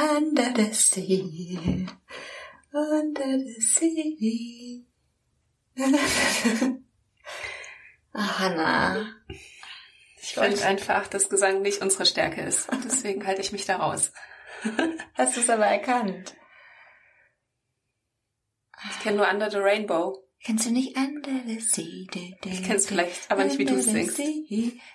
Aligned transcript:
Under 0.00 0.50
the 0.54 0.72
sea, 0.72 1.86
under 2.72 3.38
the 3.38 3.60
sea. 3.60 4.86
Ach, 8.14 8.38
Hanna. 8.38 9.14
Ich 10.22 10.32
finde 10.32 10.64
einfach, 10.64 11.06
dass 11.08 11.28
Gesang 11.28 11.60
nicht 11.60 11.82
unsere 11.82 12.06
Stärke 12.06 12.40
ist. 12.40 12.68
Deswegen 12.82 13.26
halte 13.26 13.42
ich 13.42 13.52
mich 13.52 13.66
da 13.66 13.76
raus. 13.76 14.10
Hast 15.14 15.36
du 15.36 15.40
es 15.40 15.50
aber 15.50 15.66
erkannt? 15.66 16.34
Ich 18.90 19.00
kenne 19.00 19.18
nur 19.18 19.28
Under 19.28 19.50
the 19.50 19.58
Rainbow. 19.58 20.24
Kennst 20.42 20.64
du 20.64 20.70
nicht 20.70 20.96
Under 20.96 21.42
the 21.46 21.60
Sea? 21.60 22.06
Ich 22.46 22.64
kenn's 22.64 22.86
vielleicht, 22.86 23.30
aber 23.30 23.44
nicht 23.44 23.58
wie 23.58 23.66
du 23.66 23.74
es 23.74 23.84
singst. 23.84 24.18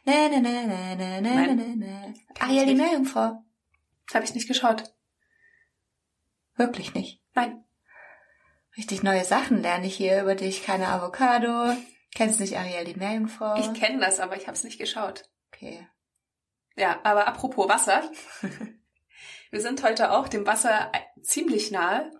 Na, 0.04 0.30
na, 0.30 0.40
na, 0.40 0.66
na, 0.66 0.96
na, 0.96 1.22
na, 1.22 1.54
na, 1.54 1.76
na. 1.76 2.14
Ariel 2.40 2.66
die 2.66 2.74
Meerjungfrau. 2.74 3.44
Das 4.08 4.16
habe 4.16 4.26
ich 4.26 4.34
nicht 4.34 4.48
geschaut. 4.48 4.95
Wirklich 6.56 6.94
nicht. 6.94 7.22
Nein. 7.34 7.64
Richtig 8.78 9.04
neue 9.04 9.24
Sachen 9.24 9.62
lerne 9.62 9.88
ich 9.88 9.96
hier 9.96 10.22
über 10.22 10.36
dich. 10.36 10.64
Keine 10.64 10.90
Avocado. 10.90 11.76
Kennst 12.14 12.40
nicht 12.40 12.58
Ariel 12.58 12.86
die 12.86 12.96
Meerjungfrau? 12.96 13.56
Ich 13.58 13.74
kenne 13.74 14.00
das, 14.00 14.20
aber 14.20 14.38
ich 14.38 14.48
habe 14.48 14.54
es 14.54 14.64
nicht 14.64 14.80
geschaut. 14.80 15.24
Okay. 15.52 15.88
Ja, 16.76 17.00
aber 17.04 17.28
apropos 17.28 17.70
Wasser. 17.70 18.10
wir 19.52 19.62
sind 19.62 19.84
heute 19.84 20.12
auch 20.12 20.28
dem 20.28 20.46
Wasser 20.46 20.92
ziemlich 21.22 21.72
nahe, 21.72 22.12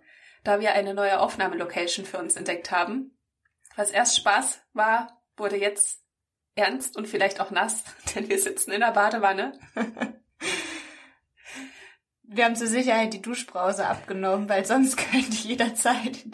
da 0.44 0.60
wir 0.60 0.72
eine 0.72 0.94
neue 0.94 1.20
Aufnahmelocation 1.20 2.06
für 2.06 2.18
uns 2.18 2.36
entdeckt 2.36 2.70
haben. 2.70 3.18
Was 3.74 3.90
erst 3.90 4.16
Spaß 4.16 4.60
war, 4.72 5.22
wurde 5.36 5.56
jetzt 5.56 6.02
ernst 6.54 6.96
und 6.96 7.06
vielleicht 7.06 7.40
auch 7.40 7.50
nass, 7.50 7.84
denn 8.14 8.28
wir 8.28 8.40
sitzen 8.40 8.72
in 8.72 8.80
der 8.80 8.92
Badewanne. 8.92 9.58
Wir 12.28 12.44
haben 12.44 12.56
zur 12.56 12.66
Sicherheit 12.66 13.14
die 13.14 13.22
Duschbrause 13.22 13.86
abgenommen, 13.86 14.48
weil 14.48 14.64
sonst 14.64 14.96
könnte 15.10 15.30
ich 15.30 15.44
jederzeit, 15.44 16.24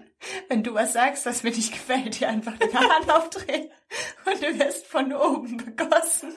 wenn 0.48 0.62
du 0.62 0.74
was 0.74 0.92
sagst, 0.94 1.26
das 1.26 1.42
mir 1.42 1.50
nicht 1.50 1.72
gefällt, 1.72 2.18
dir 2.18 2.28
einfach 2.28 2.56
den 2.56 2.72
Hahn 2.72 3.10
aufdrehen 3.10 3.70
und 4.24 4.42
du 4.42 4.58
wirst 4.58 4.86
von 4.86 5.12
oben 5.12 5.56
begossen. 5.58 6.32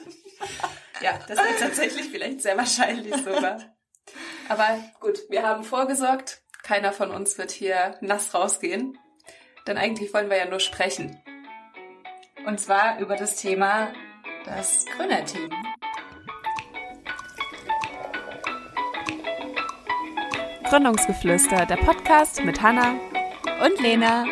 Ja, 1.00 1.18
das 1.28 1.38
ist 1.38 1.60
tatsächlich 1.60 2.08
vielleicht 2.08 2.42
sehr 2.42 2.56
wahrscheinlich 2.56 3.14
sogar. 3.16 3.76
Aber 4.48 4.78
gut, 5.00 5.18
wir 5.28 5.42
haben 5.42 5.64
vorgesorgt. 5.64 6.42
Keiner 6.62 6.92
von 6.92 7.10
uns 7.10 7.38
wird 7.38 7.50
hier 7.50 7.96
nass 8.00 8.34
rausgehen. 8.34 8.98
Denn 9.66 9.78
eigentlich 9.78 10.12
wollen 10.14 10.30
wir 10.30 10.36
ja 10.36 10.46
nur 10.46 10.60
sprechen. 10.60 11.20
Und 12.46 12.60
zwar 12.60 12.98
über 13.00 13.16
das 13.16 13.36
Thema 13.36 13.92
das 14.44 14.84
Grüner-Team. 14.96 15.50
Gründungsgeflüster, 20.68 21.64
der 21.64 21.76
Podcast 21.76 22.44
mit 22.44 22.60
Hanna 22.60 22.98
und 23.64 23.80
Lena. 23.80 24.24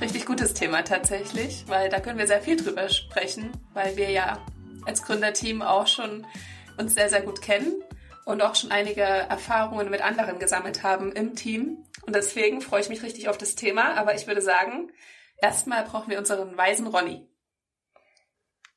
Richtig 0.00 0.24
gutes 0.24 0.54
Thema 0.54 0.82
tatsächlich, 0.84 1.66
weil 1.68 1.90
da 1.90 2.00
können 2.00 2.18
wir 2.18 2.26
sehr 2.26 2.40
viel 2.40 2.56
drüber 2.56 2.88
sprechen, 2.88 3.52
weil 3.74 3.98
wir 3.98 4.10
ja 4.10 4.38
als 4.86 5.02
Gründerteam 5.02 5.60
auch 5.60 5.86
schon 5.86 6.26
uns 6.78 6.94
sehr, 6.94 7.10
sehr 7.10 7.20
gut 7.20 7.42
kennen 7.42 7.74
und 8.24 8.40
auch 8.40 8.54
schon 8.54 8.70
einige 8.70 9.02
Erfahrungen 9.02 9.90
mit 9.90 10.02
anderen 10.02 10.38
gesammelt 10.38 10.82
haben 10.82 11.12
im 11.12 11.36
Team. 11.36 11.84
Und 12.06 12.16
deswegen 12.16 12.62
freue 12.62 12.80
ich 12.80 12.88
mich 12.88 13.02
richtig 13.02 13.28
auf 13.28 13.36
das 13.36 13.54
Thema. 13.54 13.98
Aber 13.98 14.14
ich 14.14 14.26
würde 14.26 14.40
sagen, 14.40 14.90
erstmal 15.42 15.84
brauchen 15.84 16.08
wir 16.08 16.18
unseren 16.18 16.56
weisen 16.56 16.86
Ronny. 16.86 17.29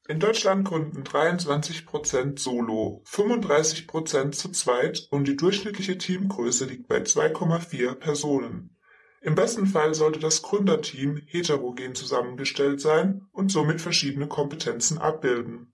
In 0.06 0.20
Deutschland 0.20 0.68
gründen 0.68 1.06
23 1.06 1.86
Prozent 1.86 2.38
solo, 2.38 3.02
35 3.06 3.88
Prozent 3.88 4.36
zu 4.36 4.50
zweit 4.50 5.08
und 5.12 5.26
die 5.30 5.38
durchschnittliche 5.38 5.98
Teamgröße 5.98 6.66
liegt 6.66 6.90
bei 6.90 6.98
2,4 6.98 7.96
Personen. 7.96 8.76
Im 9.22 9.36
besten 9.36 9.66
Fall 9.66 9.94
sollte 9.94 10.20
das 10.20 10.42
Gründerteam 10.42 11.22
heterogen 11.26 11.96
zusammengestellt 11.96 12.82
sein 12.82 13.28
und 13.32 13.50
somit 13.50 13.80
verschiedene 13.80 14.28
Kompetenzen 14.28 14.98
abbilden. 14.98 15.74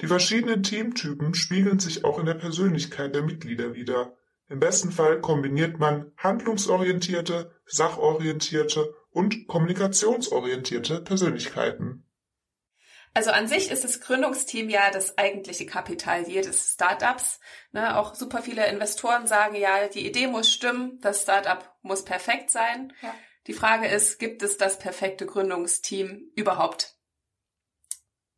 Die 0.00 0.08
verschiedenen 0.08 0.64
Teamtypen 0.64 1.34
spiegeln 1.34 1.78
sich 1.78 2.04
auch 2.04 2.18
in 2.18 2.26
der 2.26 2.34
Persönlichkeit 2.34 3.14
der 3.14 3.22
Mitglieder 3.22 3.74
wider. 3.74 4.16
Im 4.48 4.58
besten 4.58 4.90
Fall 4.90 5.20
kombiniert 5.20 5.78
man 5.78 6.10
handlungsorientierte, 6.16 7.52
sachorientierte 7.64 8.92
und 9.10 9.46
kommunikationsorientierte 9.46 11.00
Persönlichkeiten. 11.00 12.05
Also 13.16 13.30
an 13.30 13.48
sich 13.48 13.70
ist 13.70 13.82
das 13.82 14.02
Gründungsteam 14.02 14.68
ja 14.68 14.90
das 14.90 15.16
eigentliche 15.16 15.64
Kapital 15.64 16.28
jedes 16.28 16.74
Startups. 16.74 17.40
Ne, 17.72 17.96
auch 17.96 18.14
super 18.14 18.42
viele 18.42 18.66
Investoren 18.66 19.26
sagen 19.26 19.54
ja, 19.54 19.88
die 19.88 20.06
Idee 20.06 20.26
muss 20.26 20.52
stimmen, 20.52 21.00
das 21.00 21.22
Startup 21.22 21.74
muss 21.80 22.04
perfekt 22.04 22.50
sein. 22.50 22.92
Ja. 23.00 23.14
Die 23.46 23.54
Frage 23.54 23.88
ist, 23.88 24.18
gibt 24.18 24.42
es 24.42 24.58
das 24.58 24.78
perfekte 24.78 25.24
Gründungsteam 25.24 26.30
überhaupt? 26.34 26.98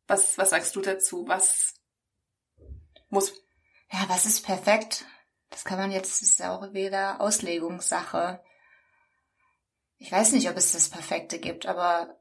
Was, 0.07 0.37
was 0.37 0.51
sagst 0.51 0.73
du 0.77 0.79
dazu? 0.79 1.27
Was 1.27 1.73
muss? 3.09 3.33
Ja, 3.91 4.05
was 4.07 4.25
ist 4.25 4.45
perfekt? 4.45 5.03
Das 5.49 5.65
kann 5.65 5.77
man 5.77 5.91
jetzt, 5.91 6.21
das 6.21 6.29
ist 6.29 6.39
ja 6.39 6.55
auch 6.55 6.71
wieder 6.71 7.19
Auslegungssache. 7.19 8.41
Ich 9.97 10.09
weiß 10.09 10.31
nicht, 10.31 10.49
ob 10.49 10.55
es 10.55 10.71
das 10.71 10.87
Perfekte 10.87 11.37
gibt, 11.37 11.65
aber 11.65 12.18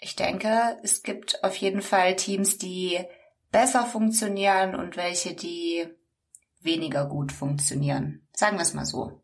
ich 0.00 0.16
denke, 0.16 0.78
es 0.82 1.02
gibt 1.02 1.44
auf 1.44 1.56
jeden 1.56 1.82
Fall 1.82 2.16
Teams, 2.16 2.58
die 2.58 2.98
besser 3.50 3.84
funktionieren 3.84 4.74
und 4.74 4.96
welche, 4.96 5.34
die 5.34 5.86
weniger 6.60 7.06
gut 7.06 7.32
funktionieren. 7.32 8.26
Sagen 8.34 8.56
wir 8.56 8.62
es 8.62 8.74
mal 8.74 8.86
so. 8.86 9.22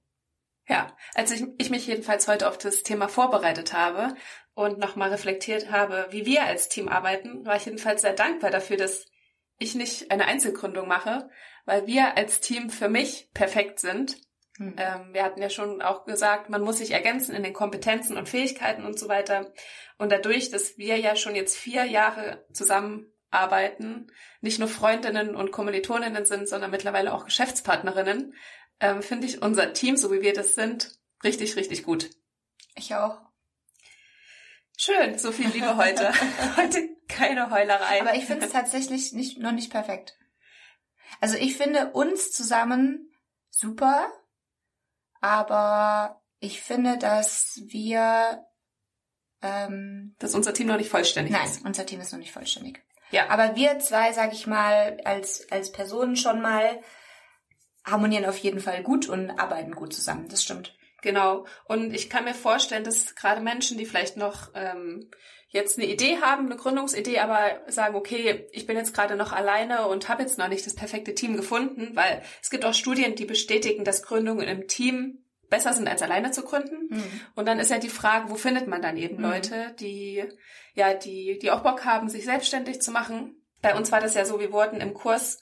Ja, 0.68 0.96
als 1.14 1.30
ich, 1.30 1.44
ich 1.58 1.70
mich 1.70 1.86
jedenfalls 1.86 2.26
heute 2.28 2.48
auf 2.48 2.58
das 2.58 2.82
Thema 2.82 3.08
vorbereitet 3.08 3.72
habe, 3.72 4.14
und 4.56 4.78
nochmal 4.78 5.10
reflektiert 5.10 5.70
habe, 5.70 6.06
wie 6.10 6.24
wir 6.24 6.44
als 6.44 6.70
Team 6.70 6.88
arbeiten, 6.88 7.44
war 7.44 7.56
ich 7.56 7.66
jedenfalls 7.66 8.00
sehr 8.00 8.14
dankbar 8.14 8.50
dafür, 8.50 8.78
dass 8.78 9.04
ich 9.58 9.74
nicht 9.74 10.10
eine 10.10 10.24
Einzelgründung 10.24 10.88
mache, 10.88 11.28
weil 11.66 11.86
wir 11.86 12.16
als 12.16 12.40
Team 12.40 12.70
für 12.70 12.88
mich 12.88 13.28
perfekt 13.34 13.80
sind. 13.80 14.16
Hm. 14.56 14.74
Ähm, 14.78 15.12
wir 15.12 15.24
hatten 15.24 15.42
ja 15.42 15.50
schon 15.50 15.82
auch 15.82 16.06
gesagt, 16.06 16.48
man 16.48 16.62
muss 16.62 16.78
sich 16.78 16.92
ergänzen 16.92 17.34
in 17.34 17.42
den 17.42 17.52
Kompetenzen 17.52 18.16
und 18.16 18.30
Fähigkeiten 18.30 18.86
und 18.86 18.98
so 18.98 19.08
weiter. 19.08 19.52
Und 19.98 20.12
dadurch, 20.12 20.50
dass 20.50 20.76
wir 20.78 20.98
ja 20.98 21.16
schon 21.16 21.34
jetzt 21.34 21.56
vier 21.56 21.84
Jahre 21.84 22.44
zusammenarbeiten, 22.52 24.12
nicht 24.40 24.58
nur 24.58 24.68
Freundinnen 24.68 25.34
und 25.34 25.52
Kommilitoninnen 25.52 26.26
sind, 26.26 26.48
sondern 26.48 26.70
mittlerweile 26.70 27.14
auch 27.14 27.24
Geschäftspartnerinnen, 27.24 28.34
ähm, 28.80 29.02
finde 29.02 29.26
ich 29.26 29.42
unser 29.42 29.72
Team, 29.72 29.96
so 29.96 30.12
wie 30.12 30.20
wir 30.20 30.34
das 30.34 30.54
sind, 30.54 30.98
richtig, 31.24 31.56
richtig 31.56 31.82
gut. 31.84 32.10
Ich 32.74 32.94
auch. 32.94 33.20
Schön, 34.76 35.18
so 35.18 35.32
viel 35.32 35.48
Liebe 35.48 35.76
heute. 35.78 36.12
heute 36.56 36.96
keine 37.08 37.50
Heulerei. 37.50 38.02
Aber 38.02 38.14
ich 38.14 38.26
finde 38.26 38.46
es 38.46 38.52
tatsächlich 38.52 39.12
nicht, 39.12 39.38
noch 39.38 39.52
nicht 39.52 39.70
perfekt. 39.70 40.18
Also 41.20 41.36
ich 41.36 41.56
finde 41.56 41.92
uns 41.92 42.32
zusammen 42.32 43.10
super, 43.50 44.12
aber 45.20 46.22
ich 46.40 46.60
finde, 46.60 46.98
dass 46.98 47.62
wir 47.66 48.44
ähm, 49.46 50.14
dass 50.18 50.34
unser 50.34 50.52
Team 50.54 50.66
noch 50.66 50.76
nicht 50.76 50.90
vollständig 50.90 51.32
nein, 51.32 51.46
ist. 51.46 51.56
Nein, 51.56 51.66
unser 51.66 51.86
Team 51.86 52.00
ist 52.00 52.12
noch 52.12 52.18
nicht 52.18 52.32
vollständig. 52.32 52.82
Ja. 53.10 53.28
Aber 53.28 53.54
wir 53.56 53.78
zwei, 53.78 54.12
sag 54.12 54.32
ich 54.32 54.46
mal, 54.46 54.98
als, 55.04 55.50
als 55.50 55.72
Personen 55.72 56.16
schon 56.16 56.40
mal 56.40 56.80
harmonieren 57.84 58.24
auf 58.24 58.38
jeden 58.38 58.60
Fall 58.60 58.82
gut 58.82 59.08
und 59.08 59.30
arbeiten 59.30 59.72
gut 59.72 59.92
zusammen. 59.92 60.28
Das 60.28 60.42
stimmt. 60.42 60.76
Genau. 61.02 61.46
Und 61.66 61.94
ich 61.94 62.10
kann 62.10 62.24
mir 62.24 62.34
vorstellen, 62.34 62.82
dass 62.82 63.14
gerade 63.14 63.40
Menschen, 63.40 63.78
die 63.78 63.86
vielleicht 63.86 64.16
noch 64.16 64.50
ähm, 64.54 65.08
jetzt 65.48 65.78
eine 65.78 65.86
Idee 65.86 66.18
haben, 66.20 66.46
eine 66.46 66.56
Gründungsidee, 66.56 67.20
aber 67.20 67.60
sagen, 67.68 67.94
okay, 67.94 68.48
ich 68.52 68.66
bin 68.66 68.76
jetzt 68.76 68.92
gerade 68.92 69.14
noch 69.14 69.32
alleine 69.32 69.86
und 69.86 70.08
habe 70.08 70.22
jetzt 70.22 70.38
noch 70.38 70.48
nicht 70.48 70.66
das 70.66 70.74
perfekte 70.74 71.14
Team 71.14 71.36
gefunden, 71.36 71.94
weil 71.94 72.22
es 72.42 72.50
gibt 72.50 72.64
auch 72.64 72.74
Studien, 72.74 73.14
die 73.14 73.24
bestätigen, 73.24 73.84
dass 73.84 74.02
Gründungen 74.02 74.48
im 74.48 74.66
Team 74.66 75.24
besser 75.48 75.72
sind, 75.72 75.88
als 75.88 76.02
alleine 76.02 76.30
zu 76.30 76.42
gründen. 76.42 76.88
Mhm. 76.88 77.20
Und 77.34 77.46
dann 77.46 77.58
ist 77.58 77.70
ja 77.70 77.78
die 77.78 77.88
Frage, 77.88 78.30
wo 78.30 78.34
findet 78.34 78.66
man 78.66 78.82
dann 78.82 78.96
eben 78.96 79.16
mhm. 79.16 79.22
Leute, 79.22 79.74
die 79.78 80.24
ja, 80.76 80.92
die, 80.94 81.38
die 81.40 81.50
auch 81.50 81.62
Bock 81.62 81.84
haben, 81.84 82.08
sich 82.08 82.24
selbstständig 82.24 82.82
zu 82.82 82.92
machen. 82.92 83.42
Bei 83.62 83.74
uns 83.74 83.90
war 83.90 84.00
das 84.00 84.14
ja 84.14 84.24
so, 84.24 84.38
wir 84.38 84.52
wurden 84.52 84.80
im 84.80 84.94
Kurs 84.94 85.40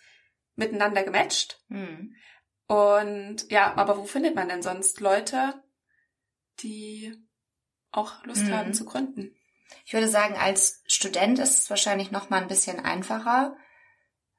miteinander 0.55 1.03
gematcht. 1.03 1.61
Mhm. 1.69 2.15
Und 2.67 3.51
ja, 3.51 3.75
aber 3.77 3.99
wo 3.99 4.05
findet 4.05 4.37
man 4.37 4.49
denn 4.49 4.63
sonst 4.63 5.01
Leute, 5.01 5.55
die 6.61 7.15
auch 7.91 8.25
Lust 8.25 8.51
haben 8.51 8.73
zu 8.73 8.85
gründen? 8.85 9.35
Ich 9.85 9.93
würde 9.93 10.09
sagen, 10.09 10.37
als 10.37 10.83
Student 10.87 11.41
ist 11.41 11.59
es 11.59 11.71
wahrscheinlich 11.71 12.13
noch 12.13 12.31
mal 12.31 12.41
ein 12.41 12.49
bisschen 12.49 12.81
einfacher, 12.81 13.57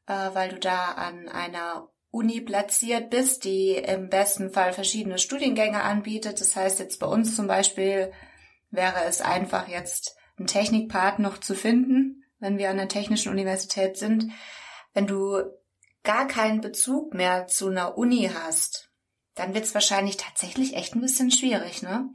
äh, 0.08 0.30
weil 0.34 0.50
du 0.50 0.60
da 0.60 0.94
an 0.94 1.28
einer 1.28 1.90
Uni 2.16 2.40
platziert 2.40 3.10
bist, 3.10 3.44
die 3.44 3.72
im 3.72 4.10
besten 4.10 4.50
Fall 4.50 4.72
verschiedene 4.72 5.18
Studiengänge 5.18 5.84
anbietet. 5.84 6.40
Das 6.40 6.56
heißt 6.56 6.80
jetzt 6.80 7.00
bei 7.00 7.08
uns 7.08 7.36
zum 7.36 7.48
Beispiel 7.48 8.14
wäre 8.72 9.04
es 9.06 9.22
einfach 9.22 9.68
jetzt 9.68 10.16
einen 10.38 10.48
Technikpart 10.48 11.20
noch 11.20 11.38
zu 11.40 11.56
finden, 11.56 12.24
wenn 12.40 12.58
wir 12.58 12.70
an 12.70 12.78
der 12.78 12.88
Technischen 12.88 13.32
Universität 13.32 13.98
sind. 13.98 14.32
Wenn 14.94 15.08
du 15.08 15.42
gar 16.04 16.28
keinen 16.28 16.62
Bezug 16.62 17.14
mehr 17.14 17.48
zu 17.48 17.68
einer 17.68 17.98
Uni 17.98 18.32
hast, 18.34 18.92
dann 19.34 19.54
wird 19.54 19.66
es 19.66 19.74
wahrscheinlich 19.74 20.16
tatsächlich 20.16 20.76
echt 20.76 20.96
ein 20.96 21.02
bisschen 21.02 21.32
schwierig, 21.32 21.82
ne? 21.82 22.10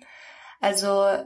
Also 0.61 1.25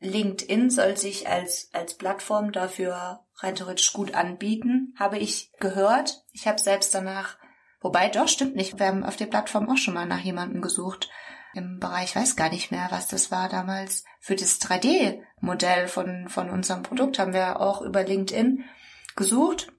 LinkedIn 0.00 0.68
soll 0.68 0.96
sich 0.98 1.28
als, 1.28 1.70
als 1.72 1.94
Plattform 1.94 2.52
dafür 2.52 3.24
rein 3.36 3.54
theoretisch 3.54 3.92
gut 3.94 4.14
anbieten, 4.14 4.94
habe 4.98 5.18
ich 5.18 5.52
gehört. 5.58 6.24
Ich 6.32 6.46
habe 6.46 6.60
selbst 6.60 6.94
danach, 6.94 7.38
wobei 7.86 8.08
doch, 8.08 8.26
stimmt 8.26 8.56
nicht, 8.56 8.80
wir 8.80 8.86
haben 8.86 9.04
auf 9.04 9.16
der 9.16 9.26
Plattform 9.26 9.68
auch 9.70 9.76
schon 9.76 9.94
mal 9.94 10.06
nach 10.06 10.18
jemandem 10.18 10.60
gesucht. 10.60 11.08
Im 11.54 11.78
Bereich, 11.78 12.16
weiß 12.16 12.34
gar 12.34 12.50
nicht 12.50 12.72
mehr, 12.72 12.88
was 12.90 13.06
das 13.06 13.30
war 13.30 13.48
damals. 13.48 14.04
Für 14.18 14.34
das 14.34 14.60
3D-Modell 14.60 15.86
von, 15.86 16.28
von 16.28 16.50
unserem 16.50 16.82
Produkt 16.82 17.20
haben 17.20 17.32
wir 17.32 17.60
auch 17.60 17.80
über 17.80 18.02
LinkedIn 18.02 18.64
gesucht. 19.14 19.72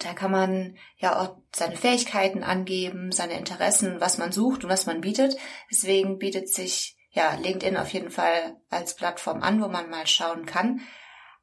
Da 0.00 0.12
kann 0.12 0.30
man 0.30 0.76
ja 0.98 1.18
auch 1.18 1.38
seine 1.56 1.76
Fähigkeiten 1.76 2.44
angeben, 2.44 3.10
seine 3.10 3.38
Interessen, 3.38 4.00
was 4.00 4.18
man 4.18 4.30
sucht 4.30 4.64
und 4.64 4.70
was 4.70 4.84
man 4.84 5.00
bietet. 5.00 5.36
Deswegen 5.70 6.18
bietet 6.18 6.50
sich 6.50 6.98
ja, 7.10 7.34
LinkedIn 7.34 7.78
auf 7.78 7.88
jeden 7.88 8.10
Fall 8.10 8.56
als 8.68 8.94
Plattform 8.94 9.42
an, 9.42 9.62
wo 9.62 9.68
man 9.68 9.88
mal 9.88 10.06
schauen 10.06 10.44
kann. 10.44 10.82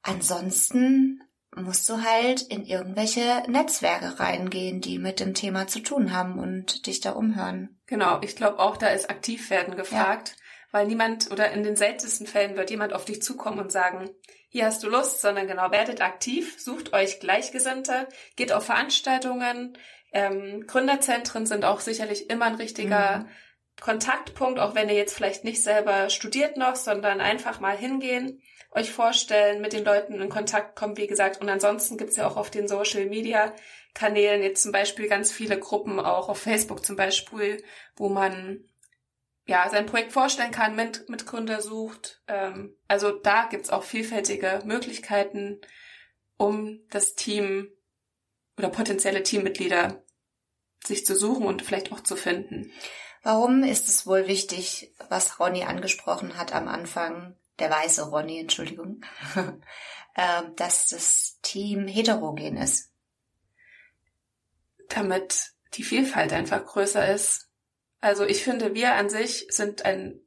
Ansonsten 0.04 1.24
musst 1.56 1.88
du 1.90 2.04
halt 2.04 2.42
in 2.42 2.66
irgendwelche 2.66 3.44
Netzwerke 3.48 4.20
reingehen, 4.20 4.82
die 4.82 5.00
mit 5.00 5.20
dem 5.20 5.34
Thema 5.34 5.68
zu 5.68 5.80
tun 5.80 6.12
haben 6.12 6.40
und 6.40 6.88
dich 6.88 7.02
da 7.02 7.12
umhören. 7.12 7.78
Genau, 7.88 8.20
ich 8.22 8.36
glaube 8.36 8.60
auch, 8.60 8.78
da 8.78 8.88
ist 8.88 9.10
aktiv 9.10 9.50
werden 9.50 9.76
gefragt, 9.76 10.30
ja. 10.30 10.36
weil 10.72 10.88
niemand 10.88 11.32
oder 11.32 11.52
in 11.52 11.64
den 11.64 11.76
seltensten 11.76 12.28
Fällen 12.28 12.58
wird 12.58 12.70
jemand 12.70 12.94
auf 12.94 13.06
dich 13.06 13.22
zukommen 13.22 13.60
und 13.60 13.72
sagen, 13.72 14.10
hier 14.50 14.66
hast 14.66 14.84
du 14.84 14.90
Lust, 14.90 15.22
sondern 15.22 15.48
genau, 15.48 15.72
werdet 15.72 16.02
aktiv, 16.02 16.56
sucht 16.60 16.94
euch 16.94 17.20
Gleichgesinnte, 17.20 18.08
geht 18.36 18.54
auf 18.54 18.66
Veranstaltungen. 18.66 19.78
Ähm, 20.14 20.66
Gründerzentren 20.66 21.46
sind 21.46 21.66
auch 21.66 21.82
sicherlich 21.82 22.30
immer 22.30 22.46
ein 22.46 22.56
richtiger 22.56 23.20
mhm. 23.20 23.30
Kontaktpunkt, 23.82 24.60
auch 24.60 24.74
wenn 24.74 24.88
ihr 24.88 24.96
jetzt 24.96 25.14
vielleicht 25.14 25.44
nicht 25.44 25.62
selber 25.62 26.10
studiert 26.10 26.56
noch, 26.56 26.78
sondern 26.78 27.20
einfach 27.20 27.60
mal 27.60 27.76
hingehen, 27.76 28.42
euch 28.76 28.92
vorstellen, 28.92 29.62
mit 29.62 29.74
den 29.74 29.86
Leuten 29.86 30.20
in 30.20 30.30
Kontakt 30.30 30.76
kommen, 30.76 30.98
wie 30.98 31.08
gesagt. 31.08 31.42
Und 31.42 31.50
ansonsten 31.50 31.98
gibt's 31.98 32.18
ja 32.18 32.28
auch 32.28 32.38
auf 32.38 32.52
den 32.52 32.68
Social 32.68 33.06
Media 33.06 33.54
Kanälen 33.94 34.44
jetzt 34.44 34.62
zum 34.62 34.74
Beispiel 34.74 35.08
ganz 35.08 35.32
viele 35.32 35.58
Gruppen, 35.58 36.00
auch 36.02 36.28
auf 36.28 36.40
Facebook 36.40 36.86
zum 36.86 36.98
Beispiel, 36.98 37.64
wo 37.96 38.10
man 38.10 38.66
ja 39.48 39.70
sein 39.70 39.86
Projekt 39.86 40.12
vorstellen 40.12 40.52
kann, 40.52 40.76
mit, 40.76 41.08
mit 41.08 41.26
Gründer 41.26 41.62
sucht. 41.62 42.22
Ähm, 42.28 42.76
also 42.90 43.12
da 43.12 43.48
gibt's 43.50 43.70
auch 43.70 43.84
vielfältige 43.84 44.62
Möglichkeiten, 44.66 45.62
um 46.38 46.82
das 46.90 47.16
Team 47.16 47.72
oder 48.58 48.70
potenzielle 48.70 49.24
Teammitglieder 49.24 50.04
sich 50.86 51.06
zu 51.06 51.16
suchen 51.16 51.46
und 51.46 51.62
vielleicht 51.62 51.92
auch 51.94 52.02
zu 52.02 52.18
finden. 52.18 52.72
Warum 53.24 53.64
ist 53.64 53.88
es 53.88 54.06
wohl 54.06 54.28
wichtig, 54.28 54.94
was 55.10 55.40
Ronny 55.40 55.64
angesprochen 55.64 56.38
hat 56.38 56.54
am 56.54 56.68
Anfang, 56.68 57.36
der 57.60 57.70
weiße 57.70 58.10
Ronny, 58.10 58.40
Entschuldigung, 58.40 59.02
ähm, 60.16 60.56
dass 60.56 60.88
das 60.88 61.40
Team 61.42 61.88
heterogen 61.88 62.58
ist? 62.58 62.92
Damit 64.90 65.54
die 65.74 65.84
Vielfalt 65.84 66.34
einfach 66.34 66.66
größer 66.66 67.14
ist. 67.14 67.50
Also 68.02 68.24
ich 68.24 68.44
finde, 68.44 68.74
wir 68.74 68.94
an 68.94 69.10
sich 69.10 69.48
sind 69.50 69.84
ein 69.84 70.22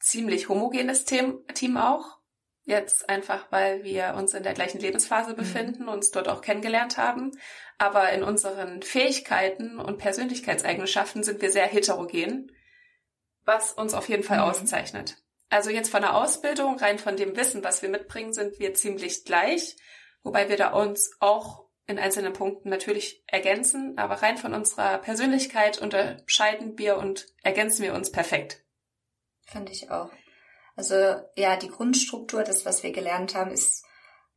ziemlich 0.00 0.48
homogenes 0.48 1.04
Team 1.04 1.76
auch. 1.76 2.18
Jetzt 2.66 3.10
einfach, 3.10 3.52
weil 3.52 3.84
wir 3.84 4.14
uns 4.16 4.32
in 4.32 4.42
der 4.42 4.54
gleichen 4.54 4.80
Lebensphase 4.80 5.32
mhm. 5.32 5.36
befinden, 5.36 5.88
uns 5.88 6.10
dort 6.10 6.28
auch 6.28 6.40
kennengelernt 6.40 6.96
haben. 6.96 7.32
Aber 7.76 8.10
in 8.10 8.22
unseren 8.22 8.82
Fähigkeiten 8.82 9.78
und 9.78 9.98
Persönlichkeitseigenschaften 9.98 11.22
sind 11.22 11.42
wir 11.42 11.50
sehr 11.50 11.66
heterogen, 11.66 12.52
was 13.44 13.72
uns 13.72 13.92
auf 13.92 14.08
jeden 14.08 14.22
Fall 14.22 14.38
mhm. 14.38 14.44
auszeichnet. 14.44 15.23
Also 15.54 15.70
jetzt 15.70 15.92
von 15.92 16.02
der 16.02 16.16
Ausbildung, 16.16 16.80
rein 16.80 16.98
von 16.98 17.16
dem 17.16 17.36
Wissen, 17.36 17.62
was 17.62 17.80
wir 17.80 17.88
mitbringen, 17.88 18.32
sind 18.32 18.58
wir 18.58 18.74
ziemlich 18.74 19.24
gleich, 19.24 19.76
wobei 20.24 20.48
wir 20.48 20.56
da 20.56 20.72
uns 20.72 21.12
auch 21.20 21.66
in 21.86 21.96
einzelnen 21.96 22.32
Punkten 22.32 22.70
natürlich 22.70 23.22
ergänzen, 23.28 23.96
aber 23.96 24.16
rein 24.16 24.36
von 24.36 24.52
unserer 24.52 24.98
Persönlichkeit 24.98 25.78
unterscheiden 25.80 26.76
wir 26.76 26.96
und 26.96 27.28
ergänzen 27.44 27.84
wir 27.84 27.94
uns 27.94 28.10
perfekt. 28.10 28.64
Finde 29.46 29.70
ich 29.70 29.92
auch. 29.92 30.10
Also 30.74 30.96
ja, 31.36 31.54
die 31.54 31.68
Grundstruktur, 31.68 32.42
das, 32.42 32.66
was 32.66 32.82
wir 32.82 32.90
gelernt 32.90 33.36
haben, 33.36 33.52
ist, 33.52 33.84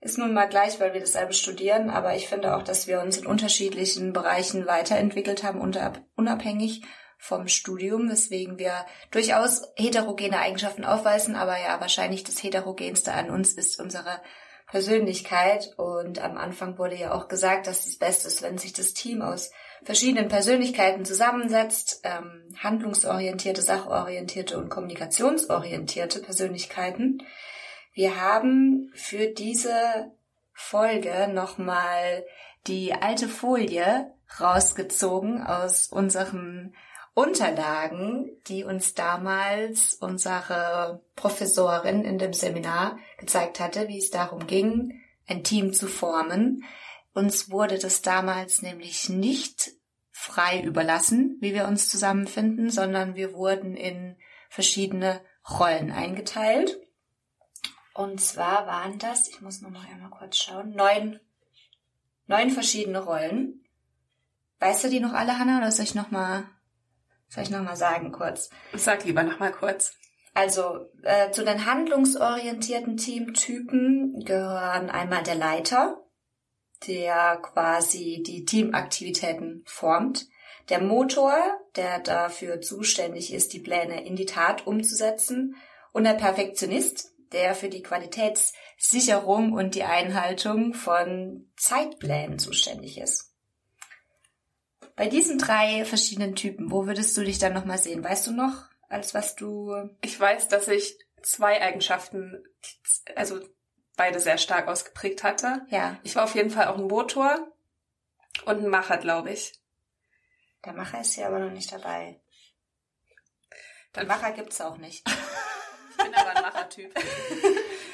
ist 0.01 0.19
nun 0.19 0.35
mal 0.35 0.47
gleich, 0.47 0.79
weil 0.79 0.93
wir 0.93 1.01
dasselbe 1.01 1.33
studieren, 1.33 1.89
aber 1.89 2.15
ich 2.15 2.27
finde 2.27 2.55
auch, 2.55 2.61
dass 2.61 2.85
wir 2.85 3.01
uns 3.01 3.17
in 3.17 3.25
unterschiedlichen 3.25 4.13
Bereichen 4.13 4.67
weiterentwickelt 4.67 5.41
haben, 5.41 5.61
unabhängig 6.15 6.83
vom 7.17 7.47
Studium, 7.47 8.09
weswegen 8.09 8.59
wir 8.59 8.85
durchaus 9.11 9.63
heterogene 9.75 10.39
Eigenschaften 10.39 10.85
aufweisen, 10.85 11.35
aber 11.35 11.57
ja, 11.59 11.79
wahrscheinlich 11.81 12.23
das 12.23 12.41
heterogenste 12.41 13.13
an 13.13 13.29
uns 13.29 13.53
ist 13.53 13.79
unsere 13.79 14.21
Persönlichkeit. 14.67 15.73
Und 15.77 16.19
am 16.19 16.37
Anfang 16.37 16.77
wurde 16.77 16.95
ja 16.95 17.13
auch 17.13 17.27
gesagt, 17.27 17.67
dass 17.67 17.85
das 17.85 17.97
Beste 17.97 18.27
ist, 18.27 18.41
wenn 18.41 18.57
sich 18.57 18.73
das 18.73 18.93
Team 18.93 19.21
aus 19.21 19.51
verschiedenen 19.83 20.27
Persönlichkeiten 20.27 21.05
zusammensetzt, 21.05 22.01
ähm, 22.03 22.43
handlungsorientierte, 22.57 23.61
sachorientierte 23.61 24.57
und 24.57 24.69
kommunikationsorientierte 24.69 26.21
Persönlichkeiten. 26.21 27.23
Wir 27.93 28.21
haben 28.21 28.91
für 28.93 29.27
diese 29.27 30.11
Folge 30.53 31.29
nochmal 31.31 32.25
die 32.67 32.93
alte 32.93 33.29
Folie 33.29 34.11
rausgezogen 34.39 35.41
aus 35.41 35.87
unseren 35.87 36.75
Unterlagen, 37.17 38.29
die 38.45 38.63
uns 38.63 38.93
damals 38.93 39.95
unsere 39.95 41.01
Professorin 41.15 42.05
in 42.05 42.19
dem 42.19 42.31
Seminar 42.31 42.99
gezeigt 43.17 43.59
hatte, 43.59 43.87
wie 43.87 43.97
es 43.97 44.11
darum 44.11 44.45
ging, 44.45 45.01
ein 45.27 45.43
Team 45.43 45.73
zu 45.73 45.87
formen. 45.87 46.63
Uns 47.15 47.49
wurde 47.49 47.79
das 47.79 48.03
damals 48.03 48.61
nämlich 48.61 49.09
nicht 49.09 49.71
frei 50.11 50.61
überlassen, 50.61 51.39
wie 51.41 51.55
wir 51.55 51.67
uns 51.67 51.89
zusammenfinden, 51.89 52.69
sondern 52.69 53.15
wir 53.15 53.33
wurden 53.33 53.75
in 53.75 54.15
verschiedene 54.47 55.19
Rollen 55.49 55.89
eingeteilt. 55.89 56.79
Und 57.95 58.21
zwar 58.21 58.67
waren 58.67 58.99
das, 58.99 59.27
ich 59.27 59.41
muss 59.41 59.61
noch 59.61 59.71
mal 59.71 59.87
einmal 59.91 60.11
kurz 60.11 60.37
schauen, 60.37 60.75
neun, 60.75 61.19
neun 62.27 62.51
verschiedene 62.51 62.99
Rollen. 62.99 63.65
Weißt 64.59 64.83
du 64.83 64.89
die 64.89 64.99
noch 64.99 65.13
alle, 65.13 65.39
Hanna, 65.39 65.57
oder 65.57 65.71
soll 65.71 65.85
ich 65.85 65.95
noch 65.95 66.11
mal, 66.11 66.47
soll 67.29 67.43
ich 67.43 67.49
noch 67.49 67.63
mal 67.63 67.75
sagen 67.75 68.11
kurz? 68.11 68.49
Sag 68.73 69.05
lieber 69.05 69.23
noch 69.23 69.39
mal 69.39 69.51
kurz. 69.51 69.93
Also 70.33 70.85
äh, 71.01 71.31
zu 71.31 71.43
den 71.43 71.65
handlungsorientierten 71.65 72.95
Teamtypen 72.95 74.23
gehören 74.23 74.91
einmal 74.91 75.23
der 75.23 75.33
Leiter, 75.33 75.97
der 76.87 77.37
quasi 77.37 78.21
die 78.25 78.45
Teamaktivitäten 78.45 79.63
formt. 79.65 80.27
Der 80.69 80.79
Motor, 80.79 81.35
der 81.75 81.99
dafür 81.99 82.61
zuständig 82.61 83.33
ist, 83.33 83.53
die 83.53 83.59
Pläne 83.59 84.05
in 84.05 84.15
die 84.15 84.25
Tat 84.25 84.67
umzusetzen. 84.67 85.55
Und 85.91 86.03
der 86.03 86.13
Perfektionist, 86.13 87.13
der 87.31 87.55
für 87.55 87.69
die 87.69 87.81
Qualitätssicherung 87.81 89.53
und 89.53 89.75
die 89.75 89.85
Einhaltung 89.85 90.75
von 90.75 91.49
Zeitplänen 91.57 92.37
zuständig 92.37 92.99
ist. 92.99 93.26
Bei 94.97 95.07
diesen 95.07 95.37
drei 95.37 95.85
verschiedenen 95.85 96.35
Typen, 96.35 96.71
wo 96.71 96.87
würdest 96.87 97.15
du 97.15 97.23
dich 97.23 97.37
dann 97.37 97.53
nochmal 97.53 97.77
sehen? 97.77 98.03
Weißt 98.03 98.25
du 98.25 98.31
noch, 98.31 98.65
als 98.89 99.13
was 99.13 99.35
du... 99.35 99.75
Ich 100.01 100.19
weiß, 100.19 100.47
dass 100.47 100.67
ich 100.67 100.97
zwei 101.21 101.61
Eigenschaften, 101.61 102.43
also 103.15 103.39
beide 103.95 104.19
sehr 104.19 104.39
stark 104.39 104.67
ausgeprägt 104.67 105.23
hatte. 105.23 105.61
Ja. 105.69 105.99
Ich 106.01 106.15
war 106.15 106.23
auf 106.23 106.33
jeden 106.33 106.49
Fall 106.49 106.67
auch 106.67 106.79
ein 106.79 106.87
Motor 106.87 107.47
und 108.45 108.63
ein 108.63 108.69
Macher, 108.69 108.97
glaube 108.97 109.29
ich. 109.29 109.53
Der 110.65 110.73
Macher 110.73 111.01
ist 111.01 111.13
hier 111.13 111.27
aber 111.27 111.39
noch 111.39 111.51
nicht 111.51 111.71
dabei. 111.71 112.19
Den 113.95 114.07
Macher 114.07 114.31
gibt's 114.31 114.59
auch 114.61 114.77
nicht. 114.77 115.07
ich 115.91 116.03
bin 116.03 116.13
aber 116.15 116.35
ein 116.37 116.41
Machertyp. 116.41 116.91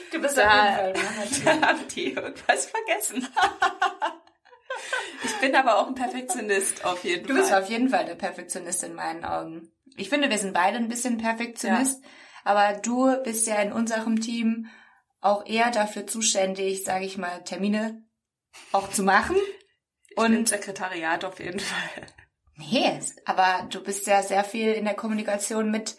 Du 0.09 0.21
bist 0.21 0.37
da, 0.37 0.47
auf 0.47 0.87
jeden 0.87 0.95
Fall 0.95 0.95
ein 0.95 1.03
Machertyp. 1.03 1.43
Da 1.61 1.67
habt 1.67 1.97
ihr 1.97 2.15
irgendwas 2.15 2.65
vergessen. 2.65 3.27
ich 5.23 5.35
bin 5.39 5.55
aber 5.55 5.77
auch 5.77 5.87
ein 5.87 5.95
Perfektionist 5.95 6.85
auf 6.85 7.03
jeden 7.03 7.25
Fall. 7.25 7.35
Du 7.35 7.41
bist 7.41 7.53
auf 7.53 7.69
jeden 7.69 7.89
Fall 7.89 8.05
der 8.05 8.15
Perfektionist 8.15 8.83
in 8.83 8.93
meinen 8.93 9.25
Augen. 9.25 9.71
Ich 9.95 10.09
finde, 10.09 10.29
wir 10.29 10.37
sind 10.37 10.53
beide 10.53 10.77
ein 10.77 10.89
bisschen 10.89 11.17
Perfektionist, 11.17 12.03
ja. 12.03 12.09
aber 12.43 12.79
du 12.79 13.21
bist 13.23 13.47
ja 13.47 13.61
in 13.61 13.73
unserem 13.73 14.19
Team 14.21 14.67
auch 15.21 15.45
eher 15.45 15.71
dafür 15.71 16.07
zuständig, 16.07 16.83
sage 16.83 17.05
ich 17.05 17.17
mal, 17.17 17.43
Termine 17.43 18.03
auch 18.71 18.89
zu 18.89 19.03
machen. 19.03 19.37
Ich 20.09 20.17
und 20.17 20.31
bin 20.31 20.45
Sekretariat 20.45 21.23
auf 21.25 21.39
jeden 21.39 21.59
Fall. 21.59 22.05
Nee, 22.55 22.99
aber 23.25 23.67
du 23.69 23.81
bist 23.81 24.05
ja 24.05 24.21
sehr 24.21 24.43
viel 24.43 24.73
in 24.73 24.85
der 24.85 24.93
Kommunikation 24.93 25.71
mit 25.71 25.97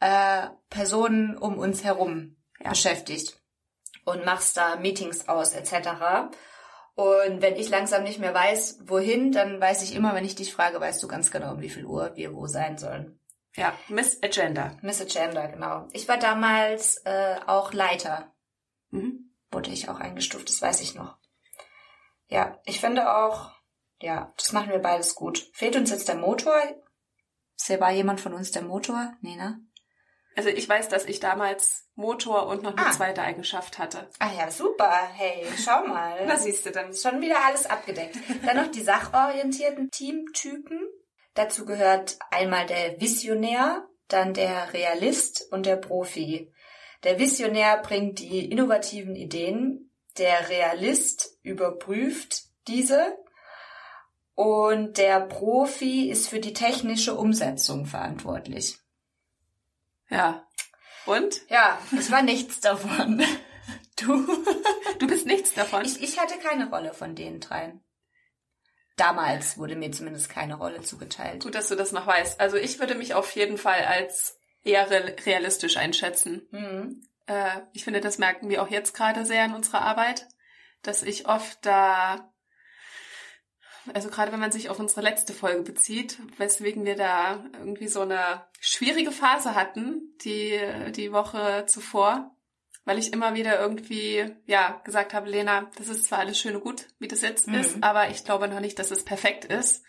äh, 0.00 0.46
Personen 0.70 1.36
um 1.36 1.58
uns 1.58 1.84
herum 1.84 2.36
ja. 2.60 2.70
beschäftigt. 2.70 3.40
und 4.04 4.24
machst 4.24 4.56
da 4.56 4.76
Meetings 4.76 5.28
aus 5.28 5.52
etc. 5.52 6.30
Und 6.96 7.42
wenn 7.42 7.56
ich 7.56 7.68
langsam 7.68 8.04
nicht 8.04 8.18
mehr 8.18 8.32
weiß, 8.32 8.78
wohin, 8.86 9.30
dann 9.30 9.60
weiß 9.60 9.82
ich 9.82 9.94
immer, 9.94 10.14
wenn 10.14 10.24
ich 10.24 10.34
dich 10.34 10.54
frage, 10.54 10.80
weißt 10.80 11.02
du 11.02 11.08
ganz 11.08 11.30
genau, 11.30 11.52
um 11.52 11.60
wie 11.60 11.68
viel 11.68 11.84
Uhr 11.84 12.16
wir 12.16 12.34
wo 12.34 12.46
sein 12.46 12.78
sollen. 12.78 13.20
Ja, 13.54 13.74
Miss 13.88 14.22
Agenda. 14.22 14.78
Miss 14.80 15.02
Agenda, 15.02 15.46
genau. 15.46 15.88
Ich 15.92 16.08
war 16.08 16.16
damals 16.16 16.96
äh, 17.04 17.36
auch 17.46 17.74
Leiter. 17.74 18.32
Mhm. 18.90 19.30
Wurde 19.50 19.70
ich 19.70 19.90
auch 19.90 20.00
eingestuft, 20.00 20.48
das 20.48 20.62
weiß 20.62 20.80
ich 20.80 20.94
noch. 20.94 21.18
Ja, 22.28 22.58
ich 22.64 22.80
finde 22.80 23.14
auch, 23.14 23.50
ja, 24.00 24.32
das 24.38 24.52
machen 24.52 24.70
wir 24.70 24.78
beides 24.78 25.14
gut. 25.14 25.50
Fehlt 25.52 25.76
uns 25.76 25.90
jetzt 25.90 26.08
der 26.08 26.16
Motor? 26.16 26.56
Ist 27.56 27.66
hier 27.66 27.80
war 27.80 27.90
jemand 27.90 28.22
von 28.22 28.32
uns 28.32 28.52
der 28.52 28.62
Motor? 28.62 29.12
Nee, 29.20 29.36
ne? 29.36 29.60
Also 30.36 30.50
ich 30.50 30.68
weiß, 30.68 30.88
dass 30.88 31.06
ich 31.06 31.18
damals 31.18 31.88
Motor 31.94 32.46
und 32.46 32.62
noch 32.62 32.76
eine 32.76 32.86
Ah. 32.88 32.92
zweite 32.92 33.22
Eigenschaft 33.22 33.78
hatte. 33.78 34.06
Ach 34.18 34.36
ja, 34.36 34.50
super. 34.50 34.92
Hey, 35.14 35.46
schau 35.64 35.86
mal. 35.86 36.18
Na 36.26 36.36
siehst 36.36 36.66
du 36.66 36.70
dann. 36.70 36.90
Ist 36.90 37.02
schon 37.02 37.20
wieder 37.22 37.44
alles 37.44 37.66
abgedeckt. 37.66 38.16
Dann 38.44 38.56
noch 38.58 38.70
die 38.70 38.82
sachorientierten 38.82 39.90
Teamtypen. 39.90 40.78
Dazu 41.34 41.64
gehört 41.64 42.18
einmal 42.30 42.66
der 42.66 43.00
Visionär, 43.00 43.86
dann 44.08 44.34
der 44.34 44.72
Realist 44.74 45.50
und 45.52 45.66
der 45.66 45.76
Profi. 45.76 46.52
Der 47.04 47.18
Visionär 47.18 47.78
bringt 47.82 48.18
die 48.18 48.50
innovativen 48.50 49.16
Ideen, 49.16 49.90
der 50.18 50.48
Realist 50.48 51.38
überprüft 51.42 52.44
diese 52.68 53.16
und 54.34 54.98
der 54.98 55.20
Profi 55.20 56.10
ist 56.10 56.28
für 56.28 56.40
die 56.40 56.52
technische 56.52 57.14
Umsetzung 57.14 57.86
verantwortlich. 57.86 58.78
Ja. 60.08 60.46
Und? 61.06 61.40
Ja, 61.48 61.78
es 61.96 62.10
war 62.10 62.22
nichts 62.22 62.60
davon. 62.60 63.24
Du? 63.98 64.26
Du 64.98 65.06
bist 65.06 65.24
nichts 65.24 65.54
davon. 65.54 65.82
Ich, 65.86 66.02
ich 66.02 66.18
hatte 66.20 66.38
keine 66.38 66.68
Rolle 66.68 66.92
von 66.92 67.14
den 67.14 67.40
dreien. 67.40 67.82
Damals 68.96 69.56
wurde 69.56 69.74
mir 69.74 69.90
zumindest 69.90 70.28
keine 70.28 70.56
Rolle 70.56 70.82
zugeteilt. 70.82 71.42
Gut, 71.42 71.54
dass 71.54 71.68
du 71.68 71.76
das 71.76 71.92
noch 71.92 72.06
weißt. 72.06 72.38
Also 72.38 72.58
ich 72.58 72.78
würde 72.78 72.94
mich 72.94 73.14
auf 73.14 73.30
jeden 73.32 73.56
Fall 73.56 73.84
als 73.86 74.38
eher 74.64 74.90
re- 74.90 75.16
realistisch 75.24 75.78
einschätzen. 75.78 76.46
Mhm. 76.50 77.02
Äh, 77.26 77.60
ich 77.72 77.84
finde, 77.84 78.00
das 78.02 78.18
merken 78.18 78.50
wir 78.50 78.62
auch 78.62 78.68
jetzt 78.68 78.94
gerade 78.94 79.24
sehr 79.24 79.46
in 79.46 79.54
unserer 79.54 79.80
Arbeit, 79.80 80.28
dass 80.82 81.02
ich 81.02 81.26
oft 81.26 81.58
da, 81.64 82.32
also 83.94 84.08
gerade 84.08 84.32
wenn 84.32 84.40
man 84.40 84.52
sich 84.52 84.68
auf 84.68 84.78
unsere 84.78 85.00
letzte 85.02 85.32
Folge 85.32 85.62
bezieht, 85.62 86.18
weswegen 86.38 86.84
wir 86.84 86.96
da 86.96 87.44
irgendwie 87.58 87.88
so 87.88 88.00
eine 88.00 88.44
schwierige 88.60 89.12
Phase 89.12 89.54
hatten, 89.54 90.14
die, 90.24 90.58
die 90.92 91.12
Woche 91.12 91.64
zuvor, 91.66 92.34
weil 92.84 92.98
ich 92.98 93.12
immer 93.12 93.34
wieder 93.34 93.58
irgendwie, 93.58 94.30
ja, 94.46 94.80
gesagt 94.84 95.12
habe, 95.14 95.28
Lena, 95.28 95.70
das 95.76 95.88
ist 95.88 96.04
zwar 96.04 96.20
alles 96.20 96.38
schön 96.38 96.54
und 96.56 96.62
gut, 96.62 96.86
wie 96.98 97.08
das 97.08 97.22
jetzt 97.22 97.48
Mhm. 97.48 97.54
ist, 97.54 97.82
aber 97.82 98.10
ich 98.10 98.24
glaube 98.24 98.48
noch 98.48 98.60
nicht, 98.60 98.78
dass 98.78 98.90
es 98.90 99.04
perfekt 99.04 99.44
ist. 99.44 99.84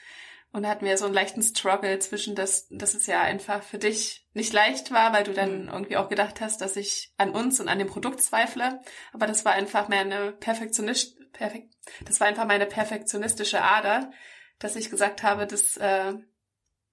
Und 0.54 0.66
hatten 0.66 0.86
wir 0.86 0.98
so 0.98 1.06
einen 1.06 1.14
leichten 1.14 1.44
Struggle 1.44 2.00
zwischen, 2.00 2.34
dass, 2.34 2.68
dass 2.70 2.94
es 2.94 3.06
ja 3.06 3.22
einfach 3.22 3.62
für 3.62 3.78
dich 3.78 4.26
nicht 4.34 4.54
leicht 4.54 4.92
war, 4.92 5.12
weil 5.12 5.26
du 5.26 5.34
dann 5.34 5.64
Mhm. 5.64 5.70
irgendwie 5.70 5.98
auch 5.98 6.08
gedacht 6.08 6.40
hast, 6.40 6.62
dass 6.62 6.78
ich 6.78 7.14
an 7.18 7.32
uns 7.32 7.60
und 7.60 7.68
an 7.68 7.78
dem 7.80 7.90
Produkt 7.90 8.22
zweifle. 8.22 8.80
Aber 9.12 9.28
das 9.28 9.44
war 9.44 9.52
einfach 9.52 9.90
meine 9.90 10.32
Perfektionist, 10.32 11.18
perfekt, 11.34 11.74
das 12.06 12.20
war 12.20 12.28
einfach 12.28 12.46
meine 12.46 12.66
perfektionistische 12.66 13.62
Ader, 13.62 14.12
dass 14.60 14.76
ich 14.76 14.90
gesagt 14.90 15.24
habe, 15.24 15.46
das, 15.48 15.78
äh, 15.78 16.14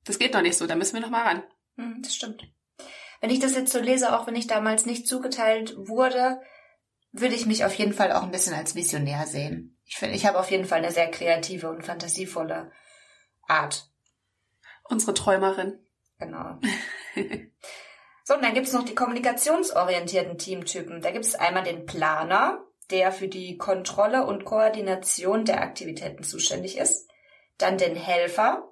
das 0.05 0.19
geht 0.19 0.35
noch 0.35 0.43
nicht 0.43 0.57
so, 0.57 0.67
da 0.67 0.75
müssen 0.75 0.95
wir 0.95 1.01
noch 1.01 1.11
mal 1.11 1.23
ran. 1.23 1.43
Mhm, 1.77 2.03
das 2.03 2.15
stimmt. 2.15 2.47
Wenn 3.21 3.31
ich 3.31 3.41
das 3.41 3.55
jetzt 3.55 3.73
so 3.73 3.81
lese, 3.81 4.19
auch 4.19 4.27
wenn 4.27 4.37
ich 4.37 4.47
damals 4.47 4.87
nicht 4.87 5.07
zugeteilt 5.07 5.75
wurde, 5.77 6.41
würde 7.13 7.35
ich 7.35 7.47
mich 7.47 7.65
auf 7.65 7.75
jeden 7.75 7.95
Fall 7.95 8.13
auch 8.13 8.23
ein 8.23 8.31
bisschen 8.31 8.55
als 8.55 8.75
Visionär 8.75 9.27
sehen. 9.27 9.79
Ich 9.85 9.97
finde, 9.97 10.15
ich 10.15 10.27
habe 10.27 10.39
auf 10.39 10.51
jeden 10.51 10.65
Fall 10.65 10.79
eine 10.79 10.91
sehr 10.91 11.11
kreative 11.11 11.71
und 11.71 11.85
fantasievolle 11.85 12.73
Art. 13.47 13.89
Unsere 14.89 15.15
Träumerin. 15.15 15.79
Genau. 16.19 16.59
So, 18.27 18.35
und 18.35 18.43
dann 18.43 18.55
gibt's 18.55 18.73
noch 18.73 18.85
die 18.85 18.95
kommunikationsorientierten 18.95 20.39
Teamtypen. 20.39 21.03
Da 21.03 21.11
gibt 21.11 21.27
es 21.27 21.35
einmal 21.35 21.63
den 21.63 21.85
Planer, 21.85 22.65
der 22.91 23.13
für 23.13 23.29
die 23.29 23.57
Kontrolle 23.57 24.27
und 24.27 24.45
Koordination 24.45 25.45
der 25.45 25.63
Aktivitäten 25.63 26.23
zuständig 26.23 26.79
ist. 26.79 27.11
Dann 27.59 27.79
den 27.79 27.97
Helfer, 27.97 28.71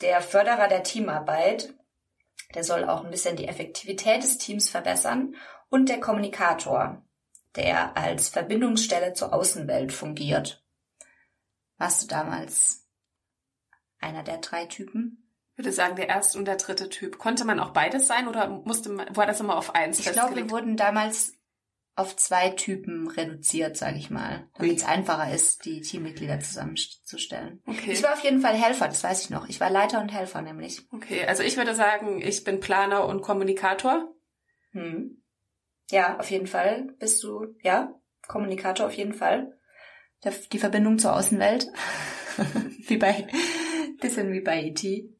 der 0.00 0.20
Förderer 0.20 0.68
der 0.68 0.82
Teamarbeit. 0.82 1.74
Der 2.54 2.64
soll 2.64 2.84
auch 2.84 3.04
ein 3.04 3.10
bisschen 3.10 3.36
die 3.36 3.48
Effektivität 3.48 4.22
des 4.22 4.38
Teams 4.38 4.68
verbessern. 4.68 5.34
Und 5.70 5.88
der 5.88 6.00
Kommunikator, 6.00 7.02
der 7.56 7.96
als 7.96 8.28
Verbindungsstelle 8.28 9.14
zur 9.14 9.32
Außenwelt 9.32 9.92
fungiert. 9.92 10.64
Warst 11.78 12.02
du 12.02 12.06
damals 12.06 12.86
einer 13.98 14.22
der 14.22 14.38
drei 14.38 14.66
Typen? 14.66 15.24
Ich 15.52 15.58
würde 15.58 15.72
sagen, 15.72 15.96
der 15.96 16.08
erste 16.08 16.38
und 16.38 16.46
der 16.46 16.56
dritte 16.56 16.88
Typ. 16.88 17.18
Konnte 17.18 17.44
man 17.44 17.60
auch 17.60 17.70
beides 17.70 18.06
sein 18.06 18.26
oder 18.26 18.48
musste 18.48 18.88
man, 18.88 19.14
war 19.16 19.26
das 19.26 19.40
immer 19.40 19.56
auf 19.56 19.74
eins 19.74 20.00
Ich 20.00 20.10
glaube, 20.10 20.34
wir 20.34 20.50
wurden 20.50 20.76
damals 20.76 21.33
auf 21.96 22.16
zwei 22.16 22.50
Typen 22.50 23.08
reduziert, 23.08 23.76
sage 23.76 23.98
ich 23.98 24.10
mal, 24.10 24.48
damit 24.54 24.78
es 24.78 24.84
einfacher 24.84 25.32
ist, 25.32 25.64
die 25.64 25.80
Teammitglieder 25.80 26.40
zusammenzustellen. 26.40 27.62
Okay. 27.66 27.92
Ich 27.92 28.02
war 28.02 28.14
auf 28.14 28.24
jeden 28.24 28.40
Fall 28.40 28.54
Helfer, 28.54 28.88
das 28.88 29.04
weiß 29.04 29.22
ich 29.22 29.30
noch. 29.30 29.48
Ich 29.48 29.60
war 29.60 29.70
Leiter 29.70 30.00
und 30.00 30.12
Helfer 30.12 30.42
nämlich. 30.42 30.82
Okay, 30.92 31.24
also 31.24 31.42
ich 31.42 31.56
würde 31.56 31.74
sagen, 31.74 32.20
ich 32.20 32.42
bin 32.42 32.58
Planer 32.58 33.06
und 33.06 33.22
Kommunikator. 33.22 34.12
Hm. 34.72 35.22
Ja, 35.90 36.18
auf 36.18 36.30
jeden 36.30 36.48
Fall 36.48 36.94
bist 36.98 37.22
du, 37.22 37.54
ja, 37.62 37.94
Kommunikator 38.26 38.86
auf 38.86 38.94
jeden 38.94 39.14
Fall. 39.14 39.56
Die 40.52 40.58
Verbindung 40.58 40.98
zur 40.98 41.14
Außenwelt. 41.14 41.68
wie 42.88 42.96
bei, 42.96 43.26
bisschen 44.00 44.32
wie 44.32 44.40
bei 44.40 44.62
E 44.62 44.68
E.T. 44.68 45.10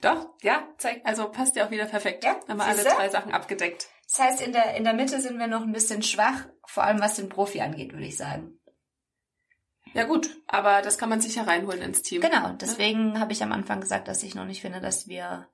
Doch, 0.00 0.34
ja, 0.42 0.68
zeig, 0.78 1.02
also 1.04 1.30
passt 1.30 1.56
ja 1.56 1.66
auch 1.66 1.70
wieder 1.70 1.86
perfekt. 1.86 2.24
Ja, 2.24 2.40
Haben 2.48 2.58
wir 2.58 2.64
alle 2.64 2.82
drei 2.82 3.08
Sachen 3.08 3.32
abgedeckt. 3.32 3.88
Das 4.08 4.18
heißt, 4.20 4.40
in 4.42 4.52
der, 4.52 4.74
in 4.76 4.84
der 4.84 4.94
Mitte 4.94 5.20
sind 5.20 5.38
wir 5.38 5.46
noch 5.46 5.62
ein 5.62 5.72
bisschen 5.72 6.02
schwach, 6.02 6.44
vor 6.66 6.84
allem 6.84 7.00
was 7.00 7.16
den 7.16 7.28
Profi 7.28 7.60
angeht, 7.60 7.92
würde 7.92 8.06
ich 8.06 8.16
sagen. 8.16 8.60
Ja 9.94 10.04
gut, 10.04 10.28
aber 10.46 10.82
das 10.82 10.98
kann 10.98 11.08
man 11.08 11.20
sicher 11.20 11.46
reinholen 11.46 11.82
ins 11.82 12.02
Team. 12.02 12.20
Genau, 12.20 12.52
deswegen 12.52 13.18
habe 13.18 13.32
ich 13.32 13.42
am 13.42 13.52
Anfang 13.52 13.80
gesagt, 13.80 14.08
dass 14.08 14.22
ich 14.22 14.34
noch 14.34 14.44
nicht 14.44 14.60
finde, 14.60 14.80
dass 14.80 15.08
wir 15.08 15.48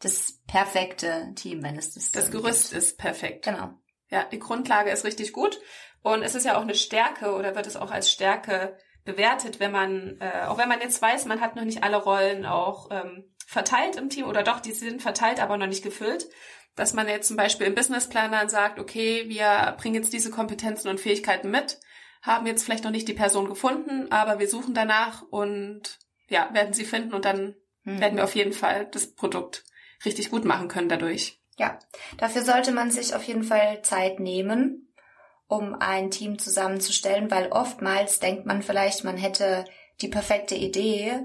das 0.00 0.40
perfekte 0.46 1.32
Team, 1.34 1.62
wenn 1.62 1.76
es 1.76 1.94
das 1.94 2.12
Das 2.12 2.24
dann 2.24 2.32
Gerüst 2.32 2.70
gibt. 2.70 2.82
ist 2.82 2.98
perfekt. 2.98 3.44
Genau. 3.44 3.74
Ja, 4.08 4.24
die 4.24 4.38
Grundlage 4.38 4.90
ist 4.90 5.04
richtig 5.04 5.32
gut 5.32 5.60
und 6.02 6.22
es 6.22 6.34
ist 6.34 6.44
ja 6.46 6.56
auch 6.56 6.62
eine 6.62 6.74
Stärke 6.74 7.34
oder 7.34 7.54
wird 7.54 7.66
es 7.66 7.76
auch 7.76 7.90
als 7.90 8.10
Stärke 8.10 8.76
bewertet, 9.04 9.60
wenn 9.60 9.72
man, 9.72 10.18
äh, 10.20 10.46
auch 10.46 10.58
wenn 10.58 10.68
man 10.68 10.80
jetzt 10.80 11.00
weiß, 11.00 11.26
man 11.26 11.40
hat 11.40 11.56
noch 11.56 11.64
nicht 11.64 11.82
alle 11.82 11.96
Rollen 11.96 12.46
auch 12.46 12.88
ähm, 12.90 13.34
verteilt 13.46 13.96
im 13.96 14.08
Team 14.08 14.26
oder 14.26 14.42
doch, 14.42 14.60
die 14.60 14.72
sind 14.72 15.02
verteilt, 15.02 15.40
aber 15.40 15.56
noch 15.56 15.66
nicht 15.66 15.82
gefüllt, 15.82 16.26
dass 16.76 16.94
man 16.94 17.08
jetzt 17.08 17.28
zum 17.28 17.36
Beispiel 17.36 17.66
im 17.66 17.74
Businessplan 17.74 18.32
dann 18.32 18.48
sagt, 18.48 18.78
okay, 18.78 19.28
wir 19.28 19.76
bringen 19.78 19.96
jetzt 19.96 20.12
diese 20.12 20.30
Kompetenzen 20.30 20.88
und 20.88 21.00
Fähigkeiten 21.00 21.50
mit, 21.50 21.80
haben 22.22 22.46
jetzt 22.46 22.64
vielleicht 22.64 22.84
noch 22.84 22.90
nicht 22.90 23.08
die 23.08 23.14
Person 23.14 23.48
gefunden, 23.48 24.10
aber 24.10 24.38
wir 24.38 24.48
suchen 24.48 24.74
danach 24.74 25.22
und 25.30 25.98
ja, 26.28 26.48
werden 26.52 26.74
sie 26.74 26.84
finden 26.84 27.14
und 27.14 27.24
dann 27.24 27.54
Hm. 27.84 28.00
werden 28.00 28.16
wir 28.16 28.24
auf 28.24 28.34
jeden 28.34 28.52
Fall 28.52 28.86
das 28.86 29.14
Produkt 29.14 29.64
richtig 30.04 30.30
gut 30.30 30.44
machen 30.44 30.68
können 30.68 30.88
dadurch. 30.88 31.40
Ja, 31.58 31.78
dafür 32.18 32.42
sollte 32.42 32.72
man 32.72 32.90
sich 32.90 33.14
auf 33.14 33.24
jeden 33.24 33.42
Fall 33.44 33.82
Zeit 33.82 34.20
nehmen, 34.20 34.92
um 35.46 35.74
ein 35.74 36.10
Team 36.10 36.38
zusammenzustellen, 36.38 37.30
weil 37.30 37.48
oftmals 37.48 38.18
denkt 38.20 38.46
man 38.46 38.62
vielleicht, 38.62 39.04
man 39.04 39.16
hätte 39.16 39.64
die 40.00 40.08
perfekte 40.08 40.54
Idee 40.54 41.20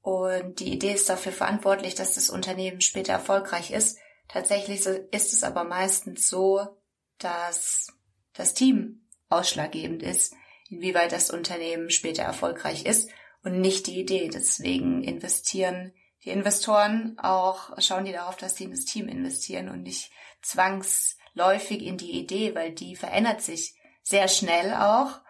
und 0.00 0.60
die 0.60 0.72
Idee 0.72 0.92
ist 0.92 1.08
dafür 1.08 1.32
verantwortlich, 1.32 1.94
dass 1.94 2.14
das 2.14 2.30
Unternehmen 2.30 2.80
später 2.80 3.12
erfolgreich 3.12 3.70
ist. 3.70 3.98
Tatsächlich 4.28 4.84
ist 4.84 5.32
es 5.32 5.42
aber 5.42 5.64
meistens 5.64 6.28
so, 6.28 6.78
dass 7.18 7.88
das 8.32 8.54
Team 8.54 9.08
ausschlaggebend 9.28 10.02
ist, 10.02 10.34
inwieweit 10.68 11.12
das 11.12 11.30
Unternehmen 11.30 11.90
später 11.90 12.22
erfolgreich 12.22 12.84
ist 12.84 13.10
und 13.42 13.60
nicht 13.60 13.86
die 13.86 14.00
Idee. 14.00 14.28
Deswegen 14.28 15.02
investieren 15.02 15.92
die 16.24 16.30
Investoren 16.30 17.18
auch, 17.18 17.70
schauen 17.78 18.04
die 18.04 18.12
darauf, 18.12 18.36
dass 18.36 18.56
sie 18.56 18.64
in 18.64 18.72
das 18.72 18.84
Team 18.84 19.08
investieren 19.08 19.68
und 19.68 19.82
nicht 19.82 20.10
zwangsläufig 20.42 21.82
in 21.82 21.96
die 21.96 22.12
Idee, 22.12 22.54
weil 22.54 22.72
die 22.72 22.96
verändert 22.96 23.42
sich 23.42 23.74
sehr 24.02 24.28
schnell 24.28 24.74
auch 24.74 25.20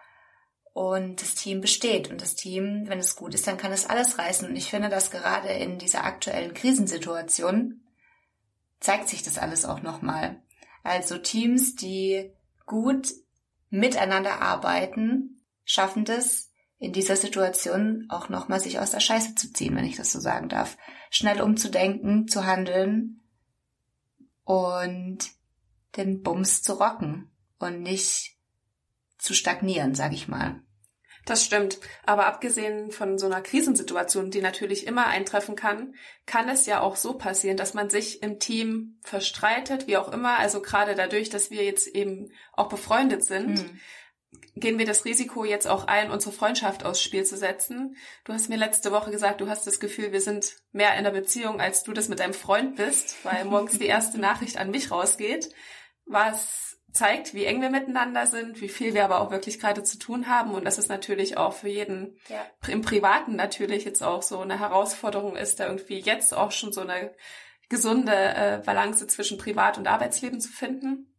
und 0.73 1.21
das 1.21 1.35
Team 1.35 1.61
besteht. 1.61 2.09
Und 2.09 2.21
das 2.21 2.35
Team, 2.35 2.83
wenn 2.87 2.99
es 2.99 3.15
gut 3.15 3.33
ist, 3.33 3.47
dann 3.47 3.57
kann 3.57 3.71
es 3.71 3.87
alles 3.87 4.19
reißen. 4.19 4.47
Und 4.47 4.55
ich 4.55 4.69
finde, 4.69 4.89
dass 4.89 5.11
gerade 5.11 5.49
in 5.49 5.79
dieser 5.79 6.03
aktuellen 6.03 6.53
Krisensituation 6.53 7.81
zeigt 8.79 9.09
sich 9.09 9.23
das 9.23 9.37
alles 9.37 9.65
auch 9.65 9.81
nochmal. 9.81 10.41
Also 10.83 11.17
Teams, 11.17 11.75
die 11.75 12.31
gut 12.65 13.13
miteinander 13.69 14.41
arbeiten, 14.41 15.41
schaffen 15.65 16.05
das 16.05 16.51
in 16.79 16.93
dieser 16.93 17.15
Situation 17.15 18.05
auch 18.09 18.29
nochmal 18.29 18.59
sich 18.59 18.79
aus 18.79 18.91
der 18.91 18.99
Scheiße 18.99 19.35
zu 19.35 19.51
ziehen, 19.51 19.75
wenn 19.75 19.85
ich 19.85 19.97
das 19.97 20.11
so 20.11 20.19
sagen 20.19 20.47
darf. 20.47 20.77
Schnell 21.09 21.41
umzudenken, 21.41 22.27
zu 22.27 22.45
handeln 22.45 23.21
und 24.43 25.19
den 25.95 26.21
Bums 26.21 26.61
zu 26.61 26.73
rocken. 26.73 27.31
und 27.59 27.81
nicht 27.81 28.37
zu 29.17 29.33
stagnieren, 29.33 29.95
sag 29.95 30.13
ich 30.13 30.27
mal. 30.27 30.61
Das 31.27 31.43
stimmt. 31.43 31.79
Aber 32.05 32.25
abgesehen 32.25 32.89
von 32.89 33.17
so 33.19 33.25
einer 33.25 33.41
Krisensituation, 33.41 34.31
die 34.31 34.41
natürlich 34.41 34.87
immer 34.87 35.07
eintreffen 35.07 35.57
kann, 35.57 35.93
kann 36.25 36.47
es 36.47 36.65
ja 36.65 36.79
auch 36.79 36.95
so 36.95 37.17
passieren, 37.17 37.57
dass 37.57 37.73
man 37.73 37.89
sich 37.89 38.23
im 38.23 38.39
Team 38.39 38.97
verstreitet, 39.03 39.87
wie 39.87 39.97
auch 39.97 40.11
immer. 40.11 40.39
Also 40.39 40.61
gerade 40.61 40.95
dadurch, 40.95 41.29
dass 41.29 41.51
wir 41.51 41.65
jetzt 41.65 41.87
eben 41.87 42.31
auch 42.53 42.69
befreundet 42.69 43.25
sind, 43.25 43.59
hm. 43.59 43.79
gehen 44.55 44.79
wir 44.79 44.85
das 44.85 45.03
Risiko 45.03 45.43
jetzt 45.43 45.67
auch 45.67 45.85
ein, 45.87 46.11
unsere 46.11 46.31
Freundschaft 46.31 46.85
aufs 46.85 47.03
Spiel 47.03 47.25
zu 47.25 47.35
setzen. 47.35 47.97
Du 48.23 48.31
hast 48.31 48.47
mir 48.47 48.57
letzte 48.57 48.93
Woche 48.93 49.11
gesagt, 49.11 49.41
du 49.41 49.49
hast 49.49 49.67
das 49.67 49.81
Gefühl, 49.81 50.13
wir 50.13 50.21
sind 50.21 50.55
mehr 50.71 50.95
in 50.95 51.03
der 51.03 51.11
Beziehung, 51.11 51.59
als 51.59 51.83
du 51.83 51.91
das 51.91 52.07
mit 52.07 52.19
deinem 52.19 52.33
Freund 52.33 52.77
bist, 52.77 53.17
weil 53.23 53.43
morgens 53.43 53.77
die 53.77 53.87
erste 53.87 54.17
Nachricht 54.17 54.57
an 54.57 54.71
mich 54.71 54.91
rausgeht. 54.91 55.49
Was 56.05 56.66
zeigt, 56.97 57.33
wie 57.33 57.45
eng 57.45 57.61
wir 57.61 57.69
miteinander 57.69 58.25
sind, 58.25 58.59
wie 58.61 58.69
viel 58.69 58.93
wir 58.93 59.05
aber 59.05 59.21
auch 59.21 59.31
wirklich 59.31 59.59
gerade 59.59 59.83
zu 59.83 59.99
tun 59.99 60.27
haben 60.27 60.51
und 60.51 60.65
dass 60.65 60.77
es 60.77 60.89
natürlich 60.89 61.37
auch 61.37 61.53
für 61.53 61.69
jeden 61.69 62.17
ja. 62.27 62.45
im 62.67 62.81
Privaten 62.81 63.35
natürlich 63.35 63.85
jetzt 63.85 64.01
auch 64.03 64.21
so 64.23 64.39
eine 64.39 64.59
Herausforderung 64.59 65.35
ist, 65.35 65.59
da 65.59 65.67
irgendwie 65.67 65.99
jetzt 65.99 66.33
auch 66.33 66.51
schon 66.51 66.73
so 66.73 66.81
eine 66.81 67.13
gesunde 67.69 68.13
äh, 68.13 68.61
Balance 68.65 69.05
zwischen 69.07 69.37
Privat- 69.37 69.77
und 69.77 69.87
Arbeitsleben 69.87 70.39
zu 70.39 70.49
finden. 70.49 71.13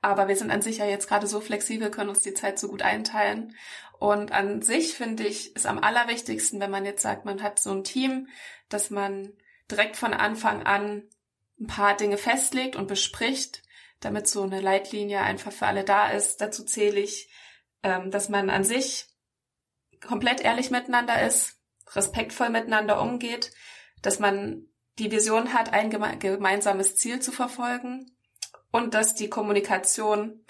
Aber 0.00 0.28
wir 0.28 0.36
sind 0.36 0.50
an 0.50 0.62
sich 0.62 0.78
ja 0.78 0.86
jetzt 0.86 1.08
gerade 1.08 1.26
so 1.26 1.40
flexibel, 1.40 1.90
können 1.90 2.10
uns 2.10 2.20
die 2.20 2.34
Zeit 2.34 2.58
so 2.58 2.68
gut 2.68 2.82
einteilen. 2.82 3.56
Und 3.98 4.30
an 4.30 4.62
sich 4.62 4.94
finde 4.94 5.26
ich, 5.26 5.56
ist 5.56 5.66
am 5.66 5.78
allerwichtigsten, 5.78 6.60
wenn 6.60 6.70
man 6.70 6.84
jetzt 6.84 7.02
sagt, 7.02 7.24
man 7.24 7.42
hat 7.42 7.58
so 7.58 7.72
ein 7.72 7.82
Team, 7.82 8.28
dass 8.68 8.90
man 8.90 9.32
direkt 9.70 9.96
von 9.96 10.14
Anfang 10.14 10.62
an 10.62 11.02
ein 11.60 11.66
paar 11.66 11.96
Dinge 11.96 12.16
festlegt 12.16 12.76
und 12.76 12.86
bespricht, 12.86 13.62
damit 14.00 14.28
so 14.28 14.42
eine 14.42 14.60
Leitlinie 14.60 15.20
einfach 15.20 15.52
für 15.52 15.66
alle 15.66 15.84
da 15.84 16.10
ist. 16.10 16.40
Dazu 16.40 16.64
zähle 16.64 17.00
ich, 17.00 17.30
ähm, 17.82 18.10
dass 18.10 18.28
man 18.28 18.50
an 18.50 18.64
sich 18.64 19.06
komplett 20.06 20.40
ehrlich 20.40 20.70
miteinander 20.70 21.20
ist, 21.26 21.58
respektvoll 21.94 22.50
miteinander 22.50 23.00
umgeht, 23.00 23.52
dass 24.02 24.18
man 24.18 24.66
die 24.98 25.10
Vision 25.10 25.52
hat, 25.52 25.72
ein 25.72 25.90
geme 25.90 26.16
gemeinsames 26.18 26.96
Ziel 26.96 27.20
zu 27.20 27.32
verfolgen 27.32 28.10
und 28.70 28.94
dass 28.94 29.14
die 29.14 29.28
Kommunikation 29.28 30.44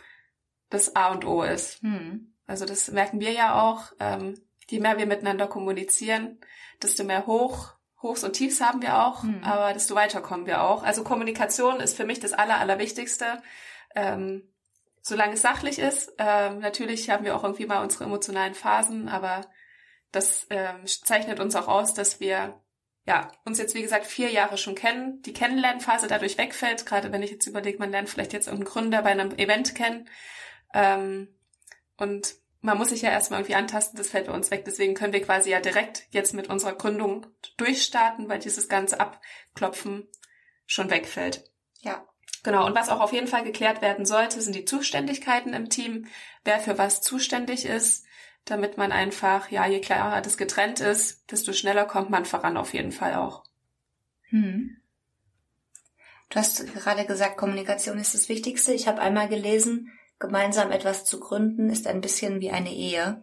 das 0.70 0.96
A 0.96 1.12
und 1.12 1.24
O 1.24 1.42
ist. 1.42 1.80
Hm. 1.82 2.34
Also 2.46 2.64
das 2.64 2.90
merken 2.90 3.20
wir 3.20 3.32
ja 3.32 3.60
auch. 3.62 3.92
Ähm, 4.00 4.34
je 4.68 4.80
mehr 4.80 4.98
wir 4.98 5.06
miteinander 5.06 5.46
kommunizieren, 5.46 6.40
desto 6.82 7.04
mehr 7.04 7.26
Hoch 7.26 7.77
Hochs 8.02 8.22
und 8.22 8.34
Tiefs 8.34 8.60
haben 8.60 8.80
wir 8.80 9.02
auch, 9.02 9.24
mhm. 9.24 9.42
aber 9.42 9.72
desto 9.72 9.94
weiter 9.94 10.20
kommen 10.20 10.46
wir 10.46 10.62
auch. 10.62 10.82
Also 10.82 11.02
Kommunikation 11.02 11.80
ist 11.80 11.96
für 11.96 12.04
mich 12.04 12.20
das 12.20 12.32
Aller, 12.32 12.58
Allerwichtigste. 12.58 13.42
Ähm, 13.94 14.48
solange 15.02 15.34
es 15.34 15.42
sachlich 15.42 15.78
ist. 15.78 16.12
Ähm, 16.18 16.60
natürlich 16.60 17.10
haben 17.10 17.24
wir 17.24 17.34
auch 17.34 17.42
irgendwie 17.42 17.66
mal 17.66 17.82
unsere 17.82 18.04
emotionalen 18.04 18.54
Phasen, 18.54 19.08
aber 19.08 19.46
das 20.12 20.46
ähm, 20.50 20.86
zeichnet 20.86 21.40
uns 21.40 21.56
auch 21.56 21.66
aus, 21.68 21.94
dass 21.94 22.20
wir 22.20 22.60
ja, 23.06 23.32
uns 23.46 23.58
jetzt 23.58 23.74
wie 23.74 23.80
gesagt 23.80 24.04
vier 24.04 24.30
Jahre 24.30 24.58
schon 24.58 24.74
kennen, 24.74 25.22
die 25.22 25.32
Kennenlernphase 25.32 26.08
dadurch 26.08 26.36
wegfällt, 26.36 26.84
gerade 26.84 27.10
wenn 27.10 27.22
ich 27.22 27.30
jetzt 27.30 27.46
überlege, 27.46 27.78
man 27.78 27.90
lernt 27.90 28.10
vielleicht 28.10 28.34
jetzt 28.34 28.48
irgendeinen 28.48 28.70
Gründer 28.70 29.02
bei 29.02 29.10
einem 29.10 29.32
Event 29.38 29.74
kennen. 29.74 30.08
Ähm, 30.74 31.28
und 31.96 32.34
man 32.60 32.76
muss 32.76 32.88
sich 32.88 33.02
ja 33.02 33.10
erstmal 33.10 33.40
irgendwie 33.40 33.54
antasten, 33.54 33.96
das 33.96 34.08
fällt 34.08 34.26
bei 34.26 34.32
uns 34.32 34.50
weg. 34.50 34.64
Deswegen 34.64 34.94
können 34.94 35.12
wir 35.12 35.22
quasi 35.22 35.50
ja 35.50 35.60
direkt 35.60 36.06
jetzt 36.10 36.34
mit 36.34 36.48
unserer 36.48 36.74
Gründung 36.74 37.26
durchstarten, 37.56 38.28
weil 38.28 38.40
dieses 38.40 38.68
ganze 38.68 39.00
Abklopfen 39.00 40.08
schon 40.66 40.90
wegfällt. 40.90 41.50
Ja. 41.80 42.04
Genau, 42.44 42.66
und 42.66 42.74
was 42.74 42.88
auch 42.88 43.00
auf 43.00 43.12
jeden 43.12 43.26
Fall 43.26 43.42
geklärt 43.42 43.82
werden 43.82 44.06
sollte, 44.06 44.40
sind 44.40 44.54
die 44.54 44.64
Zuständigkeiten 44.64 45.54
im 45.54 45.70
Team, 45.70 46.06
wer 46.44 46.60
für 46.60 46.78
was 46.78 47.00
zuständig 47.02 47.64
ist, 47.64 48.06
damit 48.44 48.78
man 48.78 48.92
einfach, 48.92 49.50
ja, 49.50 49.66
je 49.66 49.80
klarer 49.80 50.20
das 50.22 50.36
getrennt 50.36 50.80
ist, 50.80 51.30
desto 51.30 51.52
schneller 51.52 51.84
kommt 51.84 52.10
man 52.10 52.24
voran 52.24 52.56
auf 52.56 52.74
jeden 52.74 52.92
Fall 52.92 53.16
auch. 53.16 53.44
Hm. 54.30 54.76
Du 56.30 56.38
hast 56.38 56.72
gerade 56.74 57.06
gesagt, 57.06 57.38
Kommunikation 57.38 57.98
ist 57.98 58.14
das 58.14 58.28
Wichtigste. 58.28 58.72
Ich 58.72 58.86
habe 58.86 59.00
einmal 59.00 59.28
gelesen, 59.28 59.97
gemeinsam 60.18 60.72
etwas 60.72 61.04
zu 61.04 61.20
gründen, 61.20 61.70
ist 61.70 61.86
ein 61.86 62.00
bisschen 62.00 62.40
wie 62.40 62.50
eine 62.50 62.72
Ehe. 62.72 63.22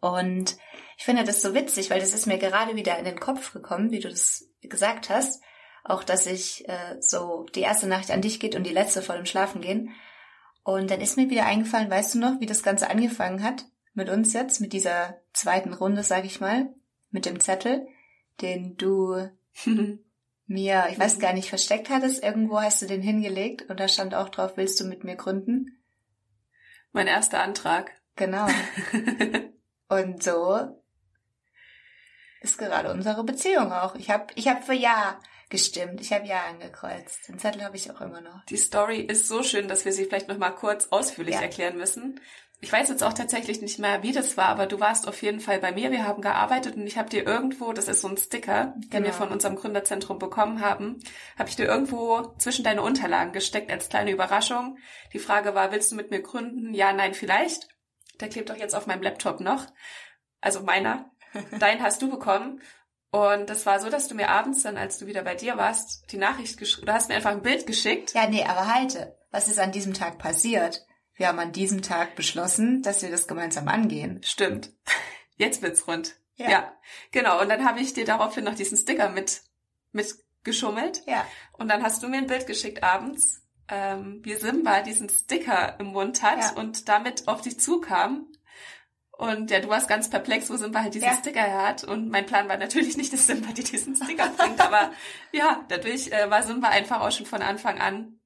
Und 0.00 0.56
ich 0.96 1.04
finde 1.04 1.24
das 1.24 1.42
so 1.42 1.54
witzig, 1.54 1.90
weil 1.90 2.00
das 2.00 2.14
ist 2.14 2.26
mir 2.26 2.38
gerade 2.38 2.76
wieder 2.76 2.98
in 2.98 3.04
den 3.04 3.20
Kopf 3.20 3.52
gekommen, 3.52 3.90
wie 3.90 4.00
du 4.00 4.08
das 4.08 4.48
gesagt 4.62 5.10
hast. 5.10 5.42
Auch, 5.84 6.04
dass 6.04 6.26
ich 6.26 6.68
äh, 6.68 6.96
so 7.00 7.46
die 7.54 7.62
erste 7.62 7.86
Nacht 7.86 8.10
an 8.10 8.22
dich 8.22 8.38
geht 8.38 8.54
und 8.54 8.64
die 8.64 8.72
letzte 8.72 9.02
vor 9.02 9.16
dem 9.16 9.26
Schlafengehen. 9.26 9.94
Und 10.62 10.90
dann 10.90 11.00
ist 11.00 11.16
mir 11.16 11.30
wieder 11.30 11.46
eingefallen, 11.46 11.90
weißt 11.90 12.14
du 12.14 12.18
noch, 12.18 12.40
wie 12.40 12.46
das 12.46 12.62
Ganze 12.62 12.90
angefangen 12.90 13.42
hat 13.42 13.64
mit 13.94 14.08
uns 14.08 14.32
jetzt, 14.32 14.60
mit 14.60 14.72
dieser 14.72 15.16
zweiten 15.32 15.72
Runde, 15.72 16.02
sag 16.02 16.24
ich 16.24 16.40
mal, 16.40 16.72
mit 17.10 17.26
dem 17.26 17.40
Zettel, 17.40 17.86
den 18.40 18.76
du 18.76 19.28
mir, 20.50 20.88
ich 20.90 20.98
weiß 20.98 21.20
gar 21.20 21.32
nicht, 21.32 21.48
versteckt 21.48 21.88
hattest. 21.88 22.22
Irgendwo 22.22 22.60
hast 22.60 22.82
du 22.82 22.86
den 22.86 23.02
hingelegt 23.02 23.70
und 23.70 23.78
da 23.78 23.88
stand 23.88 24.14
auch 24.14 24.28
drauf, 24.28 24.56
willst 24.56 24.80
du 24.80 24.84
mit 24.84 25.04
mir 25.04 25.16
gründen? 25.16 25.80
Mein 26.92 27.06
erster 27.06 27.40
Antrag. 27.42 27.92
Genau. 28.16 28.46
und 29.88 30.22
so 30.22 30.76
ist 32.40 32.58
gerade 32.58 32.90
unsere 32.90 33.22
Beziehung 33.22 33.72
auch. 33.72 33.94
Ich 33.94 34.10
habe 34.10 34.26
ich 34.34 34.48
hab 34.48 34.64
für 34.64 34.74
Ja 34.74 35.20
gestimmt. 35.50 36.00
Ich 36.00 36.12
habe 36.12 36.26
Ja 36.26 36.44
angekreuzt. 36.48 37.28
Den 37.28 37.38
Zettel 37.38 37.62
habe 37.62 37.76
ich 37.76 37.90
auch 37.90 38.00
immer 38.00 38.20
noch. 38.20 38.44
Die 38.46 38.56
Story 38.56 39.00
ist 39.00 39.28
so 39.28 39.42
schön, 39.42 39.68
dass 39.68 39.84
wir 39.84 39.92
sie 39.92 40.04
vielleicht 40.04 40.28
noch 40.28 40.38
mal 40.38 40.50
kurz 40.50 40.88
ausführlich 40.90 41.36
ja. 41.36 41.42
erklären 41.42 41.76
müssen. 41.76 42.20
Ich 42.62 42.70
weiß 42.70 42.90
jetzt 42.90 43.02
auch 43.02 43.14
tatsächlich 43.14 43.62
nicht 43.62 43.78
mehr, 43.78 44.02
wie 44.02 44.12
das 44.12 44.36
war, 44.36 44.48
aber 44.48 44.66
du 44.66 44.80
warst 44.80 45.08
auf 45.08 45.22
jeden 45.22 45.40
Fall 45.40 45.60
bei 45.60 45.72
mir. 45.72 45.90
Wir 45.90 46.06
haben 46.06 46.20
gearbeitet 46.20 46.76
und 46.76 46.86
ich 46.86 46.98
habe 46.98 47.08
dir 47.08 47.26
irgendwo, 47.26 47.72
das 47.72 47.88
ist 47.88 48.02
so 48.02 48.08
ein 48.08 48.18
Sticker, 48.18 48.74
den 48.76 48.90
genau. 48.90 49.06
wir 49.06 49.12
von 49.14 49.30
unserem 49.30 49.56
Gründerzentrum 49.56 50.18
bekommen 50.18 50.60
haben, 50.60 50.98
habe 51.38 51.48
ich 51.48 51.56
dir 51.56 51.64
irgendwo 51.64 52.34
zwischen 52.36 52.62
deine 52.62 52.82
Unterlagen 52.82 53.32
gesteckt 53.32 53.70
als 53.70 53.88
kleine 53.88 54.10
Überraschung. 54.10 54.76
Die 55.14 55.18
Frage 55.18 55.54
war, 55.54 55.72
willst 55.72 55.90
du 55.90 55.96
mit 55.96 56.10
mir 56.10 56.20
gründen? 56.20 56.74
Ja, 56.74 56.92
nein, 56.92 57.14
vielleicht. 57.14 57.68
Der 58.20 58.28
klebt 58.28 58.50
doch 58.50 58.56
jetzt 58.56 58.74
auf 58.74 58.86
meinem 58.86 59.02
Laptop 59.02 59.40
noch. 59.40 59.66
Also 60.42 60.60
meiner. 60.60 61.10
Dein 61.58 61.82
hast 61.82 62.02
du 62.02 62.10
bekommen. 62.10 62.60
Und 63.10 63.48
das 63.48 63.64
war 63.64 63.80
so, 63.80 63.88
dass 63.88 64.06
du 64.06 64.14
mir 64.14 64.28
abends 64.28 64.62
dann, 64.62 64.76
als 64.76 64.98
du 64.98 65.06
wieder 65.06 65.22
bei 65.22 65.34
dir 65.34 65.56
warst, 65.56 66.12
die 66.12 66.18
Nachricht 66.18 66.58
geschrieben, 66.58 66.86
du 66.86 66.92
hast 66.92 67.08
mir 67.08 67.16
einfach 67.16 67.32
ein 67.32 67.42
Bild 67.42 67.66
geschickt. 67.66 68.12
Ja, 68.14 68.28
nee, 68.28 68.44
aber 68.44 68.72
halte. 68.72 69.16
Was 69.30 69.48
ist 69.48 69.58
an 69.58 69.72
diesem 69.72 69.94
Tag 69.94 70.18
passiert? 70.18 70.84
Wir 71.20 71.28
haben 71.28 71.38
an 71.38 71.52
diesem 71.52 71.82
Tag 71.82 72.16
beschlossen, 72.16 72.80
dass 72.80 73.02
wir 73.02 73.10
das 73.10 73.28
gemeinsam 73.28 73.68
angehen. 73.68 74.22
Stimmt. 74.24 74.72
Jetzt 75.36 75.60
wird's 75.60 75.86
rund. 75.86 76.14
Ja. 76.36 76.48
ja. 76.48 76.72
Genau. 77.10 77.42
Und 77.42 77.50
dann 77.50 77.66
habe 77.66 77.80
ich 77.80 77.92
dir 77.92 78.06
daraufhin 78.06 78.42
noch 78.42 78.54
diesen 78.54 78.78
Sticker 78.78 79.10
mit, 79.10 79.42
mitgeschummelt. 79.92 81.02
Ja. 81.06 81.26
Und 81.52 81.68
dann 81.68 81.82
hast 81.82 82.02
du 82.02 82.08
mir 82.08 82.16
ein 82.16 82.26
Bild 82.26 82.46
geschickt 82.46 82.82
abends, 82.82 83.42
ähm, 83.68 84.20
wie 84.24 84.34
Simba 84.34 84.80
diesen 84.80 85.10
Sticker 85.10 85.78
im 85.78 85.88
Mund 85.88 86.22
hat 86.22 86.38
ja. 86.38 86.52
und 86.52 86.88
damit 86.88 87.28
auf 87.28 87.42
dich 87.42 87.60
zukam. 87.60 88.26
Und 89.10 89.50
ja, 89.50 89.60
du 89.60 89.68
warst 89.68 89.88
ganz 89.88 90.08
perplex, 90.08 90.48
wo 90.48 90.56
Simba 90.56 90.80
halt 90.80 90.94
diesen 90.94 91.08
ja. 91.08 91.16
Sticker 91.16 91.52
hat. 91.52 91.84
Und 91.84 92.08
mein 92.08 92.24
Plan 92.24 92.48
war 92.48 92.56
natürlich 92.56 92.96
nicht, 92.96 93.12
dass 93.12 93.26
Simba 93.26 93.52
dir 93.52 93.64
diesen 93.64 93.94
Sticker 93.94 94.30
bringt. 94.38 94.58
Aber 94.62 94.90
ja, 95.32 95.66
dadurch 95.68 96.12
äh, 96.12 96.30
war 96.30 96.42
Simba 96.44 96.68
einfach 96.68 97.02
auch 97.02 97.12
schon 97.12 97.26
von 97.26 97.42
Anfang 97.42 97.78
an 97.78 98.19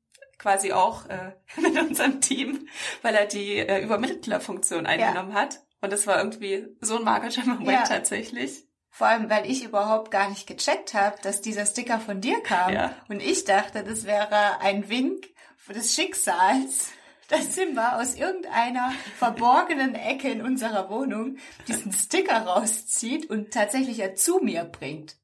quasi 0.44 0.72
auch 0.72 1.06
äh, 1.06 1.32
mit 1.60 1.80
unserem 1.80 2.20
Team, 2.20 2.68
weil 3.00 3.14
er 3.14 3.24
die 3.24 3.56
äh, 3.56 3.82
Übermittlerfunktion 3.82 4.84
eingenommen 4.84 5.32
ja. 5.32 5.40
hat. 5.40 5.60
Und 5.80 5.90
das 5.90 6.06
war 6.06 6.18
irgendwie 6.18 6.66
so 6.82 6.98
ein 6.98 7.04
magischer 7.04 7.44
Moment 7.46 7.70
ja. 7.70 7.84
tatsächlich. 7.84 8.66
Vor 8.90 9.06
allem, 9.06 9.30
weil 9.30 9.50
ich 9.50 9.64
überhaupt 9.64 10.10
gar 10.10 10.28
nicht 10.28 10.46
gecheckt 10.46 10.92
habe, 10.92 11.16
dass 11.22 11.40
dieser 11.40 11.64
Sticker 11.64 11.98
von 11.98 12.20
dir 12.20 12.42
kam. 12.42 12.74
Ja. 12.74 12.94
Und 13.08 13.22
ich 13.22 13.44
dachte, 13.44 13.84
das 13.84 14.04
wäre 14.04 14.60
ein 14.60 14.90
Wink 14.90 15.28
des 15.66 15.94
Schicksals, 15.94 16.90
dass 17.28 17.54
Simba 17.54 17.98
aus 17.98 18.14
irgendeiner 18.14 18.92
verborgenen 19.16 19.94
Ecke 19.94 20.28
in 20.28 20.42
unserer 20.42 20.90
Wohnung 20.90 21.38
diesen 21.68 21.90
Sticker 21.90 22.42
rauszieht 22.42 23.30
und 23.30 23.50
tatsächlich 23.50 23.98
er 23.98 24.14
zu 24.14 24.40
mir 24.40 24.64
bringt. 24.64 25.16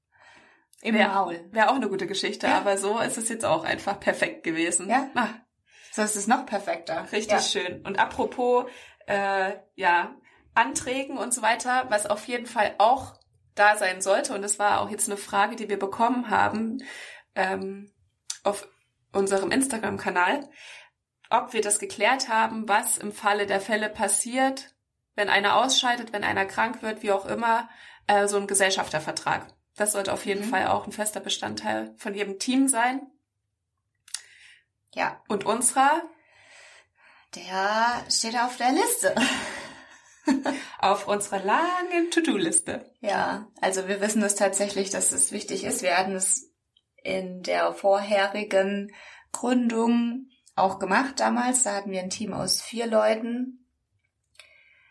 Im 0.83 0.95
wär, 0.95 1.09
Maul. 1.09 1.45
Wäre 1.51 1.71
auch 1.71 1.75
eine 1.75 1.89
gute 1.89 2.07
Geschichte, 2.07 2.47
ja. 2.47 2.59
aber 2.59 2.79
so 2.79 2.99
ist 3.01 3.19
es 3.19 3.29
jetzt 3.29 3.45
auch 3.45 3.65
einfach 3.65 4.01
perfekt 4.01 4.43
gewesen. 4.43 4.89
Ja. 4.89 5.11
Ah. 5.15 5.29
So 5.93 6.03
ist 6.03 6.17
es 6.17 6.27
noch 6.27 6.47
perfekter. 6.47 7.07
Richtig 7.13 7.33
ja. 7.33 7.41
schön. 7.41 7.83
Und 7.85 7.99
apropos, 7.99 8.65
äh, 9.07 9.53
ja, 9.75 10.15
Anträgen 10.55 11.19
und 11.19 11.35
so 11.35 11.43
weiter, 11.43 11.87
was 11.89 12.07
auf 12.07 12.27
jeden 12.29 12.47
Fall 12.47 12.75
auch 12.79 13.15
da 13.55 13.77
sein 13.77 14.01
sollte, 14.01 14.35
und 14.35 14.43
das 14.43 14.59
war 14.59 14.81
auch 14.81 14.91
jetzt 14.91 15.09
eine 15.09 15.17
Frage, 15.17 15.57
die 15.57 15.69
wir 15.69 15.79
bekommen 15.79 16.31
haben 16.31 16.79
ähm, 17.35 17.93
auf 18.45 18.69
unserem 19.13 19.51
Instagram-Kanal, 19.51 20.49
ob 21.31 21.53
wir 21.53 21.61
das 21.61 21.79
geklärt 21.79 22.29
haben, 22.29 22.69
was 22.69 22.99
im 22.99 23.13
Falle 23.13 23.47
der 23.47 23.61
Fälle 23.61 23.89
passiert, 23.89 24.75
wenn 25.15 25.29
einer 25.29 25.57
ausscheidet, 25.57 26.13
wenn 26.13 26.25
einer 26.25 26.47
krank 26.47 26.83
wird, 26.83 27.03
wie 27.03 27.13
auch 27.13 27.27
immer, 27.27 27.69
äh, 28.07 28.27
so 28.29 28.37
ein 28.37 28.47
Gesellschaftervertrag. 28.47 29.47
Das 29.81 29.93
sollte 29.93 30.13
auf 30.13 30.27
jeden 30.27 30.45
mhm. 30.45 30.51
Fall 30.51 30.67
auch 30.67 30.87
ein 30.87 30.93
fester 30.93 31.21
Bestandteil 31.21 31.95
von 31.97 32.13
jedem 32.13 32.39
Team 32.39 32.69
sein. 32.69 33.01
Ja. 34.95 35.23
Und 35.27 35.47
unserer 35.47 36.03
Der 37.35 38.05
steht 38.11 38.37
auf 38.37 38.59
der 38.59 38.73
Liste. 38.73 39.15
auf 40.81 41.09
unserer 41.09 41.43
langen 41.43 42.11
To-Do-Liste. 42.11 42.93
Ja, 43.01 43.49
also 43.63 43.89
wir 43.89 44.03
wissen 44.03 44.23
es 44.23 44.35
tatsächlich, 44.35 44.91
dass 44.91 45.13
es 45.13 45.33
wichtig 45.33 45.65
ist. 45.65 45.81
Wir 45.81 45.97
hatten 45.97 46.15
es 46.15 46.53
in 47.03 47.43
der 47.43 47.73
vorherigen 47.73 48.95
Gründung 49.33 50.29
auch 50.57 50.79
gemacht 50.79 51.21
damals. 51.21 51.63
Da 51.63 51.75
hatten 51.75 51.91
wir 51.91 52.03
ein 52.03 52.11
Team 52.11 52.35
aus 52.35 52.61
vier 52.61 52.87
Leuten. 52.87 53.60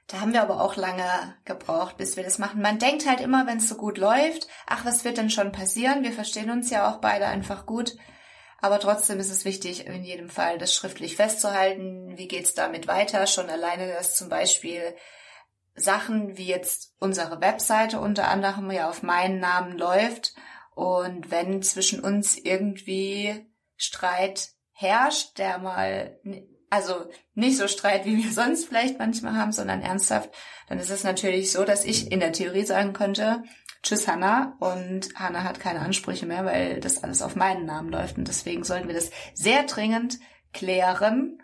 Da 0.10 0.22
haben 0.22 0.34
wir 0.34 0.42
aber 0.42 0.60
auch 0.60 0.76
lange 0.76 1.36
gebraucht, 1.46 1.98
bis 1.98 2.18
wir 2.18 2.24
das 2.24 2.40
machen. 2.40 2.62
Man 2.62 2.80
denkt 2.80 3.08
halt 3.08 3.22
immer, 3.22 3.46
wenn 3.46 3.60
es 3.60 3.70
so 3.70 3.76
gut 3.76 4.00
läuft, 4.00 4.48
ach, 4.66 4.84
was 4.84 5.06
wird 5.06 5.18
denn 5.18 5.30
schon 5.30 5.52
passieren? 5.52 6.04
Wir 6.04 6.12
verstehen 6.12 6.50
uns 6.50 6.72
ja 6.72 6.90
auch 6.90 6.98
beide 6.98 7.28
einfach 7.28 7.68
gut. 7.68 7.96
Aber 8.60 8.80
trotzdem 8.80 9.20
ist 9.20 9.30
es 9.30 9.46
wichtig, 9.46 9.86
in 9.86 10.04
jedem 10.04 10.30
Fall 10.30 10.58
das 10.58 10.74
schriftlich 10.74 11.16
festzuhalten. 11.16 12.18
Wie 12.18 12.28
geht's 12.28 12.56
damit 12.56 12.88
weiter? 12.88 13.28
Schon 13.28 13.52
alleine, 13.52 13.88
dass 13.94 14.16
zum 14.16 14.30
Beispiel 14.30 14.96
Sachen 15.76 16.38
wie 16.38 16.48
jetzt 16.48 16.96
unsere 17.00 17.40
Webseite 17.40 18.00
unter 18.00 18.30
anderem 18.30 18.72
ja 18.72 18.90
auf 18.90 19.04
meinen 19.04 19.40
Namen 19.40 19.78
läuft. 19.78 20.34
Und 20.74 21.30
wenn 21.30 21.62
zwischen 21.62 22.04
uns 22.04 22.36
irgendwie 22.36 23.48
Streit 23.78 24.50
herrscht, 24.72 25.38
der 25.38 25.60
mal, 25.60 26.20
also 26.70 27.10
nicht 27.34 27.58
so 27.58 27.68
Streit, 27.68 28.06
wie 28.06 28.18
wir 28.18 28.32
sonst 28.32 28.66
vielleicht 28.66 29.00
manchmal 29.00 29.36
haben, 29.36 29.52
sondern 29.52 29.82
ernsthaft, 29.82 30.30
dann 30.68 30.80
ist 30.80 30.92
es 30.92 31.04
natürlich 31.04 31.52
so, 31.52 31.64
dass 31.64 31.86
ich 31.86 32.12
in 32.12 32.20
der 32.20 32.32
Theorie 32.32 32.66
sagen 32.66 32.94
könnte, 32.94 33.44
tschüss 33.84 34.08
Hanna 34.08 34.58
und 34.60 35.10
Hanna 35.16 35.44
hat 35.44 35.60
keine 35.60 35.80
Ansprüche 35.80 36.26
mehr, 36.26 36.46
weil 36.46 36.80
das 36.80 37.04
alles 37.04 37.22
auf 37.22 37.36
meinen 37.36 37.66
Namen 37.66 37.90
läuft 37.90 38.18
und 38.18 38.28
deswegen 38.28 38.64
sollten 38.64 38.88
wir 38.88 38.96
das 38.96 39.12
sehr 39.34 39.64
dringend 39.64 40.20
klären 40.54 41.42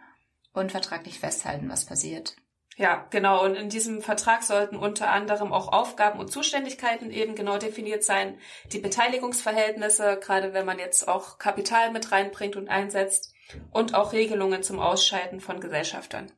und 0.53 0.71
vertraglich 0.71 1.19
festhalten, 1.19 1.69
was 1.69 1.85
passiert. 1.85 2.35
Ja, 2.77 3.07
genau. 3.09 3.45
Und 3.45 3.55
in 3.55 3.69
diesem 3.69 4.01
Vertrag 4.01 4.43
sollten 4.43 4.75
unter 4.75 5.09
anderem 5.09 5.53
auch 5.53 5.71
Aufgaben 5.71 6.19
und 6.19 6.29
Zuständigkeiten 6.29 7.09
eben 7.09 7.35
genau 7.35 7.57
definiert 7.57 8.03
sein. 8.03 8.37
Die 8.73 8.79
Beteiligungsverhältnisse, 8.79 10.19
gerade 10.21 10.53
wenn 10.53 10.65
man 10.65 10.77
jetzt 10.77 11.07
auch 11.07 11.37
Kapital 11.37 11.91
mit 11.91 12.11
reinbringt 12.11 12.57
und 12.57 12.67
einsetzt. 12.67 13.33
Und 13.71 13.93
auch 13.93 14.13
Regelungen 14.13 14.63
zum 14.63 14.79
Ausscheiden 14.79 15.39
von 15.39 15.59
Gesellschaftern. 15.59 16.31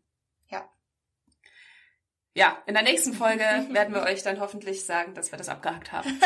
Ja. 0.49 0.69
Ja, 2.33 2.61
in 2.65 2.73
der 2.73 2.83
nächsten 2.83 3.13
Folge 3.13 3.43
werden 3.71 3.93
wir 3.93 4.03
euch 4.03 4.23
dann 4.23 4.39
hoffentlich 4.39 4.85
sagen, 4.85 5.13
dass 5.13 5.31
wir 5.31 5.37
das 5.37 5.49
abgehakt 5.49 5.91
haben. 5.91 6.19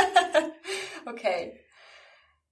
okay. 1.05 1.59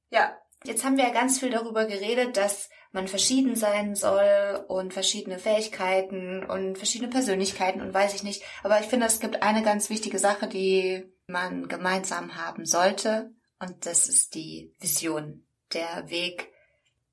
Ja, 0.10 0.38
jetzt 0.64 0.84
haben 0.84 0.98
wir 0.98 1.06
ja 1.06 1.14
ganz 1.14 1.40
viel 1.40 1.50
darüber 1.50 1.86
geredet, 1.86 2.38
dass 2.38 2.70
man 2.92 3.08
verschieden 3.08 3.56
sein 3.56 3.96
soll 3.96 4.66
und 4.68 4.94
verschiedene 4.94 5.38
Fähigkeiten 5.38 6.44
und 6.44 6.78
verschiedene 6.78 7.10
Persönlichkeiten 7.10 7.82
und 7.82 7.94
weiß 7.94 8.16
ich 8.16 8.24
nicht. 8.24 8.44
Aber 8.64 8.80
ich 8.80 8.88
finde, 8.88 9.06
es 9.06 9.20
gibt 9.20 9.44
eine 9.44 9.62
ganz 9.62 9.90
wichtige 9.90 10.20
Sache, 10.20 10.48
die 10.48 11.12
man 11.28 11.68
gemeinsam 11.68 12.36
haben 12.36 12.66
sollte. 12.66 13.32
Und 13.60 13.86
das 13.86 14.08
ist 14.08 14.34
die 14.34 14.74
Vision, 14.80 15.46
der 15.74 16.10
Weg, 16.10 16.52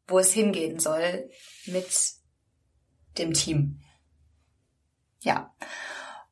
wo 0.07 0.19
es 0.19 0.33
hingehen 0.33 0.79
soll 0.79 1.31
mit 1.67 1.87
dem 3.19 3.33
Team. 3.33 3.81
Ja. 5.21 5.55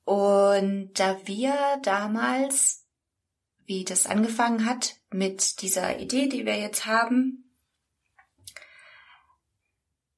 Und 0.05 0.93
da 0.95 1.27
wir 1.27 1.79
damals, 1.83 2.87
wie 3.65 3.85
das 3.85 4.07
angefangen 4.07 4.67
hat, 4.67 4.97
mit 5.11 5.63
dieser 5.63 5.99
Idee, 5.99 6.29
die 6.29 6.45
wir 6.45 6.59
jetzt 6.59 6.87
haben, 6.87 7.45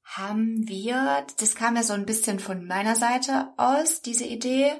haben 0.03 0.67
wir, 0.67 1.25
das 1.37 1.55
kam 1.55 1.75
ja 1.75 1.83
so 1.83 1.93
ein 1.93 2.05
bisschen 2.05 2.39
von 2.39 2.65
meiner 2.65 2.95
Seite 2.95 3.53
aus, 3.57 4.01
diese 4.01 4.25
Idee. 4.25 4.71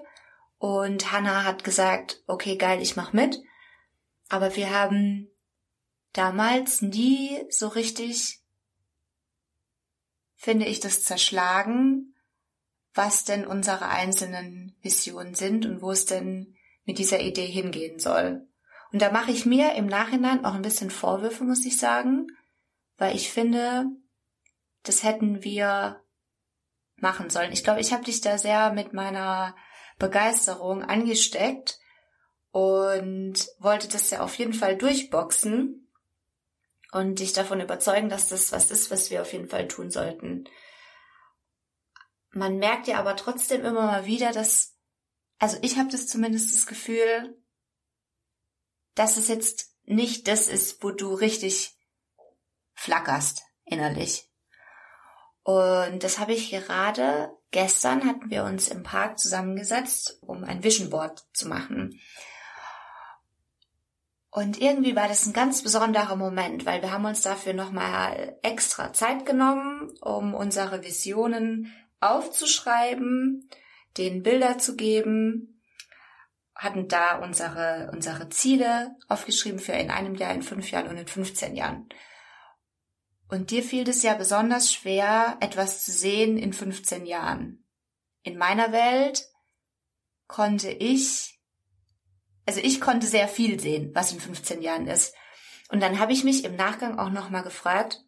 Und 0.57 1.11
Hannah 1.11 1.43
hat 1.43 1.63
gesagt, 1.63 2.23
okay, 2.25 2.57
geil, 2.57 2.81
ich 2.81 2.95
mach 2.95 3.13
mit. 3.13 3.39
Aber 4.29 4.55
wir 4.55 4.71
haben 4.73 5.29
damals 6.13 6.81
nie 6.81 7.45
so 7.49 7.67
richtig, 7.67 8.41
finde 10.37 10.67
ich, 10.67 10.79
das 10.79 11.03
zerschlagen, 11.03 12.15
was 12.93 13.25
denn 13.25 13.45
unsere 13.45 13.89
einzelnen 13.89 14.75
Visionen 14.81 15.35
sind 15.35 15.65
und 15.65 15.81
wo 15.81 15.91
es 15.91 16.05
denn 16.05 16.55
mit 16.85 16.99
dieser 16.99 17.19
Idee 17.19 17.45
hingehen 17.45 17.99
soll. 17.99 18.47
Und 18.93 19.01
da 19.01 19.11
mache 19.11 19.31
ich 19.31 19.45
mir 19.45 19.73
im 19.73 19.87
Nachhinein 19.87 20.45
auch 20.45 20.53
ein 20.53 20.61
bisschen 20.61 20.89
Vorwürfe, 20.89 21.43
muss 21.43 21.65
ich 21.65 21.77
sagen, 21.77 22.27
weil 22.97 23.15
ich 23.15 23.29
finde, 23.29 23.87
das 24.83 25.03
hätten 25.03 25.43
wir 25.43 26.01
machen 26.95 27.29
sollen. 27.29 27.51
Ich 27.51 27.63
glaube, 27.63 27.81
ich 27.81 27.91
habe 27.91 28.05
dich 28.05 28.21
da 28.21 28.37
sehr 28.37 28.71
mit 28.71 28.93
meiner 28.93 29.55
Begeisterung 29.99 30.83
angesteckt 30.83 31.79
und 32.51 33.35
wollte 33.59 33.87
das 33.87 34.09
ja 34.09 34.21
auf 34.21 34.35
jeden 34.35 34.53
Fall 34.53 34.77
durchboxen 34.77 35.86
und 36.97 37.19
dich 37.19 37.33
davon 37.33 37.61
überzeugen, 37.61 38.09
dass 38.09 38.27
das 38.27 38.51
was 38.51 38.71
ist, 38.71 38.89
was 38.89 39.11
wir 39.11 39.21
auf 39.21 39.31
jeden 39.31 39.49
Fall 39.49 39.67
tun 39.67 39.91
sollten. 39.91 40.49
Man 42.31 42.57
merkt 42.57 42.87
ja 42.87 42.99
aber 42.99 43.15
trotzdem 43.15 43.63
immer 43.63 43.85
mal 43.85 44.05
wieder, 44.05 44.31
dass, 44.31 44.75
also 45.39 45.57
ich 45.61 45.77
habe 45.77 45.89
das 45.89 46.07
zumindest 46.07 46.53
das 46.53 46.65
Gefühl, 46.65 47.37
dass 48.95 49.17
es 49.17 49.27
jetzt 49.27 49.75
nicht 49.83 50.27
das 50.27 50.47
ist, 50.47 50.83
wo 50.83 50.91
du 50.91 51.13
richtig 51.13 51.77
flackerst 52.73 53.43
innerlich. 53.63 54.29
Und 55.43 56.03
das 56.03 56.19
habe 56.19 56.33
ich 56.33 56.49
gerade 56.49 57.31
gestern 57.51 58.05
hatten 58.05 58.29
wir 58.29 58.43
uns 58.43 58.67
im 58.67 58.83
Park 58.83 59.19
zusammengesetzt, 59.19 60.17
um 60.21 60.43
ein 60.43 60.63
Vision 60.63 60.89
Board 60.89 61.25
zu 61.33 61.47
machen. 61.47 61.99
Und 64.29 64.61
irgendwie 64.61 64.95
war 64.95 65.07
das 65.07 65.25
ein 65.25 65.33
ganz 65.33 65.63
besonderer 65.63 66.15
Moment, 66.15 66.65
weil 66.65 66.81
wir 66.81 66.91
haben 66.91 67.05
uns 67.05 67.21
dafür 67.21 67.53
nochmal 67.53 68.37
extra 68.43 68.93
Zeit 68.93 69.25
genommen, 69.25 69.93
um 70.01 70.33
unsere 70.33 70.83
Visionen 70.83 71.73
aufzuschreiben, 71.99 73.49
den 73.97 74.23
Bilder 74.23 74.57
zu 74.57 74.75
geben, 74.75 75.61
hatten 76.53 76.87
da 76.87 77.19
unsere, 77.19 77.89
unsere 77.93 78.29
Ziele 78.29 78.95
aufgeschrieben 79.07 79.59
für 79.59 79.73
in 79.73 79.91
einem 79.91 80.15
Jahr, 80.15 80.33
in 80.33 80.41
fünf 80.41 80.71
Jahren 80.71 80.87
und 80.87 80.97
in 80.97 81.07
15 81.07 81.55
Jahren. 81.55 81.87
Und 83.29 83.51
dir 83.51 83.63
fiel 83.63 83.87
es 83.87 84.03
ja 84.03 84.13
besonders 84.13 84.73
schwer, 84.73 85.37
etwas 85.39 85.83
zu 85.83 85.91
sehen 85.91 86.37
in 86.37 86.53
15 86.53 87.05
Jahren. 87.05 87.65
In 88.23 88.37
meiner 88.37 88.71
Welt 88.71 89.27
konnte 90.27 90.69
ich, 90.69 91.36
also 92.47 92.61
ich 92.61 92.81
konnte 92.81 93.05
sehr 93.05 93.27
viel 93.27 93.59
sehen, 93.59 93.91
was 93.93 94.11
in 94.11 94.19
15 94.19 94.61
Jahren 94.61 94.87
ist. 94.87 95.13
Und 95.69 95.81
dann 95.81 95.99
habe 95.99 96.13
ich 96.13 96.23
mich 96.23 96.45
im 96.45 96.55
Nachgang 96.55 96.97
auch 96.97 97.09
nochmal 97.09 97.43
gefragt, 97.43 98.03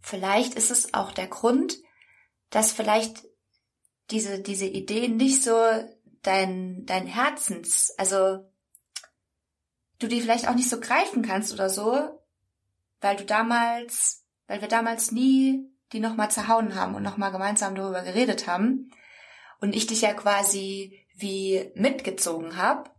vielleicht 0.00 0.54
ist 0.54 0.70
es 0.70 0.94
auch 0.94 1.12
der 1.12 1.26
Grund, 1.26 1.76
dass 2.50 2.72
vielleicht 2.72 3.24
diese, 4.10 4.40
diese 4.40 4.66
Idee 4.66 5.08
nicht 5.08 5.42
so 5.42 5.54
dein, 6.22 6.86
dein 6.86 7.06
Herzens, 7.06 7.92
also 7.98 8.50
du 9.98 10.08
die 10.08 10.20
vielleicht 10.20 10.48
auch 10.48 10.54
nicht 10.54 10.70
so 10.70 10.80
greifen 10.80 11.22
kannst 11.22 11.52
oder 11.52 11.68
so, 11.68 12.20
weil 13.00 13.16
du 13.16 13.24
damals, 13.24 14.24
weil 14.46 14.60
wir 14.62 14.68
damals 14.68 15.12
nie 15.12 15.70
die 15.92 16.00
nochmal 16.00 16.30
zerhauen 16.30 16.74
haben 16.74 16.94
und 16.94 17.02
nochmal 17.02 17.30
gemeinsam 17.30 17.74
darüber 17.74 18.02
geredet 18.02 18.46
haben 18.46 18.90
und 19.60 19.76
ich 19.76 19.86
dich 19.86 20.00
ja 20.00 20.12
quasi 20.14 21.03
wie 21.14 21.70
mitgezogen 21.74 22.56
habe, 22.56 22.90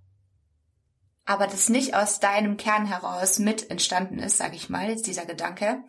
aber 1.26 1.48
das 1.48 1.70
nicht 1.70 1.96
aus 1.96 2.20
deinem 2.20 2.58
Kern 2.58 2.86
heraus 2.86 3.40
mit 3.40 3.70
entstanden 3.70 4.20
ist, 4.20 4.38
sag 4.38 4.56
ich 4.56 4.70
mal, 4.70 4.90
jetzt 4.90 5.08
dieser 5.08 5.26
Gedanke, 5.26 5.84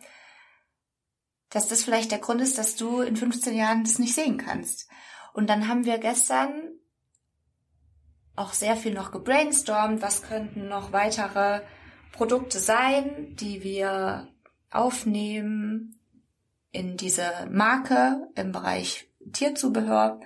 dass 1.49 1.67
das 1.67 1.83
vielleicht 1.83 2.11
der 2.11 2.19
Grund 2.19 2.41
ist, 2.41 2.57
dass 2.57 2.75
du 2.75 3.01
in 3.01 3.15
15 3.15 3.55
Jahren 3.55 3.83
das 3.83 3.99
nicht 3.99 4.15
sehen 4.15 4.37
kannst. 4.37 4.89
Und 5.33 5.47
dann 5.47 5.67
haben 5.67 5.85
wir 5.85 5.97
gestern 5.99 6.51
auch 8.35 8.53
sehr 8.53 8.75
viel 8.75 8.93
noch 8.93 9.11
gebrainstormt, 9.11 10.01
was 10.01 10.23
könnten 10.23 10.67
noch 10.67 10.91
weitere 10.91 11.61
Produkte 12.11 12.59
sein, 12.59 13.35
die 13.35 13.63
wir 13.63 14.27
aufnehmen 14.71 15.99
in 16.71 16.97
diese 16.97 17.47
Marke 17.49 18.27
im 18.35 18.51
Bereich 18.51 19.09
Tierzubehör, 19.31 20.19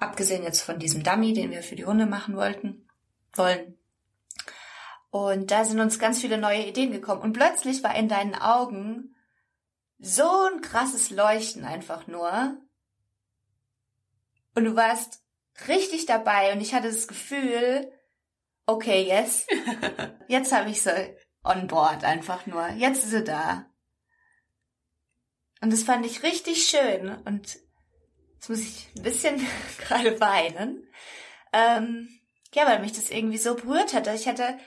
abgesehen 0.00 0.42
jetzt 0.42 0.62
von 0.62 0.78
diesem 0.78 1.02
Dummy, 1.02 1.32
den 1.32 1.50
wir 1.50 1.62
für 1.62 1.76
die 1.76 1.86
Hunde 1.86 2.06
machen 2.06 2.36
wollten, 2.36 2.86
wollen. 3.34 3.78
Und 5.10 5.50
da 5.50 5.64
sind 5.64 5.80
uns 5.80 5.98
ganz 5.98 6.20
viele 6.20 6.38
neue 6.38 6.66
Ideen 6.66 6.92
gekommen. 6.92 7.22
Und 7.22 7.32
plötzlich 7.32 7.82
war 7.82 7.94
in 7.94 8.08
deinen 8.08 8.34
Augen 8.34 9.14
so 9.98 10.28
ein 10.52 10.60
krasses 10.60 11.10
Leuchten 11.10 11.64
einfach 11.64 12.06
nur. 12.06 12.56
Und 14.54 14.64
du 14.64 14.76
warst 14.76 15.22
richtig 15.66 16.06
dabei 16.06 16.52
und 16.52 16.60
ich 16.60 16.74
hatte 16.74 16.88
das 16.88 17.08
Gefühl, 17.08 17.90
okay, 18.66 19.02
yes. 19.02 19.46
Jetzt 20.28 20.52
habe 20.52 20.70
ich 20.70 20.82
sie 20.82 21.16
on 21.42 21.66
board 21.66 22.04
einfach 22.04 22.46
nur. 22.46 22.68
Jetzt 22.70 23.04
ist 23.04 23.10
sie 23.10 23.24
da. 23.24 23.66
Und 25.60 25.72
das 25.72 25.82
fand 25.82 26.06
ich 26.06 26.22
richtig 26.22 26.66
schön. 26.66 27.16
Und 27.24 27.58
jetzt 28.38 28.48
muss 28.48 28.60
ich 28.60 28.88
ein 28.96 29.02
bisschen 29.02 29.46
gerade 29.78 30.20
weinen. 30.20 30.88
Ähm, 31.52 32.08
ja, 32.54 32.66
weil 32.66 32.80
mich 32.80 32.92
das 32.92 33.10
irgendwie 33.10 33.38
so 33.38 33.54
berührt 33.54 33.92
hatte. 33.92 34.12
Ich 34.14 34.28
hatte 34.28 34.58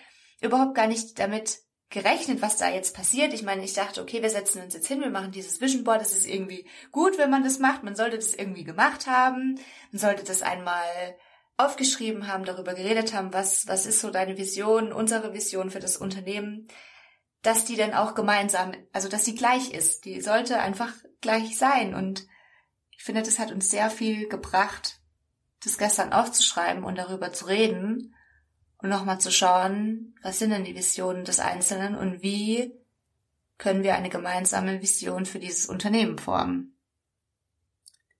überhaupt 0.41 0.75
gar 0.75 0.87
nicht 0.87 1.17
damit 1.19 1.59
gerechnet, 1.89 2.41
was 2.41 2.57
da 2.57 2.69
jetzt 2.69 2.95
passiert. 2.95 3.33
Ich 3.33 3.43
meine, 3.43 3.63
ich 3.63 3.73
dachte, 3.73 4.01
okay, 4.01 4.21
wir 4.21 4.29
setzen 4.29 4.61
uns 4.61 4.73
jetzt 4.73 4.87
hin, 4.87 5.01
wir 5.01 5.09
machen 5.09 5.31
dieses 5.31 5.61
Vision 5.61 5.83
Board. 5.83 6.01
Das 6.01 6.13
ist 6.13 6.27
irgendwie 6.27 6.67
gut, 6.91 7.17
wenn 7.17 7.29
man 7.29 7.43
das 7.43 7.59
macht. 7.59 7.83
Man 7.83 7.95
sollte 7.95 8.17
das 8.17 8.33
irgendwie 8.33 8.63
gemacht 8.63 9.07
haben. 9.07 9.59
Man 9.91 9.99
sollte 9.99 10.23
das 10.23 10.41
einmal 10.41 10.85
aufgeschrieben 11.57 12.27
haben, 12.27 12.45
darüber 12.45 12.73
geredet 12.73 13.13
haben, 13.13 13.33
was, 13.33 13.67
was 13.67 13.85
ist 13.85 13.99
so 13.99 14.09
deine 14.09 14.37
Vision, 14.37 14.93
unsere 14.93 15.33
Vision 15.33 15.69
für 15.69 15.79
das 15.79 15.97
Unternehmen, 15.97 16.67
dass 17.43 17.65
die 17.65 17.75
dann 17.75 17.93
auch 17.93 18.15
gemeinsam, 18.15 18.73
also 18.93 19.09
dass 19.09 19.25
sie 19.25 19.35
gleich 19.35 19.71
ist. 19.71 20.05
Die 20.05 20.21
sollte 20.21 20.59
einfach 20.59 20.93
gleich 21.19 21.57
sein. 21.57 21.93
Und 21.93 22.25
ich 23.01 23.05
finde, 23.05 23.23
das 23.23 23.39
hat 23.39 23.51
uns 23.51 23.71
sehr 23.71 23.89
viel 23.89 24.29
gebracht, 24.29 24.99
das 25.63 25.79
gestern 25.79 26.13
aufzuschreiben 26.13 26.83
und 26.83 26.99
darüber 26.99 27.33
zu 27.33 27.45
reden 27.45 28.15
und 28.77 28.89
nochmal 28.89 29.19
zu 29.19 29.31
schauen, 29.31 30.13
was 30.21 30.37
sind 30.37 30.51
denn 30.51 30.65
die 30.65 30.75
Visionen 30.75 31.25
des 31.25 31.39
Einzelnen 31.39 31.95
und 31.95 32.21
wie 32.21 32.79
können 33.57 33.81
wir 33.81 33.95
eine 33.95 34.09
gemeinsame 34.09 34.83
Vision 34.83 35.25
für 35.25 35.39
dieses 35.39 35.65
Unternehmen 35.65 36.19
formen. 36.19 36.77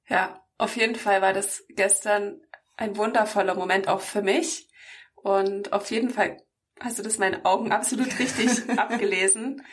Ja, 0.07 0.43
auf 0.57 0.75
jeden 0.75 0.95
Fall 0.95 1.21
war 1.21 1.33
das 1.33 1.63
gestern 1.69 2.41
ein 2.75 2.97
wundervoller 2.97 3.53
Moment 3.53 3.87
auch 3.87 4.01
für 4.01 4.23
mich. 4.23 4.67
Und 5.13 5.73
auf 5.73 5.91
jeden 5.91 6.09
Fall 6.09 6.41
hast 6.79 6.97
du 6.97 7.03
das 7.03 7.19
meinen 7.19 7.45
Augen 7.45 7.71
absolut 7.71 8.17
richtig 8.17 8.67
abgelesen. 8.79 9.63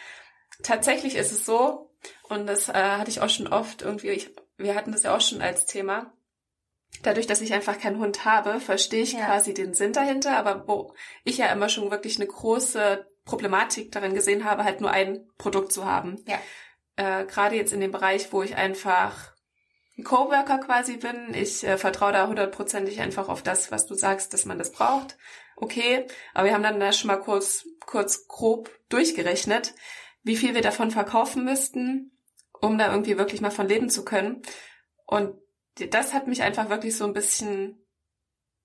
Tatsächlich 0.62 1.14
ist 1.14 1.32
es 1.32 1.46
so, 1.46 1.94
und 2.24 2.46
das 2.46 2.68
äh, 2.68 2.74
hatte 2.74 3.10
ich 3.10 3.22
auch 3.22 3.30
schon 3.30 3.46
oft 3.46 3.80
irgendwie, 3.80 4.10
ich, 4.10 4.34
wir 4.58 4.74
hatten 4.74 4.92
das 4.92 5.04
ja 5.04 5.16
auch 5.16 5.20
schon 5.20 5.40
als 5.40 5.66
Thema, 5.66 6.12
dadurch, 7.02 7.26
dass 7.26 7.40
ich 7.40 7.52
einfach 7.54 7.78
keinen 7.78 7.98
Hund 7.98 8.24
habe, 8.24 8.60
verstehe 8.60 9.02
ich 9.02 9.12
ja. 9.12 9.26
quasi 9.26 9.54
den 9.54 9.74
Sinn 9.74 9.92
dahinter, 9.92 10.36
aber 10.36 10.66
wo 10.66 10.94
ich 11.24 11.38
ja 11.38 11.46
immer 11.52 11.68
schon 11.68 11.90
wirklich 11.90 12.16
eine 12.16 12.26
große 12.26 13.06
Problematik 13.24 13.92
darin 13.92 14.14
gesehen 14.14 14.44
habe, 14.44 14.64
halt 14.64 14.80
nur 14.80 14.90
ein 14.90 15.26
Produkt 15.38 15.72
zu 15.72 15.84
haben. 15.84 16.16
Ja. 16.26 16.38
Äh, 16.96 17.24
Gerade 17.26 17.56
jetzt 17.56 17.72
in 17.72 17.80
dem 17.80 17.92
Bereich, 17.92 18.32
wo 18.32 18.42
ich 18.42 18.56
einfach 18.56 19.32
ein 19.96 20.04
Coworker 20.04 20.58
quasi 20.58 20.96
bin. 20.96 21.34
Ich 21.34 21.64
äh, 21.64 21.76
vertraue 21.76 22.12
da 22.12 22.28
hundertprozentig 22.28 23.00
einfach 23.00 23.28
auf 23.28 23.42
das, 23.42 23.70
was 23.70 23.86
du 23.86 23.94
sagst, 23.94 24.32
dass 24.32 24.44
man 24.44 24.58
das 24.58 24.72
braucht. 24.72 25.18
Okay, 25.56 26.06
aber 26.34 26.46
wir 26.46 26.54
haben 26.54 26.62
dann 26.62 26.80
da 26.80 26.92
schon 26.92 27.08
mal 27.08 27.16
kurz, 27.16 27.66
kurz 27.80 28.28
grob 28.28 28.70
durchgerechnet, 28.88 29.74
wie 30.22 30.36
viel 30.36 30.54
wir 30.54 30.62
davon 30.62 30.90
verkaufen 30.90 31.44
müssten, 31.44 32.12
um 32.60 32.78
da 32.78 32.90
irgendwie 32.90 33.18
wirklich 33.18 33.40
mal 33.40 33.50
von 33.50 33.68
leben 33.68 33.90
zu 33.90 34.04
können. 34.04 34.42
Und 35.06 35.34
das 35.90 36.14
hat 36.14 36.26
mich 36.26 36.42
einfach 36.42 36.70
wirklich 36.70 36.96
so 36.96 37.04
ein 37.04 37.12
bisschen 37.12 37.84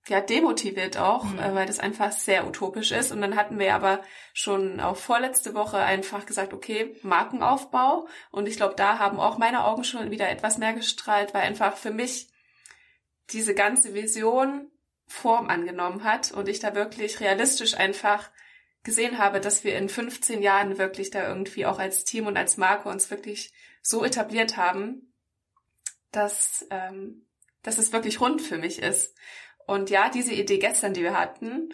ja 0.08 0.20
demotiviert 0.20 0.98
auch, 0.98 1.24
mhm. 1.24 1.38
äh, 1.38 1.54
weil 1.54 1.66
das 1.66 1.78
einfach 1.78 2.12
sehr 2.12 2.46
utopisch 2.46 2.92
ist. 2.92 3.12
Und 3.12 3.20
dann 3.20 3.36
hatten 3.36 3.58
wir 3.58 3.74
aber 3.74 4.02
schon 4.32 4.80
auch 4.80 4.96
vorletzte 4.96 5.54
Woche 5.54 5.78
einfach 5.78 6.26
gesagt, 6.26 6.52
okay, 6.52 6.96
Markenaufbau. 7.02 8.06
Und 8.30 8.46
ich 8.46 8.56
glaube, 8.56 8.74
da 8.76 8.98
haben 8.98 9.18
auch 9.18 9.38
meine 9.38 9.64
Augen 9.64 9.84
schon 9.84 10.10
wieder 10.10 10.28
etwas 10.28 10.58
mehr 10.58 10.74
gestrahlt, 10.74 11.32
weil 11.32 11.42
einfach 11.42 11.76
für 11.76 11.90
mich 11.90 12.28
diese 13.30 13.54
ganze 13.54 13.94
Vision 13.94 14.70
Form 15.06 15.48
angenommen 15.48 16.04
hat 16.04 16.32
und 16.32 16.48
ich 16.48 16.60
da 16.60 16.74
wirklich 16.74 17.20
realistisch 17.20 17.74
einfach 17.74 18.30
gesehen 18.84 19.18
habe, 19.18 19.40
dass 19.40 19.64
wir 19.64 19.76
in 19.76 19.88
15 19.88 20.42
Jahren 20.42 20.78
wirklich 20.78 21.10
da 21.10 21.26
irgendwie 21.26 21.66
auch 21.66 21.78
als 21.78 22.04
Team 22.04 22.26
und 22.26 22.36
als 22.36 22.56
Marke 22.56 22.88
uns 22.88 23.10
wirklich 23.10 23.52
so 23.84 24.04
etabliert 24.04 24.56
haben, 24.56 25.12
dass, 26.10 26.66
ähm, 26.70 27.26
dass 27.62 27.78
es 27.78 27.92
wirklich 27.92 28.20
rund 28.20 28.42
für 28.42 28.58
mich 28.58 28.80
ist. 28.80 29.14
Und 29.66 29.90
ja, 29.90 30.08
diese 30.08 30.32
Idee 30.32 30.58
gestern, 30.58 30.94
die 30.94 31.02
wir 31.02 31.18
hatten, 31.18 31.72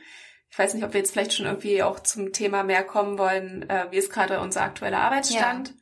ich 0.51 0.59
weiß 0.59 0.75
nicht, 0.75 0.85
ob 0.85 0.93
wir 0.93 1.01
jetzt 1.01 1.13
vielleicht 1.13 1.33
schon 1.33 1.47
irgendwie 1.47 1.83
auch 1.83 2.01
zum 2.01 2.33
Thema 2.33 2.65
mehr 2.65 2.83
kommen 2.83 3.19
wollen, 3.19 3.69
äh, 3.71 3.87
wie 3.91 3.97
ist 3.97 4.13
gerade 4.13 4.41
unser 4.41 4.63
aktueller 4.63 4.99
Arbeitsstand, 4.99 5.69
ja. 5.69 5.75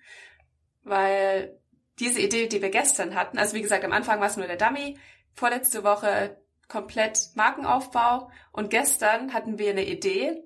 weil 0.82 1.60
diese 1.98 2.20
Idee, 2.20 2.46
die 2.46 2.62
wir 2.62 2.70
gestern 2.70 3.14
hatten, 3.14 3.38
also 3.38 3.56
wie 3.56 3.62
gesagt, 3.62 3.84
am 3.84 3.92
Anfang 3.92 4.20
war 4.20 4.28
es 4.28 4.36
nur 4.36 4.46
der 4.46 4.56
Dummy, 4.56 4.98
vorletzte 5.34 5.84
Woche 5.84 6.40
komplett 6.68 7.30
Markenaufbau 7.34 8.30
und 8.52 8.68
gestern 8.68 9.32
hatten 9.32 9.58
wir 9.58 9.70
eine 9.70 9.86
Idee, 9.86 10.44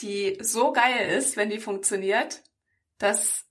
die 0.00 0.38
so 0.40 0.72
geil 0.72 1.08
ist, 1.10 1.36
wenn 1.36 1.50
die 1.50 1.60
funktioniert, 1.60 2.42
dass, 2.98 3.46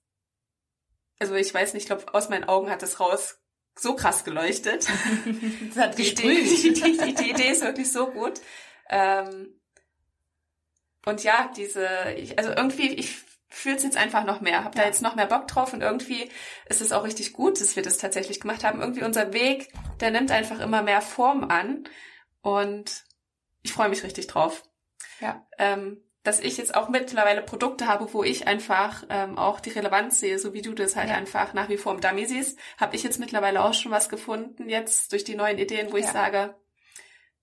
also 1.20 1.34
ich 1.34 1.54
weiß 1.54 1.74
nicht, 1.74 1.84
ich 1.84 1.86
glaube, 1.86 2.12
aus 2.14 2.28
meinen 2.28 2.44
Augen 2.44 2.70
hat 2.70 2.82
es 2.82 2.98
raus 2.98 3.38
so 3.78 3.94
krass 3.94 4.24
geleuchtet. 4.24 4.88
das 5.68 5.76
hat 5.76 5.98
die, 5.98 6.08
Idee, 6.08 6.42
die, 6.42 6.72
die, 6.72 7.14
die, 7.14 7.30
Idee 7.30 7.50
ist 7.50 7.62
wirklich 7.62 7.92
so 7.92 8.08
gut. 8.08 8.40
Ähm, 8.88 9.60
und 11.06 11.22
ja, 11.22 11.50
diese, 11.56 11.86
ich, 12.16 12.38
also 12.38 12.50
irgendwie, 12.50 12.94
ich 12.94 13.18
fühle 13.48 13.76
es 13.76 13.82
jetzt 13.82 13.96
einfach 13.96 14.24
noch 14.24 14.40
mehr, 14.40 14.64
habe 14.64 14.76
ja. 14.76 14.82
da 14.82 14.88
jetzt 14.88 15.02
noch 15.02 15.14
mehr 15.14 15.26
Bock 15.26 15.46
drauf 15.48 15.72
und 15.72 15.82
irgendwie 15.82 16.30
ist 16.66 16.80
es 16.80 16.92
auch 16.92 17.04
richtig 17.04 17.32
gut, 17.32 17.60
dass 17.60 17.76
wir 17.76 17.82
das 17.82 17.98
tatsächlich 17.98 18.40
gemacht 18.40 18.64
haben. 18.64 18.80
Irgendwie 18.80 19.04
unser 19.04 19.32
Weg, 19.32 19.72
der 20.00 20.10
nimmt 20.10 20.30
einfach 20.30 20.60
immer 20.60 20.82
mehr 20.82 21.02
Form 21.02 21.44
an 21.44 21.84
und 22.42 23.04
ich 23.62 23.72
freue 23.72 23.88
mich 23.88 24.04
richtig 24.04 24.26
drauf. 24.26 24.62
Ja. 25.20 25.46
Ähm, 25.58 26.02
dass 26.22 26.40
ich 26.40 26.58
jetzt 26.58 26.74
auch 26.74 26.88
mittlerweile 26.88 27.42
Produkte 27.42 27.86
habe, 27.86 28.12
wo 28.12 28.22
ich 28.22 28.46
einfach 28.46 29.04
ähm, 29.08 29.38
auch 29.38 29.60
die 29.60 29.70
Relevanz 29.70 30.20
sehe, 30.20 30.38
so 30.38 30.52
wie 30.52 30.62
du 30.62 30.74
das 30.74 30.96
halt 30.96 31.08
ja. 31.08 31.14
einfach 31.14 31.54
nach 31.54 31.68
wie 31.68 31.78
vor 31.78 31.94
im 31.94 32.00
Dummy 32.00 32.26
siehst, 32.26 32.58
habe 32.78 32.94
ich 32.94 33.02
jetzt 33.02 33.18
mittlerweile 33.18 33.64
auch 33.64 33.74
schon 33.74 33.92
was 33.92 34.08
gefunden, 34.08 34.68
jetzt 34.68 35.12
durch 35.12 35.24
die 35.24 35.34
neuen 35.34 35.58
Ideen, 35.58 35.92
wo 35.92 35.96
ja. 35.96 36.04
ich 36.04 36.10
sage, 36.10 36.54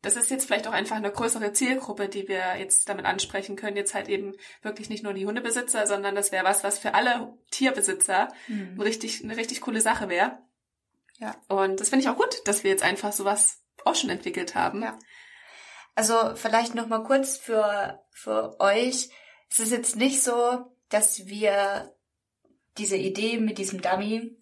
das 0.01 0.15
ist 0.15 0.29
jetzt 0.29 0.45
vielleicht 0.45 0.67
auch 0.67 0.73
einfach 0.73 0.95
eine 0.95 1.11
größere 1.11 1.53
Zielgruppe, 1.53 2.07
die 2.07 2.27
wir 2.27 2.57
jetzt 2.57 2.87
damit 2.87 3.05
ansprechen 3.05 3.55
können. 3.55 3.77
Jetzt 3.77 3.95
halt 3.95 4.09
eben 4.09 4.35
wirklich 4.61 4.89
nicht 4.89 5.03
nur 5.03 5.13
die 5.13 5.25
Hundebesitzer, 5.25 5.87
sondern 5.87 6.13
das 6.13 6.31
wäre 6.31 6.45
was, 6.45 6.63
was 6.63 6.77
für 6.77 6.93
alle 6.93 7.33
Tierbesitzer 7.49 8.27
mhm. 8.47 8.75
eine, 8.75 8.85
richtig, 8.85 9.23
eine 9.23 9.35
richtig 9.35 9.59
coole 9.61 9.81
Sache 9.81 10.07
wäre. 10.07 10.37
Ja. 11.17 11.35
Und 11.47 11.79
das 11.79 11.89
finde 11.89 12.03
ich 12.03 12.09
auch 12.09 12.15
gut, 12.15 12.41
dass 12.45 12.63
wir 12.63 12.69
jetzt 12.69 12.83
einfach 12.83 13.11
sowas 13.11 13.63
auch 13.85 13.95
schon 13.95 14.11
entwickelt 14.11 14.53
haben. 14.53 14.83
Ja. 14.83 14.99
Also 15.97 16.35
vielleicht 16.35 16.75
noch 16.75 16.85
mal 16.85 17.01
kurz 17.01 17.37
für 17.37 18.03
für 18.11 18.59
euch. 18.59 19.09
Es 19.49 19.59
ist 19.59 19.71
jetzt 19.71 19.95
nicht 19.95 20.21
so, 20.21 20.71
dass 20.89 21.25
wir 21.25 21.91
diese 22.77 22.97
Idee 22.97 23.39
mit 23.39 23.57
diesem 23.57 23.81
Dummy 23.81 24.37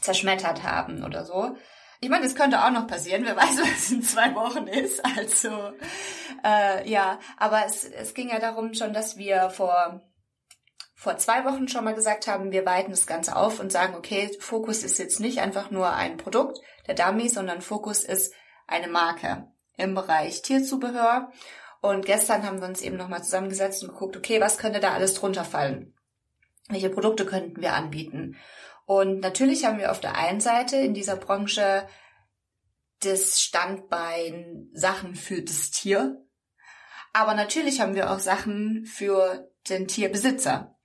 zerschmettert 0.00 0.64
haben 0.64 1.04
oder 1.04 1.24
so. 1.24 1.56
Ich 2.00 2.08
meine, 2.08 2.26
es 2.26 2.34
könnte 2.34 2.64
auch 2.64 2.72
noch 2.72 2.88
passieren. 2.88 3.24
Wer 3.24 3.36
weiß, 3.36 3.58
was 3.62 3.92
in 3.92 4.02
zwei 4.02 4.34
Wochen 4.34 4.66
ist. 4.66 5.04
Also 5.04 5.72
äh, 6.44 6.90
ja, 6.90 7.20
aber 7.36 7.64
es, 7.64 7.84
es 7.84 8.12
ging 8.12 8.30
ja 8.30 8.40
darum 8.40 8.74
schon, 8.74 8.92
dass 8.92 9.16
wir 9.16 9.50
vor 9.50 10.02
vor 10.96 11.16
zwei 11.18 11.44
Wochen 11.44 11.68
schon 11.68 11.84
mal 11.84 11.94
gesagt 11.94 12.26
haben, 12.26 12.50
wir 12.50 12.66
weiten 12.66 12.90
das 12.90 13.06
Ganze 13.06 13.36
auf 13.36 13.60
und 13.60 13.70
sagen, 13.70 13.94
okay, 13.94 14.36
Fokus 14.40 14.82
ist 14.82 14.98
jetzt 14.98 15.20
nicht 15.20 15.38
einfach 15.38 15.70
nur 15.70 15.92
ein 15.92 16.16
Produkt, 16.16 16.58
der 16.88 16.96
Dummy, 16.96 17.28
sondern 17.28 17.60
Fokus 17.60 18.02
ist 18.02 18.34
eine 18.66 18.88
Marke 18.88 19.46
im 19.76 19.94
Bereich 19.94 20.42
Tierzubehör. 20.42 21.30
Und 21.80 22.04
gestern 22.06 22.44
haben 22.44 22.60
wir 22.60 22.68
uns 22.68 22.82
eben 22.82 22.96
nochmal 22.96 23.22
zusammengesetzt 23.22 23.82
und 23.82 23.90
geguckt, 23.90 24.16
okay, 24.16 24.40
was 24.40 24.58
könnte 24.58 24.80
da 24.80 24.92
alles 24.92 25.14
drunter 25.14 25.44
fallen? 25.44 25.94
Welche 26.68 26.90
Produkte 26.90 27.26
könnten 27.26 27.60
wir 27.60 27.74
anbieten? 27.74 28.36
Und 28.86 29.20
natürlich 29.20 29.64
haben 29.64 29.78
wir 29.78 29.90
auf 29.90 30.00
der 30.00 30.16
einen 30.16 30.40
Seite 30.40 30.76
in 30.76 30.94
dieser 30.94 31.16
Branche 31.16 31.86
das 33.00 33.40
Standbein 33.40 34.70
Sachen 34.72 35.14
für 35.14 35.42
das 35.42 35.70
Tier. 35.70 36.24
Aber 37.12 37.34
natürlich 37.34 37.80
haben 37.80 37.94
wir 37.94 38.10
auch 38.10 38.18
Sachen 38.18 38.84
für 38.86 39.50
den 39.68 39.88
Tierbesitzer. 39.88 40.76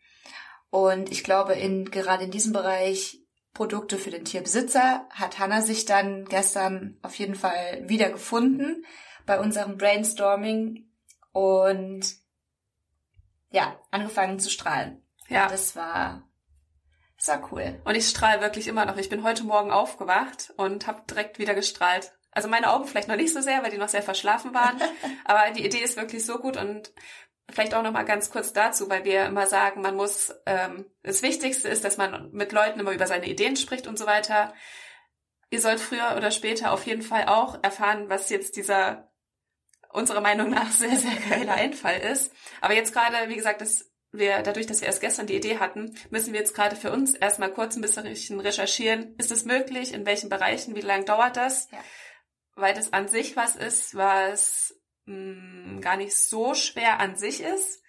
Und 0.70 1.12
ich 1.12 1.24
glaube, 1.24 1.54
in, 1.54 1.86
gerade 1.92 2.24
in 2.24 2.32
diesem 2.32 2.54
Bereich 2.54 3.21
Produkte 3.54 3.98
für 3.98 4.12
den 4.12 4.26
Tierbesitzer 4.26 5.08
hat 5.10 5.40
Hanna 5.40 5.62
sich 5.62 5.86
dann 5.86 6.26
gestern 6.26 6.98
auf 7.02 7.16
jeden 7.16 7.36
Fall 7.36 7.84
wiedergefunden 7.88 8.86
bei 9.26 9.40
unserem 9.40 9.78
Brainstorming 9.78 10.90
und 11.32 12.02
ja, 13.52 13.78
angefangen 13.92 14.40
zu 14.40 14.50
strahlen. 14.50 15.02
Ja. 15.28 15.48
Das 15.48 15.76
war, 15.76 16.28
das 17.18 17.28
war 17.28 17.52
cool. 17.52 17.82
Und 17.84 17.96
ich 17.96 18.08
strahle 18.08 18.42
wirklich 18.42 18.68
immer 18.68 18.86
noch. 18.86 18.98
Ich 18.98 19.10
bin 19.10 19.24
heute 19.24 19.44
Morgen 19.44 19.72
aufgewacht 19.72 20.54
und 20.58 20.88
habe 20.88 21.04
direkt 21.10 21.38
wieder 21.38 21.54
gestrahlt. 21.54 22.14
Also 22.32 22.48
meine 22.48 22.72
Augen 22.72 22.86
vielleicht 22.86 23.10
noch 23.10 23.18
nicht 23.18 23.34
so 23.34 23.42
sehr, 23.42 23.62
weil 23.62 23.72
die 23.72 23.78
noch 23.78 23.90
sehr 23.90 24.04
verschlafen 24.04 24.54
waren. 24.54 24.80
aber 25.26 25.52
die 25.52 25.66
Idee 25.66 25.80
ist 25.80 25.98
wirklich 25.98 26.26
so 26.26 26.38
gut 26.38 26.56
und 26.56 26.94
Vielleicht 27.50 27.74
auch 27.74 27.84
noch 27.84 27.92
mal 27.92 28.04
ganz 28.04 28.30
kurz 28.30 28.54
dazu, 28.54 28.90
weil 28.90 29.04
wir 29.04 29.26
immer 29.26 29.48
sagen, 29.48 29.82
man 29.82 29.96
muss, 29.96 30.34
ähm, 30.46 30.86
das 31.04 31.22
Wichtigste 31.22 31.68
ist, 31.68 31.84
dass 31.84 31.98
man 31.98 32.32
mit 32.32 32.52
Leuten 32.52 32.80
immer 32.80 32.92
über 32.92 33.08
seine 33.08 33.28
Ideen 33.28 33.56
spricht 33.56 33.88
und 33.88 33.98
so 33.98 34.06
weiter. 34.06 34.54
Ihr 35.50 35.60
sollt 35.60 35.82
früher 35.82 36.16
oder 36.16 36.32
später 36.32 36.72
auf 36.72 36.86
jeden 36.86 37.02
Fall 37.02 37.26
auch 37.26 37.62
erfahren, 37.62 38.10
was 38.10 38.30
jetzt 38.30 38.56
dieser 38.56 39.12
unserer 39.90 40.22
Meinung 40.22 40.50
nach 40.50 40.72
sehr, 40.72 40.96
sehr 40.96 41.16
geiler 41.30 41.56
Einfall 41.56 42.00
ist. 42.00 42.34
Aber 42.62 42.74
jetzt 42.74 42.94
gerade, 42.94 43.28
wie 43.28 43.36
gesagt, 43.36 43.62
das 43.62 43.92
wir, 44.14 44.42
dadurch, 44.42 44.68
dass 44.68 44.82
wir 44.82 44.88
erst 44.88 45.02
gestern 45.02 45.28
die 45.28 45.36
Idee 45.36 45.60
hatten, 45.60 45.96
müssen 46.10 46.34
wir 46.34 46.40
jetzt 46.40 46.54
gerade 46.54 46.76
für 46.76 46.92
uns 46.92 47.14
erstmal 47.14 47.52
kurz 47.52 47.76
ein 47.76 47.82
bisschen 47.82 48.40
recherchieren. 48.40 49.16
Ist 49.18 49.32
es 49.32 49.46
möglich? 49.46 49.94
In 49.94 50.06
welchen 50.06 50.30
Bereichen? 50.30 50.76
Wie 50.76 50.82
lange 50.82 51.06
dauert 51.06 51.38
das? 51.38 51.70
Ja. 51.72 51.78
Weil 52.56 52.74
das 52.74 52.92
an 52.92 53.08
sich 53.08 53.38
was 53.38 53.56
ist, 53.56 53.96
was 53.96 54.76
mh, 55.12 55.78
mm, 55.78 55.82
gar 55.82 55.98
nicht 55.98 56.16
so 56.16 56.54
schwer 56.54 57.00
an 57.00 57.16
sich 57.16 57.42
ist. 57.42 57.82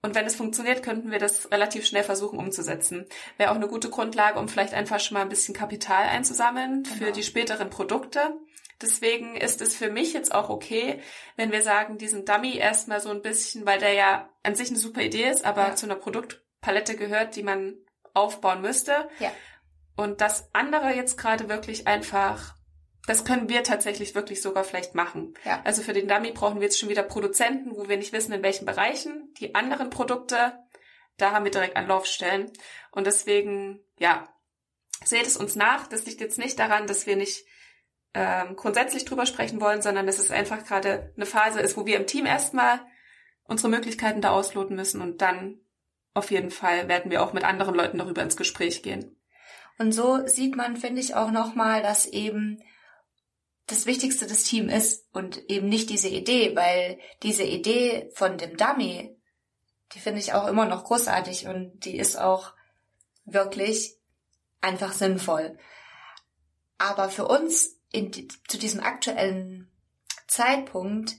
Und 0.00 0.14
wenn 0.14 0.26
es 0.26 0.36
funktioniert, 0.36 0.82
könnten 0.82 1.10
wir 1.10 1.18
das 1.18 1.50
relativ 1.50 1.84
schnell 1.84 2.04
versuchen 2.04 2.38
umzusetzen. 2.38 3.06
Wäre 3.36 3.50
auch 3.50 3.56
eine 3.56 3.66
gute 3.66 3.90
Grundlage, 3.90 4.38
um 4.38 4.48
vielleicht 4.48 4.74
einfach 4.74 5.00
schon 5.00 5.16
mal 5.16 5.22
ein 5.22 5.28
bisschen 5.28 5.54
Kapital 5.54 6.04
einzusammeln 6.04 6.84
genau. 6.84 6.96
für 6.96 7.12
die 7.12 7.24
späteren 7.24 7.68
Produkte. 7.68 8.36
Deswegen 8.80 9.36
ist 9.36 9.60
es 9.60 9.74
für 9.74 9.90
mich 9.90 10.12
jetzt 10.12 10.32
auch 10.32 10.50
okay, 10.50 11.00
wenn 11.36 11.50
wir 11.50 11.62
sagen, 11.62 11.98
diesen 11.98 12.24
Dummy 12.24 12.56
erstmal 12.56 13.00
so 13.00 13.10
ein 13.10 13.22
bisschen, 13.22 13.66
weil 13.66 13.80
der 13.80 13.92
ja 13.92 14.28
an 14.44 14.54
sich 14.54 14.68
eine 14.68 14.78
super 14.78 15.02
Idee 15.02 15.28
ist, 15.28 15.44
aber 15.44 15.68
ja. 15.68 15.74
zu 15.74 15.86
einer 15.86 15.96
Produktpalette 15.96 16.94
gehört, 16.94 17.34
die 17.34 17.42
man 17.42 17.74
aufbauen 18.14 18.60
müsste. 18.60 19.08
Ja. 19.18 19.32
Und 19.96 20.20
das 20.20 20.48
andere 20.52 20.94
jetzt 20.94 21.18
gerade 21.18 21.48
wirklich 21.48 21.88
einfach, 21.88 22.54
das 23.08 23.24
können 23.24 23.48
wir 23.48 23.62
tatsächlich 23.62 24.14
wirklich 24.14 24.42
sogar 24.42 24.64
vielleicht 24.64 24.94
machen. 24.94 25.32
Ja. 25.42 25.62
Also 25.64 25.80
für 25.80 25.94
den 25.94 26.08
Dummy 26.08 26.30
brauchen 26.30 26.56
wir 26.56 26.64
jetzt 26.64 26.78
schon 26.78 26.90
wieder 26.90 27.02
Produzenten, 27.02 27.74
wo 27.74 27.88
wir 27.88 27.96
nicht 27.96 28.12
wissen, 28.12 28.32
in 28.32 28.42
welchen 28.42 28.66
Bereichen. 28.66 29.32
Die 29.40 29.54
anderen 29.54 29.88
Produkte, 29.88 30.58
da 31.16 31.32
haben 31.32 31.46
wir 31.46 31.50
direkt 31.50 31.76
Anlaufstellen. 31.76 32.52
Und 32.90 33.06
deswegen, 33.06 33.80
ja, 33.98 34.28
seht 35.02 35.26
es 35.26 35.38
uns 35.38 35.56
nach. 35.56 35.86
Das 35.86 36.04
liegt 36.04 36.20
jetzt 36.20 36.36
nicht 36.36 36.58
daran, 36.58 36.86
dass 36.86 37.06
wir 37.06 37.16
nicht 37.16 37.46
ähm, 38.12 38.56
grundsätzlich 38.56 39.06
drüber 39.06 39.24
sprechen 39.24 39.58
wollen, 39.62 39.80
sondern 39.80 40.04
dass 40.04 40.18
es 40.18 40.30
einfach 40.30 40.62
gerade 40.66 41.14
eine 41.16 41.24
Phase 41.24 41.60
ist, 41.60 41.78
wo 41.78 41.86
wir 41.86 41.96
im 41.96 42.06
Team 42.06 42.26
erstmal 42.26 42.78
unsere 43.44 43.70
Möglichkeiten 43.70 44.20
da 44.20 44.32
ausloten 44.32 44.76
müssen 44.76 45.00
und 45.00 45.22
dann 45.22 45.62
auf 46.12 46.30
jeden 46.30 46.50
Fall 46.50 46.88
werden 46.88 47.10
wir 47.10 47.22
auch 47.22 47.32
mit 47.32 47.44
anderen 47.44 47.74
Leuten 47.74 47.96
darüber 47.96 48.20
ins 48.20 48.36
Gespräch 48.36 48.82
gehen. 48.82 49.16
Und 49.78 49.92
so 49.92 50.26
sieht 50.26 50.56
man, 50.56 50.76
finde 50.76 51.00
ich, 51.00 51.14
auch 51.14 51.30
nochmal, 51.30 51.80
dass 51.80 52.04
eben 52.04 52.62
das 53.68 53.86
Wichtigste 53.86 54.26
das 54.26 54.44
Team 54.44 54.68
ist 54.68 55.06
und 55.12 55.48
eben 55.50 55.68
nicht 55.68 55.90
diese 55.90 56.08
Idee, 56.08 56.56
weil 56.56 56.98
diese 57.22 57.44
Idee 57.44 58.10
von 58.14 58.38
dem 58.38 58.56
Dummy, 58.56 59.16
die 59.92 60.00
finde 60.00 60.20
ich 60.20 60.32
auch 60.32 60.46
immer 60.46 60.66
noch 60.66 60.84
großartig 60.84 61.46
und 61.46 61.84
die 61.84 61.96
ist 61.96 62.18
auch 62.18 62.54
wirklich 63.24 63.96
einfach 64.60 64.92
sinnvoll. 64.92 65.58
Aber 66.78 67.10
für 67.10 67.28
uns 67.28 67.78
in, 67.90 68.12
zu 68.12 68.58
diesem 68.58 68.80
aktuellen 68.80 69.70
Zeitpunkt 70.26 71.16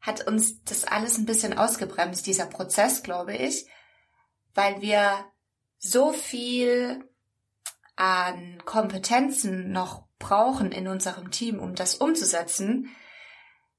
hat 0.00 0.26
uns 0.26 0.64
das 0.64 0.84
alles 0.84 1.18
ein 1.18 1.26
bisschen 1.26 1.56
ausgebremst, 1.56 2.26
dieser 2.26 2.46
Prozess, 2.46 3.02
glaube 3.02 3.36
ich, 3.36 3.66
weil 4.54 4.80
wir 4.80 5.24
so 5.78 6.12
viel 6.12 7.08
an 7.96 8.62
Kompetenzen 8.64 9.70
noch 9.70 10.08
brauchen 10.22 10.72
in 10.72 10.88
unserem 10.88 11.30
Team, 11.30 11.58
um 11.58 11.74
das 11.74 11.96
umzusetzen, 11.96 12.88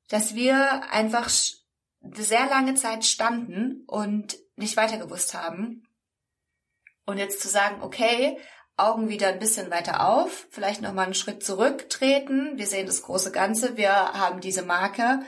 dass 0.09 0.35
wir 0.35 0.91
einfach 0.91 1.29
sehr 1.29 2.45
lange 2.47 2.75
Zeit 2.75 3.05
standen 3.05 3.83
und 3.87 4.37
nicht 4.55 4.77
weiter 4.77 4.97
gewusst 4.97 5.33
haben. 5.33 5.87
Und 7.05 7.17
jetzt 7.17 7.41
zu 7.41 7.47
sagen, 7.47 7.81
okay, 7.81 8.37
Augen 8.75 9.07
wieder 9.07 9.29
ein 9.29 9.39
bisschen 9.39 9.71
weiter 9.71 10.07
auf, 10.07 10.47
vielleicht 10.51 10.81
nochmal 10.81 11.05
einen 11.05 11.13
Schritt 11.13 11.43
zurücktreten. 11.43 12.57
Wir 12.57 12.67
sehen 12.67 12.87
das 12.87 13.03
große 13.03 13.31
Ganze, 13.31 13.77
wir 13.77 13.91
haben 13.91 14.41
diese 14.41 14.63
Marke 14.63 15.21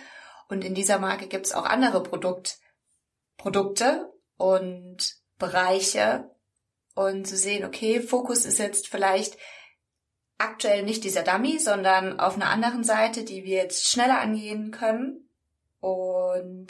und 0.50 0.64
in 0.64 0.76
dieser 0.76 1.00
Marke 1.00 1.28
gibt 1.28 1.46
es 1.46 1.54
auch 1.54 1.66
andere 1.66 2.04
Produkt, 2.04 2.60
Produkte 3.38 4.12
und 4.38 5.16
Bereiche 5.38 6.30
und 6.96 7.28
zu 7.28 7.38
sehen, 7.38 7.66
okay, 7.66 8.02
Fokus 8.02 8.46
ist 8.46 8.58
jetzt 8.58 8.88
vielleicht 8.88 9.38
aktuell 10.38 10.84
nicht 10.84 11.04
dieser 11.04 11.24
Dummy, 11.24 11.60
sondern 11.60 12.20
auf 12.20 12.36
einer 12.36 12.50
anderen 12.50 12.84
Seite, 12.84 13.24
die 13.24 13.44
wir 13.44 13.58
jetzt 13.58 13.90
schneller 13.90 14.20
angehen 14.20 14.72
können 14.72 15.30
und 15.80 16.68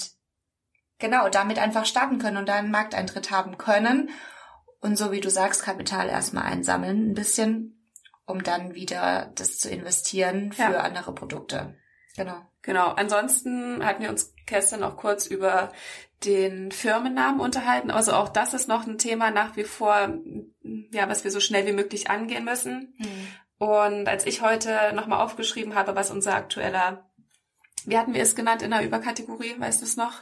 genau 0.99 1.29
damit 1.29 1.59
einfach 1.59 1.85
starten 1.85 2.19
können 2.19 2.37
und 2.37 2.47
da 2.47 2.55
einen 2.55 2.71
Markteintritt 2.71 3.31
haben 3.31 3.57
können 3.57 4.09
und 4.81 4.97
so 4.97 5.11
wie 5.11 5.21
du 5.21 5.29
sagst, 5.29 5.63
Kapital 5.63 6.09
erstmal 6.09 6.43
einsammeln, 6.43 7.11
ein 7.11 7.13
bisschen, 7.15 7.89
um 8.25 8.43
dann 8.43 8.75
wieder 8.75 9.31
das 9.35 9.57
zu 9.57 9.69
investieren 9.69 10.51
für 10.51 10.61
ja. 10.61 10.81
andere 10.81 11.13
Produkte. 11.13 11.75
Genau. 12.15 12.41
Genau. 12.61 12.89
Ansonsten 12.91 13.85
hatten 13.85 14.03
wir 14.03 14.09
uns 14.09 14.33
gestern 14.45 14.83
auch 14.83 14.97
kurz 14.97 15.27
über 15.27 15.71
den 16.23 16.71
Firmennamen 16.71 17.39
unterhalten. 17.39 17.91
Also 17.91 18.13
auch 18.13 18.29
das 18.29 18.53
ist 18.53 18.67
noch 18.67 18.87
ein 18.87 18.97
Thema 18.97 19.31
nach 19.31 19.55
wie 19.55 19.63
vor, 19.63 20.13
ja, 20.91 21.09
was 21.09 21.23
wir 21.23 21.31
so 21.31 21.39
schnell 21.39 21.65
wie 21.65 21.73
möglich 21.73 22.09
angehen 22.09 22.45
müssen. 22.45 22.95
Mhm. 22.97 23.27
Und 23.57 24.07
als 24.07 24.25
ich 24.25 24.41
heute 24.41 24.91
nochmal 24.93 25.21
aufgeschrieben 25.21 25.75
habe, 25.75 25.95
was 25.95 26.11
unser 26.11 26.35
aktueller, 26.35 27.09
wie 27.85 27.97
hatten 27.97 28.13
wir 28.13 28.21
es 28.21 28.35
genannt 28.35 28.61
in 28.61 28.71
der 28.71 28.83
Überkategorie, 28.83 29.55
weißt 29.59 29.81
du 29.81 29.85
es 29.85 29.97
noch? 29.97 30.21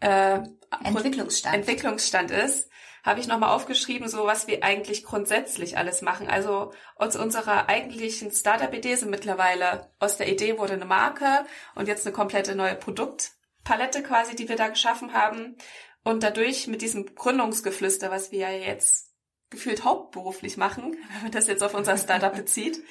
Äh, 0.00 0.40
Entwicklungsstand. 0.82 1.54
Entwicklungsstand 1.54 2.30
ist, 2.30 2.68
habe 3.04 3.20
ich 3.20 3.28
nochmal 3.28 3.50
aufgeschrieben, 3.50 4.08
so 4.08 4.26
was 4.26 4.46
wir 4.46 4.64
eigentlich 4.64 5.04
grundsätzlich 5.04 5.76
alles 5.76 6.02
machen. 6.02 6.26
Also 6.26 6.72
aus 6.96 7.16
unserer 7.16 7.68
eigentlichen 7.68 8.30
Startup-Idee 8.30 8.96
sind 8.96 9.10
mittlerweile 9.10 9.92
aus 9.98 10.16
der 10.16 10.28
Idee 10.28 10.58
wurde 10.58 10.72
eine 10.72 10.86
Marke 10.86 11.44
und 11.74 11.86
jetzt 11.86 12.06
eine 12.06 12.14
komplette 12.14 12.54
neue 12.54 12.74
Produktpalette 12.74 14.02
quasi, 14.02 14.34
die 14.34 14.48
wir 14.48 14.56
da 14.56 14.68
geschaffen 14.68 15.12
haben. 15.12 15.56
Und 16.02 16.22
dadurch 16.22 16.66
mit 16.66 16.82
diesem 16.82 17.14
Gründungsgeflüster, 17.14 18.10
was 18.10 18.32
wir 18.32 18.40
ja 18.40 18.50
jetzt 18.50 19.13
gefühlt 19.54 19.84
hauptberuflich 19.84 20.56
machen, 20.56 20.96
wenn 21.12 21.22
man 21.22 21.32
das 21.32 21.46
jetzt 21.46 21.62
auf 21.62 21.74
unser 21.74 21.96
Startup 21.96 22.34
bezieht, 22.34 22.82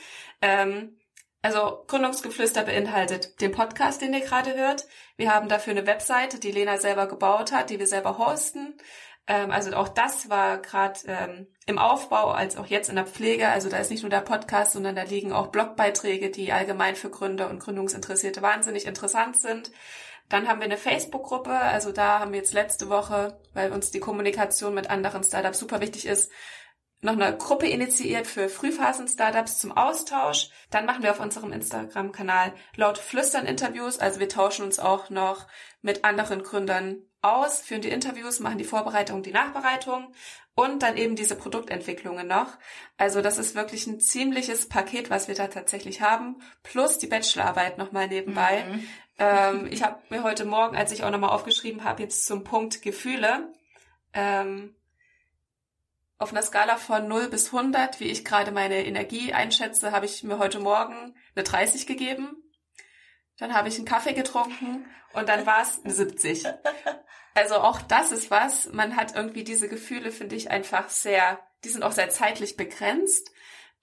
ähm, 0.42 0.98
also 1.44 1.84
Gründungsgeflüster 1.88 2.64
beinhaltet 2.64 3.42
den 3.42 3.52
Podcast, 3.52 4.02
den 4.02 4.14
ihr 4.14 4.22
gerade 4.22 4.56
hört. 4.56 4.88
Wir 5.18 5.34
haben 5.34 5.50
dafür 5.50 5.72
eine 5.72 5.86
Webseite, 5.86 6.40
die 6.40 6.52
Lena 6.52 6.78
selber 6.78 7.06
gebaut 7.06 7.52
hat, 7.52 7.70
die 7.70 7.80
wir 7.80 7.88
selber 7.88 8.18
hosten. 8.18 8.78
Ähm, 9.28 9.52
also 9.52 9.74
auch 9.74 9.90
das 9.90 10.30
war 10.30 10.60
gerade 10.60 11.02
ähm, 11.06 11.48
im 11.66 11.78
Aufbau, 11.78 12.32
als 12.32 12.56
auch 12.56 12.68
jetzt 12.68 12.88
in 12.90 12.96
der 12.96 13.06
Pflege. 13.06 13.50
Also 13.50 13.70
da 13.70 13.78
ist 13.78 13.92
nicht 13.92 14.04
nur 14.04 14.10
der 14.10 14.22
Podcast, 14.22 14.72
sondern 14.72 14.96
da 14.96 15.04
liegen 15.04 15.34
auch 15.34 15.48
Blogbeiträge, 15.48 16.30
die 16.30 16.54
allgemein 16.54 16.96
für 16.96 17.10
Gründer 17.10 17.50
und 17.50 17.60
Gründungsinteressierte 17.60 18.42
wahnsinnig 18.42 18.86
interessant 18.86 19.38
sind. 19.38 19.72
Dann 20.34 20.48
haben 20.48 20.62
wir 20.62 20.66
eine 20.66 20.78
Facebook-Gruppe, 20.78 21.52
also 21.52 21.92
da 21.92 22.18
haben 22.18 22.32
wir 22.32 22.40
jetzt 22.40 22.56
letzte 22.56 22.90
Woche, 22.90 23.40
weil 23.54 23.72
uns 23.72 23.92
die 23.92 24.00
Kommunikation 24.00 24.74
mit 24.74 24.90
anderen 24.90 25.24
Startups 25.24 25.60
super 25.60 25.80
wichtig 25.80 26.08
ist, 26.08 26.32
noch 27.02 27.14
eine 27.14 27.38
Gruppe 27.38 27.68
initiiert 27.68 28.26
für 28.26 28.50
Frühphasen-Startups 28.50 29.60
zum 29.60 29.74
Austausch. 29.74 30.50
Dann 30.72 30.88
machen 30.88 31.04
wir 31.04 31.12
auf 31.12 31.20
unserem 31.20 31.54
Instagram-Kanal 31.54 32.56
laut 32.76 32.98
Flüstern 32.98 33.46
Interviews. 33.46 34.00
Also 34.00 34.20
wir 34.20 34.28
tauschen 34.28 34.66
uns 34.66 34.80
auch 34.80 35.12
noch 35.12 35.46
mit 35.84 36.04
anderen 36.04 36.42
Gründern 36.42 37.04
aus, 37.22 37.62
führen 37.62 37.82
die 37.82 37.90
Interviews, 37.90 38.40
machen 38.40 38.58
die 38.58 38.64
Vorbereitung, 38.64 39.22
die 39.22 39.34
Nachbereitung 39.34 40.16
und 40.56 40.84
dann 40.84 40.98
eben 40.98 41.16
diese 41.16 41.36
Produktentwicklungen 41.36 42.28
noch. 42.28 42.58
Also 42.98 43.22
das 43.22 43.38
ist 43.38 43.56
wirklich 43.56 43.88
ein 43.88 44.00
ziemliches 44.00 44.68
Paket, 44.68 45.10
was 45.10 45.28
wir 45.28 45.36
da 45.36 45.48
tatsächlich 45.48 46.02
haben, 46.02 46.42
plus 46.64 46.98
die 46.98 47.08
Bachelorarbeit 47.08 47.78
nochmal 47.78 48.08
nebenbei. 48.08 48.66
Mhm. 48.66 48.88
Ähm, 49.18 49.68
ich 49.70 49.84
habe 49.84 50.02
mir 50.10 50.24
heute 50.24 50.46
Morgen, 50.46 50.76
als 50.76 50.92
ich 50.92 51.04
auch 51.04 51.12
nochmal 51.12 51.32
aufgeschrieben 51.32 51.84
habe, 51.84 52.02
jetzt 52.02 52.26
zum 52.26 52.44
Punkt 52.44 52.82
Gefühle, 52.82 53.54
ähm, 54.14 54.76
auf 56.18 56.32
einer 56.32 56.42
Skala 56.42 56.78
von 56.78 57.08
0 57.08 57.30
bis 57.30 57.54
100, 57.54 58.00
wie 58.00 58.06
ich 58.06 58.24
gerade 58.24 58.52
meine 58.52 58.86
Energie 58.86 59.34
einschätze, 59.34 59.92
habe 59.92 60.06
ich 60.06 60.24
mir 60.24 60.40
heute 60.40 60.60
Morgen 60.60 61.16
eine 61.36 61.44
30 61.44 61.86
gegeben. 61.86 62.38
Dann 63.38 63.54
habe 63.54 63.68
ich 63.68 63.76
einen 63.78 63.86
Kaffee 63.86 64.14
getrunken 64.14 64.86
und 65.14 65.28
dann 65.28 65.46
war 65.46 65.62
es 65.62 65.84
eine 65.84 65.94
70. 65.94 66.46
Also 67.36 67.56
auch 67.56 67.82
das 67.82 68.12
ist 68.12 68.30
was. 68.30 68.72
Man 68.74 68.96
hat 68.96 69.16
irgendwie 69.16 69.44
diese 69.44 69.68
Gefühle, 69.68 70.12
finde 70.12 70.36
ich, 70.36 70.52
einfach 70.52 70.90
sehr, 70.90 71.40
die 71.64 71.70
sind 71.70 71.82
auch 71.82 71.92
sehr 71.92 72.10
zeitlich 72.12 72.58
begrenzt. 72.58 73.32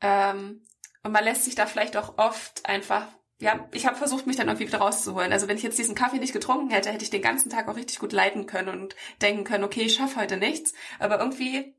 Ähm, 0.01 0.63
und 1.03 1.13
man 1.13 1.25
lässt 1.25 1.45
sich 1.45 1.57
da 1.57 1.67
vielleicht 1.67 1.97
auch 1.97 2.17
oft 2.17 2.67
einfach, 2.67 3.09
ja, 3.41 3.69
ich 3.73 3.87
habe 3.87 3.97
versucht, 3.97 4.27
mich 4.27 4.37
dann 4.37 4.49
irgendwie 4.49 4.67
wieder 4.67 4.79
rauszuholen. 4.79 5.33
Also 5.33 5.49
wenn 5.49 5.57
ich 5.57 5.63
jetzt 5.63 5.79
diesen 5.79 5.95
Kaffee 5.95 6.19
nicht 6.19 6.35
getrunken 6.35 6.71
hätte, 6.71 6.91
hätte 6.91 7.05
ich 7.05 7.11
den 7.11 7.23
ganzen 7.23 7.51
Tag 7.51 7.69
auch 7.69 7.77
richtig 7.77 7.99
gut 7.99 8.13
leiden 8.13 8.47
können 8.47 8.69
und 8.69 8.95
denken 9.23 9.45
können, 9.45 9.65
okay, 9.65 9.83
ich 9.83 9.95
schaffe 9.95 10.21
heute 10.21 10.37
nichts. 10.37 10.75
Aber 10.99 11.19
irgendwie, 11.19 11.75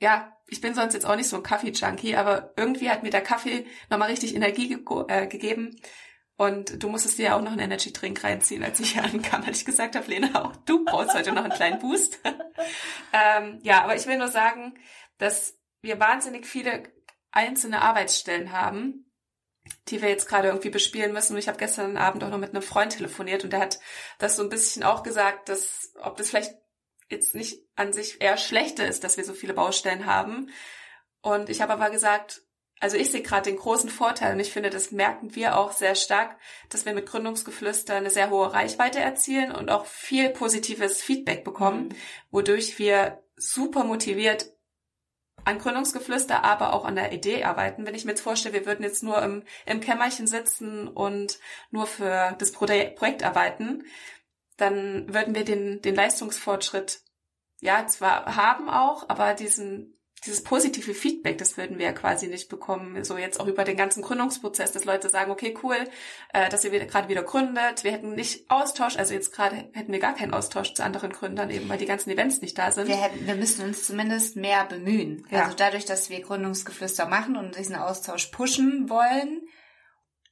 ja, 0.00 0.36
ich 0.46 0.62
bin 0.62 0.74
sonst 0.74 0.94
jetzt 0.94 1.04
auch 1.04 1.16
nicht 1.16 1.28
so 1.28 1.36
ein 1.36 1.42
Kaffee-Junkie, 1.42 2.16
aber 2.16 2.54
irgendwie 2.56 2.90
hat 2.90 3.02
mir 3.02 3.10
der 3.10 3.20
Kaffee 3.20 3.66
nochmal 3.90 4.10
richtig 4.10 4.34
Energie 4.34 4.68
ge 4.68 4.80
äh, 5.08 5.26
gegeben 5.26 5.76
und 6.36 6.82
du 6.82 6.88
musstest 6.88 7.18
dir 7.18 7.26
ja 7.26 7.36
auch 7.36 7.42
noch 7.42 7.52
einen 7.52 7.60
Energy-Drink 7.60 8.24
reinziehen, 8.24 8.64
als 8.64 8.80
ich 8.80 8.92
hier 8.92 9.04
ankam, 9.04 9.44
als 9.44 9.58
ich 9.58 9.64
gesagt 9.64 9.94
habe, 9.96 10.10
Lena, 10.10 10.44
auch 10.44 10.56
du 10.56 10.84
brauchst 10.84 11.14
heute 11.14 11.32
noch 11.32 11.44
einen 11.44 11.52
kleinen 11.52 11.78
Boost. 11.78 12.20
ähm, 13.12 13.60
ja, 13.62 13.84
aber 13.84 13.96
ich 13.96 14.06
will 14.06 14.18
nur 14.18 14.28
sagen, 14.28 14.74
dass 15.18 15.58
wir 15.82 16.00
wahnsinnig 16.00 16.46
viele 16.46 16.84
einzelne 17.30 17.82
Arbeitsstellen 17.82 18.52
haben, 18.52 19.11
die 19.88 20.02
wir 20.02 20.08
jetzt 20.08 20.28
gerade 20.28 20.48
irgendwie 20.48 20.70
bespielen 20.70 21.12
müssen. 21.12 21.34
Und 21.34 21.38
ich 21.38 21.48
habe 21.48 21.58
gestern 21.58 21.96
Abend 21.96 22.24
auch 22.24 22.30
noch 22.30 22.38
mit 22.38 22.50
einem 22.50 22.62
Freund 22.62 22.96
telefoniert 22.96 23.44
und 23.44 23.52
der 23.52 23.60
hat 23.60 23.78
das 24.18 24.36
so 24.36 24.42
ein 24.42 24.48
bisschen 24.48 24.82
auch 24.82 25.02
gesagt, 25.02 25.48
dass 25.48 25.92
ob 26.00 26.16
das 26.16 26.30
vielleicht 26.30 26.54
jetzt 27.08 27.34
nicht 27.34 27.60
an 27.76 27.92
sich 27.92 28.20
eher 28.20 28.36
schlechter 28.36 28.86
ist, 28.86 29.04
dass 29.04 29.16
wir 29.16 29.24
so 29.24 29.34
viele 29.34 29.54
Baustellen 29.54 30.06
haben. 30.06 30.50
Und 31.20 31.50
ich 31.50 31.60
habe 31.60 31.74
aber 31.74 31.90
gesagt, 31.90 32.42
also 32.80 32.96
ich 32.96 33.12
sehe 33.12 33.22
gerade 33.22 33.48
den 33.48 33.58
großen 33.58 33.90
Vorteil 33.90 34.34
und 34.34 34.40
ich 34.40 34.52
finde, 34.52 34.68
das 34.68 34.90
merken 34.90 35.36
wir 35.36 35.56
auch 35.56 35.70
sehr 35.70 35.94
stark, 35.94 36.36
dass 36.68 36.84
wir 36.84 36.94
mit 36.94 37.06
Gründungsgeflüster 37.06 37.94
eine 37.94 38.10
sehr 38.10 38.30
hohe 38.30 38.52
Reichweite 38.52 38.98
erzielen 38.98 39.52
und 39.52 39.70
auch 39.70 39.86
viel 39.86 40.30
positives 40.30 41.00
Feedback 41.00 41.44
bekommen, 41.44 41.88
mhm. 41.88 41.94
wodurch 42.32 42.80
wir 42.80 43.22
super 43.36 43.84
motiviert 43.84 44.51
an 45.44 45.58
Gründungsgeflüster, 45.58 46.44
aber 46.44 46.72
auch 46.72 46.84
an 46.84 46.96
der 46.96 47.12
Idee 47.12 47.44
arbeiten. 47.44 47.86
Wenn 47.86 47.94
ich 47.94 48.04
mir 48.04 48.12
jetzt 48.12 48.20
vorstelle, 48.20 48.54
wir 48.54 48.66
würden 48.66 48.84
jetzt 48.84 49.02
nur 49.02 49.20
im, 49.22 49.42
im 49.66 49.80
Kämmerchen 49.80 50.26
sitzen 50.26 50.88
und 50.88 51.38
nur 51.70 51.86
für 51.86 52.34
das 52.38 52.52
Projekt 52.52 53.22
arbeiten, 53.22 53.84
dann 54.56 55.12
würden 55.12 55.34
wir 55.34 55.44
den, 55.44 55.82
den 55.82 55.94
Leistungsfortschritt 55.94 57.02
ja 57.60 57.86
zwar 57.86 58.36
haben 58.36 58.68
auch, 58.68 59.08
aber 59.08 59.34
diesen 59.34 59.98
dieses 60.24 60.44
positive 60.44 60.94
Feedback, 60.94 61.38
das 61.38 61.56
würden 61.56 61.78
wir 61.78 61.86
ja 61.86 61.92
quasi 61.92 62.28
nicht 62.28 62.48
bekommen, 62.48 63.02
so 63.04 63.18
jetzt 63.18 63.40
auch 63.40 63.46
über 63.46 63.64
den 63.64 63.76
ganzen 63.76 64.02
Gründungsprozess, 64.02 64.70
dass 64.70 64.84
Leute 64.84 65.08
sagen, 65.08 65.32
okay, 65.32 65.56
cool, 65.62 65.76
äh, 66.32 66.48
dass 66.48 66.64
ihr 66.64 66.70
wieder, 66.70 66.86
gerade 66.86 67.08
wieder 67.08 67.22
gründet. 67.22 67.82
Wir 67.82 67.92
hätten 67.92 68.14
nicht 68.14 68.48
Austausch, 68.48 68.96
also 68.96 69.14
jetzt 69.14 69.32
gerade 69.32 69.68
hätten 69.72 69.90
wir 69.90 69.98
gar 69.98 70.14
keinen 70.14 70.32
Austausch 70.32 70.74
zu 70.74 70.84
anderen 70.84 71.12
Gründern, 71.12 71.50
eben 71.50 71.68
weil 71.68 71.78
die 71.78 71.86
ganzen 71.86 72.10
Events 72.10 72.40
nicht 72.40 72.56
da 72.56 72.70
sind. 72.70 72.86
Wir, 72.86 72.96
hätten, 72.96 73.26
wir 73.26 73.34
müssen 73.34 73.64
uns 73.64 73.84
zumindest 73.86 74.36
mehr 74.36 74.64
bemühen. 74.64 75.26
Ja. 75.30 75.44
Also 75.44 75.56
dadurch, 75.56 75.86
dass 75.86 76.08
wir 76.08 76.20
Gründungsgeflüster 76.20 77.06
machen 77.06 77.36
und 77.36 77.58
diesen 77.58 77.76
Austausch 77.76 78.26
pushen 78.26 78.88
wollen, 78.88 79.42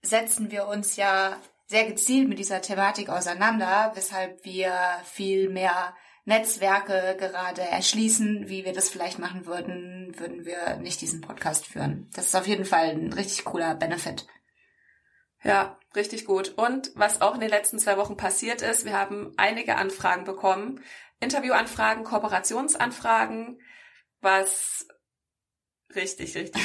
setzen 0.02 0.50
wir 0.52 0.66
uns 0.66 0.96
ja 0.96 1.36
sehr 1.66 1.84
gezielt 1.84 2.28
mit 2.28 2.38
dieser 2.38 2.62
Thematik 2.62 3.08
auseinander, 3.08 3.92
weshalb 3.94 4.44
wir 4.44 4.72
viel 5.04 5.48
mehr 5.48 5.94
Netzwerke 6.24 7.16
gerade 7.18 7.62
erschließen, 7.62 8.48
wie 8.48 8.64
wir 8.64 8.72
das 8.72 8.90
vielleicht 8.90 9.18
machen 9.18 9.46
würden, 9.46 10.18
würden 10.18 10.44
wir 10.44 10.76
nicht 10.76 11.00
diesen 11.00 11.20
Podcast 11.20 11.66
führen. 11.66 12.08
Das 12.14 12.26
ist 12.26 12.34
auf 12.34 12.46
jeden 12.46 12.64
Fall 12.64 12.90
ein 12.90 13.12
richtig 13.12 13.44
cooler 13.44 13.74
Benefit. 13.74 14.26
Ja, 15.42 15.78
richtig 15.96 16.26
gut. 16.26 16.50
Und 16.56 16.92
was 16.94 17.22
auch 17.22 17.34
in 17.34 17.40
den 17.40 17.48
letzten 17.48 17.78
zwei 17.78 17.96
Wochen 17.96 18.16
passiert 18.16 18.62
ist, 18.62 18.84
wir 18.84 18.92
haben 18.92 19.32
einige 19.36 19.76
Anfragen 19.76 20.24
bekommen. 20.24 20.82
Interviewanfragen, 21.18 22.04
Kooperationsanfragen, 22.04 23.60
was 24.20 24.86
richtig, 25.94 26.36
richtig 26.36 26.62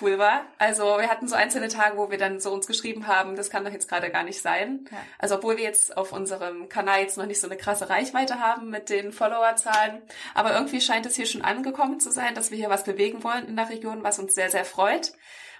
cool 0.00 0.18
war. 0.18 0.46
Also 0.58 0.84
wir 0.84 1.08
hatten 1.08 1.28
so 1.28 1.34
einzelne 1.34 1.68
Tage, 1.68 1.96
wo 1.96 2.10
wir 2.10 2.18
dann 2.18 2.40
so 2.40 2.52
uns 2.52 2.66
geschrieben 2.66 3.06
haben, 3.06 3.36
das 3.36 3.50
kann 3.50 3.64
doch 3.64 3.72
jetzt 3.72 3.88
gerade 3.88 4.10
gar 4.10 4.24
nicht 4.24 4.40
sein. 4.40 4.86
Ja. 4.90 4.98
Also 5.18 5.36
obwohl 5.36 5.56
wir 5.56 5.64
jetzt 5.64 5.96
auf 5.96 6.12
unserem 6.12 6.68
Kanal 6.68 7.00
jetzt 7.00 7.16
noch 7.16 7.26
nicht 7.26 7.40
so 7.40 7.46
eine 7.46 7.56
krasse 7.56 7.90
Reichweite 7.90 8.40
haben 8.40 8.70
mit 8.70 8.88
den 8.90 9.12
Followerzahlen, 9.12 10.02
aber 10.34 10.54
irgendwie 10.54 10.80
scheint 10.80 11.06
es 11.06 11.16
hier 11.16 11.26
schon 11.26 11.42
angekommen 11.42 12.00
zu 12.00 12.10
sein, 12.10 12.34
dass 12.34 12.50
wir 12.50 12.58
hier 12.58 12.70
was 12.70 12.84
bewegen 12.84 13.22
wollen 13.24 13.46
in 13.46 13.56
der 13.56 13.70
Region, 13.70 14.02
was 14.02 14.18
uns 14.18 14.34
sehr, 14.34 14.50
sehr 14.50 14.64
freut 14.64 15.12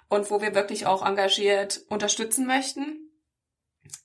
und 0.08 0.30
wo 0.30 0.40
wir 0.40 0.54
wirklich 0.54 0.86
auch 0.86 1.04
engagiert 1.04 1.82
unterstützen 1.88 2.46
möchten. 2.46 3.04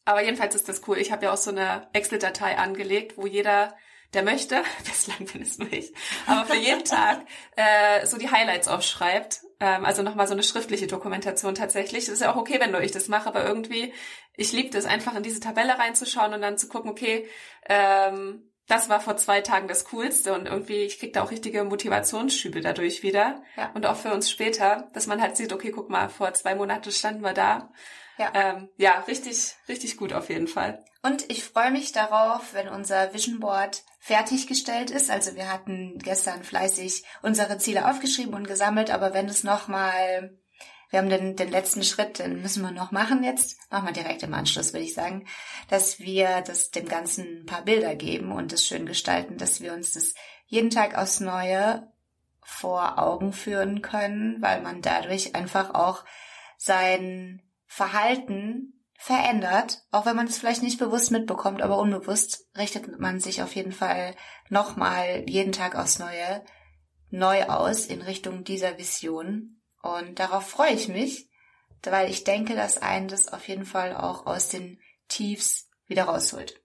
Aber 0.05 0.23
jedenfalls 0.23 0.55
ist 0.55 0.69
das 0.69 0.87
cool. 0.87 0.97
Ich 0.97 1.11
habe 1.11 1.25
ja 1.25 1.33
auch 1.33 1.37
so 1.37 1.51
eine 1.51 1.87
Excel-Datei 1.93 2.57
angelegt, 2.57 3.17
wo 3.17 3.25
jeder 3.25 3.75
der 4.13 4.23
möchte, 4.23 4.61
bislang 4.85 5.25
bin 5.31 5.41
es 5.41 5.57
nur 5.57 5.71
ich, 5.71 5.93
aber 6.27 6.45
für 6.45 6.57
jeden 6.57 6.83
Tag 6.83 7.25
äh, 7.55 8.05
so 8.05 8.17
die 8.17 8.29
Highlights 8.29 8.67
aufschreibt. 8.67 9.41
Ähm, 9.59 9.85
also 9.85 10.03
nochmal 10.03 10.27
so 10.27 10.33
eine 10.33 10.43
schriftliche 10.43 10.87
Dokumentation 10.87 11.55
tatsächlich. 11.55 12.05
Das 12.05 12.15
ist 12.15 12.21
ja 12.21 12.31
auch 12.31 12.37
okay, 12.37 12.59
wenn 12.59 12.71
nur 12.71 12.81
ich 12.81 12.91
das 12.91 13.07
mache, 13.07 13.27
aber 13.27 13.45
irgendwie, 13.45 13.93
ich 14.35 14.51
liebe 14.51 14.77
es 14.77 14.85
einfach 14.85 15.15
in 15.15 15.23
diese 15.23 15.39
Tabelle 15.39 15.77
reinzuschauen 15.77 16.33
und 16.33 16.41
dann 16.41 16.57
zu 16.57 16.67
gucken, 16.67 16.91
okay, 16.91 17.27
ähm, 17.67 18.49
das 18.67 18.87
war 18.87 19.01
vor 19.01 19.17
zwei 19.17 19.41
Tagen 19.41 19.67
das 19.67 19.85
Coolste 19.85 20.33
und 20.33 20.45
irgendwie, 20.45 20.83
ich 20.83 20.99
krieg 20.99 21.13
da 21.13 21.23
auch 21.23 21.31
richtige 21.31 21.63
Motivationsschübe 21.63 22.61
dadurch 22.61 23.03
wieder. 23.03 23.41
Ja. 23.57 23.71
Und 23.73 23.85
auch 23.85 23.97
für 23.97 24.13
uns 24.13 24.31
später, 24.31 24.89
dass 24.93 25.05
man 25.05 25.21
halt 25.21 25.35
sieht, 25.35 25.51
okay, 25.51 25.71
guck 25.71 25.89
mal, 25.89 26.09
vor 26.09 26.33
zwei 26.33 26.55
Monaten 26.55 26.91
standen 26.91 27.23
wir 27.23 27.33
da. 27.33 27.71
Ja. 28.17 28.31
Ähm, 28.33 28.69
ja, 28.77 28.99
richtig, 29.07 29.55
richtig 29.67 29.97
gut 29.97 30.13
auf 30.13 30.29
jeden 30.29 30.47
Fall. 30.47 30.83
Und 31.01 31.29
ich 31.29 31.43
freue 31.43 31.71
mich 31.71 31.91
darauf, 31.91 32.53
wenn 32.53 32.69
unser 32.69 33.13
Vision 33.13 33.39
Board 33.39 33.83
fertiggestellt 33.99 34.91
ist. 34.91 35.09
Also 35.09 35.35
wir 35.35 35.51
hatten 35.51 35.97
gestern 35.99 36.43
fleißig 36.43 37.03
unsere 37.21 37.57
Ziele 37.57 37.89
aufgeschrieben 37.89 38.33
und 38.33 38.47
gesammelt, 38.47 38.91
aber 38.91 39.13
wenn 39.13 39.27
es 39.27 39.43
nochmal, 39.43 40.37
wir 40.89 40.99
haben 40.99 41.09
den, 41.09 41.35
den 41.35 41.49
letzten 41.49 41.83
Schritt, 41.83 42.19
den 42.19 42.41
müssen 42.41 42.63
wir 42.63 42.71
noch 42.71 42.91
machen 42.91 43.23
jetzt, 43.23 43.57
machen 43.71 43.87
wir 43.87 43.93
direkt 43.93 44.23
im 44.23 44.33
Anschluss, 44.33 44.73
würde 44.73 44.85
ich 44.85 44.93
sagen, 44.93 45.27
dass 45.69 45.99
wir 45.99 46.41
das 46.41 46.71
dem 46.71 46.87
Ganzen 46.87 47.41
ein 47.41 47.45
paar 47.45 47.63
Bilder 47.63 47.95
geben 47.95 48.31
und 48.31 48.53
das 48.53 48.65
schön 48.65 48.85
gestalten, 48.85 49.37
dass 49.37 49.59
wir 49.59 49.73
uns 49.73 49.93
das 49.93 50.13
jeden 50.45 50.69
Tag 50.69 50.97
aufs 50.97 51.19
Neue 51.19 51.91
vor 52.41 52.99
Augen 52.99 53.33
führen 53.33 53.81
können, 53.81 54.41
weil 54.41 54.61
man 54.61 54.81
dadurch 54.81 55.35
einfach 55.35 55.73
auch 55.73 56.05
sein 56.57 57.42
Verhalten 57.75 58.85
verändert, 58.99 59.81
auch 59.89 60.05
wenn 60.05 60.15
man 60.15 60.27
es 60.27 60.37
vielleicht 60.37 60.61
nicht 60.61 60.77
bewusst 60.77 61.09
mitbekommt, 61.09 61.63
aber 61.63 61.79
unbewusst 61.79 62.47
richtet 62.55 62.99
man 62.99 63.19
sich 63.19 63.41
auf 63.41 63.55
jeden 63.55 63.71
Fall 63.71 64.15
nochmal 64.49 65.25
jeden 65.27 65.53
Tag 65.53 65.75
aufs 65.75 65.97
Neue 65.97 66.45
neu 67.09 67.45
aus 67.45 67.87
in 67.87 68.03
Richtung 68.03 68.43
dieser 68.43 68.77
Vision. 68.77 69.59
Und 69.81 70.19
darauf 70.19 70.47
freue 70.47 70.73
ich 70.73 70.87
mich, 70.87 71.31
weil 71.81 72.11
ich 72.11 72.23
denke, 72.23 72.55
dass 72.55 72.77
einen 72.77 73.07
das 73.07 73.33
auf 73.33 73.47
jeden 73.47 73.65
Fall 73.65 73.95
auch 73.95 74.27
aus 74.27 74.49
den 74.49 74.79
Tiefs 75.07 75.67
wieder 75.87 76.03
rausholt. 76.03 76.61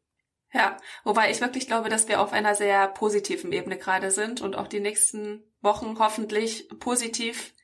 Ja, 0.52 0.76
wobei 1.04 1.30
ich 1.30 1.40
wirklich 1.40 1.68
glaube, 1.68 1.88
dass 1.88 2.06
wir 2.06 2.20
auf 2.20 2.34
einer 2.34 2.54
sehr 2.54 2.86
positiven 2.86 3.50
Ebene 3.52 3.78
gerade 3.78 4.10
sind 4.10 4.42
und 4.42 4.56
auch 4.56 4.68
die 4.68 4.80
nächsten 4.80 5.42
Wochen 5.62 5.98
hoffentlich 5.98 6.68
positiv 6.80 7.54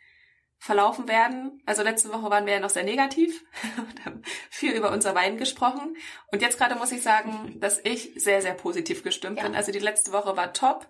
verlaufen 0.64 1.08
werden. 1.08 1.62
Also 1.66 1.82
letzte 1.82 2.10
Woche 2.10 2.30
waren 2.30 2.46
wir 2.46 2.54
ja 2.54 2.58
noch 2.58 2.70
sehr 2.70 2.84
negativ 2.84 3.44
und 3.76 4.06
haben 4.06 4.22
viel 4.48 4.72
über 4.72 4.92
unser 4.92 5.14
Wein 5.14 5.36
gesprochen. 5.36 5.94
Und 6.32 6.40
jetzt 6.40 6.56
gerade 6.56 6.74
muss 6.76 6.90
ich 6.90 7.02
sagen, 7.02 7.60
dass 7.60 7.80
ich 7.84 8.12
sehr, 8.16 8.40
sehr 8.40 8.54
positiv 8.54 9.02
gestimmt 9.02 9.36
ja. 9.36 9.44
bin. 9.44 9.54
Also 9.54 9.72
die 9.72 9.78
letzte 9.78 10.12
Woche 10.12 10.38
war 10.38 10.54
top. 10.54 10.88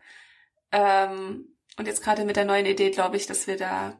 Ähm, 0.71 1.57
und 1.77 1.89
jetzt 1.89 2.05
gerade 2.05 2.25
mit 2.25 2.37
der 2.37 2.45
neuen 2.45 2.67
Idee 2.67 2.91
glaube 2.91 3.17
ich, 3.17 3.27
dass 3.27 3.49
wir 3.49 3.57
da. 3.57 3.99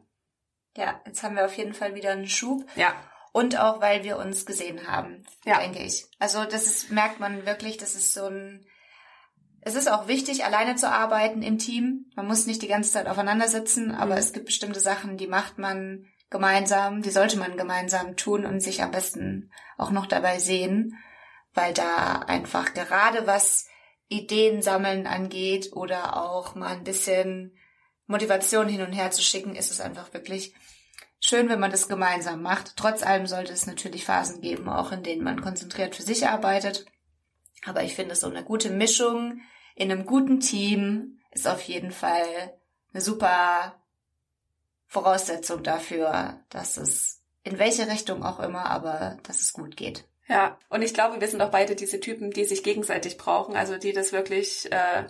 Ja, 0.77 1.01
jetzt 1.05 1.23
haben 1.23 1.35
wir 1.35 1.43
auf 1.43 1.57
jeden 1.57 1.73
Fall 1.73 1.93
wieder 1.93 2.11
einen 2.11 2.29
Schub. 2.29 2.65
Ja. 2.77 2.95
Und 3.33 3.59
auch, 3.59 3.81
weil 3.81 4.05
wir 4.05 4.17
uns 4.17 4.45
gesehen 4.45 4.87
haben, 4.87 5.25
ja. 5.43 5.59
denke 5.59 5.83
ich. 5.83 6.05
Also 6.19 6.45
das 6.45 6.67
ist, 6.67 6.89
merkt 6.89 7.19
man 7.19 7.45
wirklich, 7.45 7.75
das 7.75 7.95
ist 7.95 8.13
so 8.13 8.27
ein 8.27 8.65
es 9.65 9.73
ist 9.73 9.91
auch 9.91 10.07
wichtig, 10.07 10.45
alleine 10.45 10.75
zu 10.75 10.89
arbeiten 10.89 11.41
im 11.41 11.57
Team. 11.57 12.05
Man 12.15 12.27
muss 12.27 12.45
nicht 12.45 12.61
die 12.61 12.67
ganze 12.67 12.91
Zeit 12.91 13.07
aufeinander 13.07 13.47
sitzen, 13.47 13.91
aber 13.91 14.13
mhm. 14.13 14.19
es 14.19 14.31
gibt 14.31 14.45
bestimmte 14.45 14.79
Sachen, 14.79 15.17
die 15.17 15.27
macht 15.27 15.57
man 15.57 16.05
gemeinsam, 16.29 17.01
die 17.01 17.09
sollte 17.09 17.37
man 17.37 17.57
gemeinsam 17.57 18.15
tun 18.15 18.45
und 18.45 18.59
sich 18.59 18.83
am 18.83 18.91
besten 18.91 19.51
auch 19.77 19.89
noch 19.89 20.05
dabei 20.05 20.37
sehen, 20.37 20.95
weil 21.55 21.73
da 21.73 22.19
einfach 22.19 22.75
gerade 22.75 23.25
was 23.25 23.65
Ideen 24.07 24.61
sammeln 24.61 25.07
angeht 25.07 25.71
oder 25.73 26.23
auch 26.23 26.53
mal 26.53 26.73
ein 26.75 26.83
bisschen 26.83 27.57
Motivation 28.05 28.67
hin 28.67 28.83
und 28.83 28.93
her 28.93 29.09
zu 29.09 29.23
schicken, 29.23 29.55
ist 29.55 29.71
es 29.71 29.81
einfach 29.81 30.13
wirklich 30.13 30.53
schön, 31.19 31.49
wenn 31.49 31.59
man 31.59 31.71
das 31.71 31.87
gemeinsam 31.87 32.43
macht. 32.43 32.77
Trotz 32.77 33.01
allem 33.01 33.25
sollte 33.25 33.51
es 33.51 33.65
natürlich 33.65 34.05
Phasen 34.05 34.41
geben, 34.41 34.69
auch 34.69 34.91
in 34.91 35.01
denen 35.01 35.23
man 35.23 35.41
konzentriert 35.41 35.95
für 35.95 36.03
sich 36.03 36.27
arbeitet. 36.27 36.85
Aber 37.65 37.81
ich 37.81 37.95
finde 37.95 38.15
so 38.15 38.29
eine 38.29 38.43
gute 38.43 38.69
Mischung 38.69 39.41
in 39.75 39.91
einem 39.91 40.05
guten 40.05 40.39
Team 40.39 41.19
ist 41.31 41.47
auf 41.47 41.61
jeden 41.61 41.91
Fall 41.91 42.57
eine 42.93 43.01
super 43.01 43.75
Voraussetzung 44.87 45.63
dafür, 45.63 46.39
dass 46.49 46.77
es 46.77 47.21
in 47.43 47.59
welche 47.59 47.87
Richtung 47.87 48.23
auch 48.23 48.39
immer, 48.39 48.69
aber 48.69 49.17
dass 49.23 49.41
es 49.41 49.53
gut 49.53 49.75
geht. 49.77 50.05
Ja, 50.27 50.57
und 50.69 50.81
ich 50.81 50.93
glaube, 50.93 51.19
wir 51.21 51.27
sind 51.27 51.41
auch 51.41 51.51
beide 51.51 51.75
diese 51.75 51.99
Typen, 51.99 52.31
die 52.31 52.45
sich 52.45 52.63
gegenseitig 52.63 53.17
brauchen, 53.17 53.55
also 53.55 53.77
die 53.77 53.93
das 53.93 54.11
wirklich, 54.11 54.71
äh, 54.71 55.03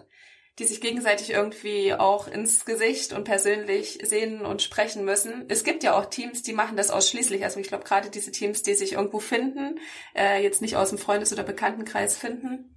die 0.59 0.66
sich 0.66 0.82
gegenseitig 0.82 1.30
irgendwie 1.30 1.93
auch 1.93 2.28
ins 2.28 2.66
Gesicht 2.66 3.13
und 3.13 3.24
persönlich 3.24 3.99
sehen 4.03 4.45
und 4.45 4.61
sprechen 4.61 5.05
müssen. 5.05 5.45
Es 5.47 5.63
gibt 5.63 5.84
ja 5.84 5.97
auch 5.97 6.07
Teams, 6.07 6.41
die 6.41 6.53
machen 6.53 6.76
das 6.76 6.89
ausschließlich. 6.89 7.43
Also 7.43 7.59
ich 7.59 7.68
glaube 7.68 7.86
gerade 7.86 8.09
diese 8.09 8.32
Teams, 8.32 8.63
die 8.63 8.74
sich 8.74 8.93
irgendwo 8.93 9.20
finden, 9.20 9.80
äh, 10.16 10.41
jetzt 10.43 10.61
nicht 10.61 10.76
aus 10.76 10.89
dem 10.89 10.97
Freundes- 10.97 11.32
oder 11.32 11.43
Bekanntenkreis 11.43 12.18
finden, 12.18 12.74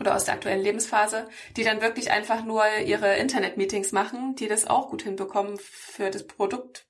oder 0.00 0.14
aus 0.14 0.24
der 0.24 0.34
aktuellen 0.34 0.62
Lebensphase, 0.62 1.28
die 1.56 1.64
dann 1.64 1.80
wirklich 1.80 2.10
einfach 2.10 2.44
nur 2.44 2.64
ihre 2.84 3.16
Internet-Meetings 3.16 3.92
machen, 3.92 4.34
die 4.36 4.48
das 4.48 4.66
auch 4.66 4.90
gut 4.90 5.02
hinbekommen 5.02 5.58
für 5.58 6.10
das 6.10 6.26
Produkt. 6.26 6.86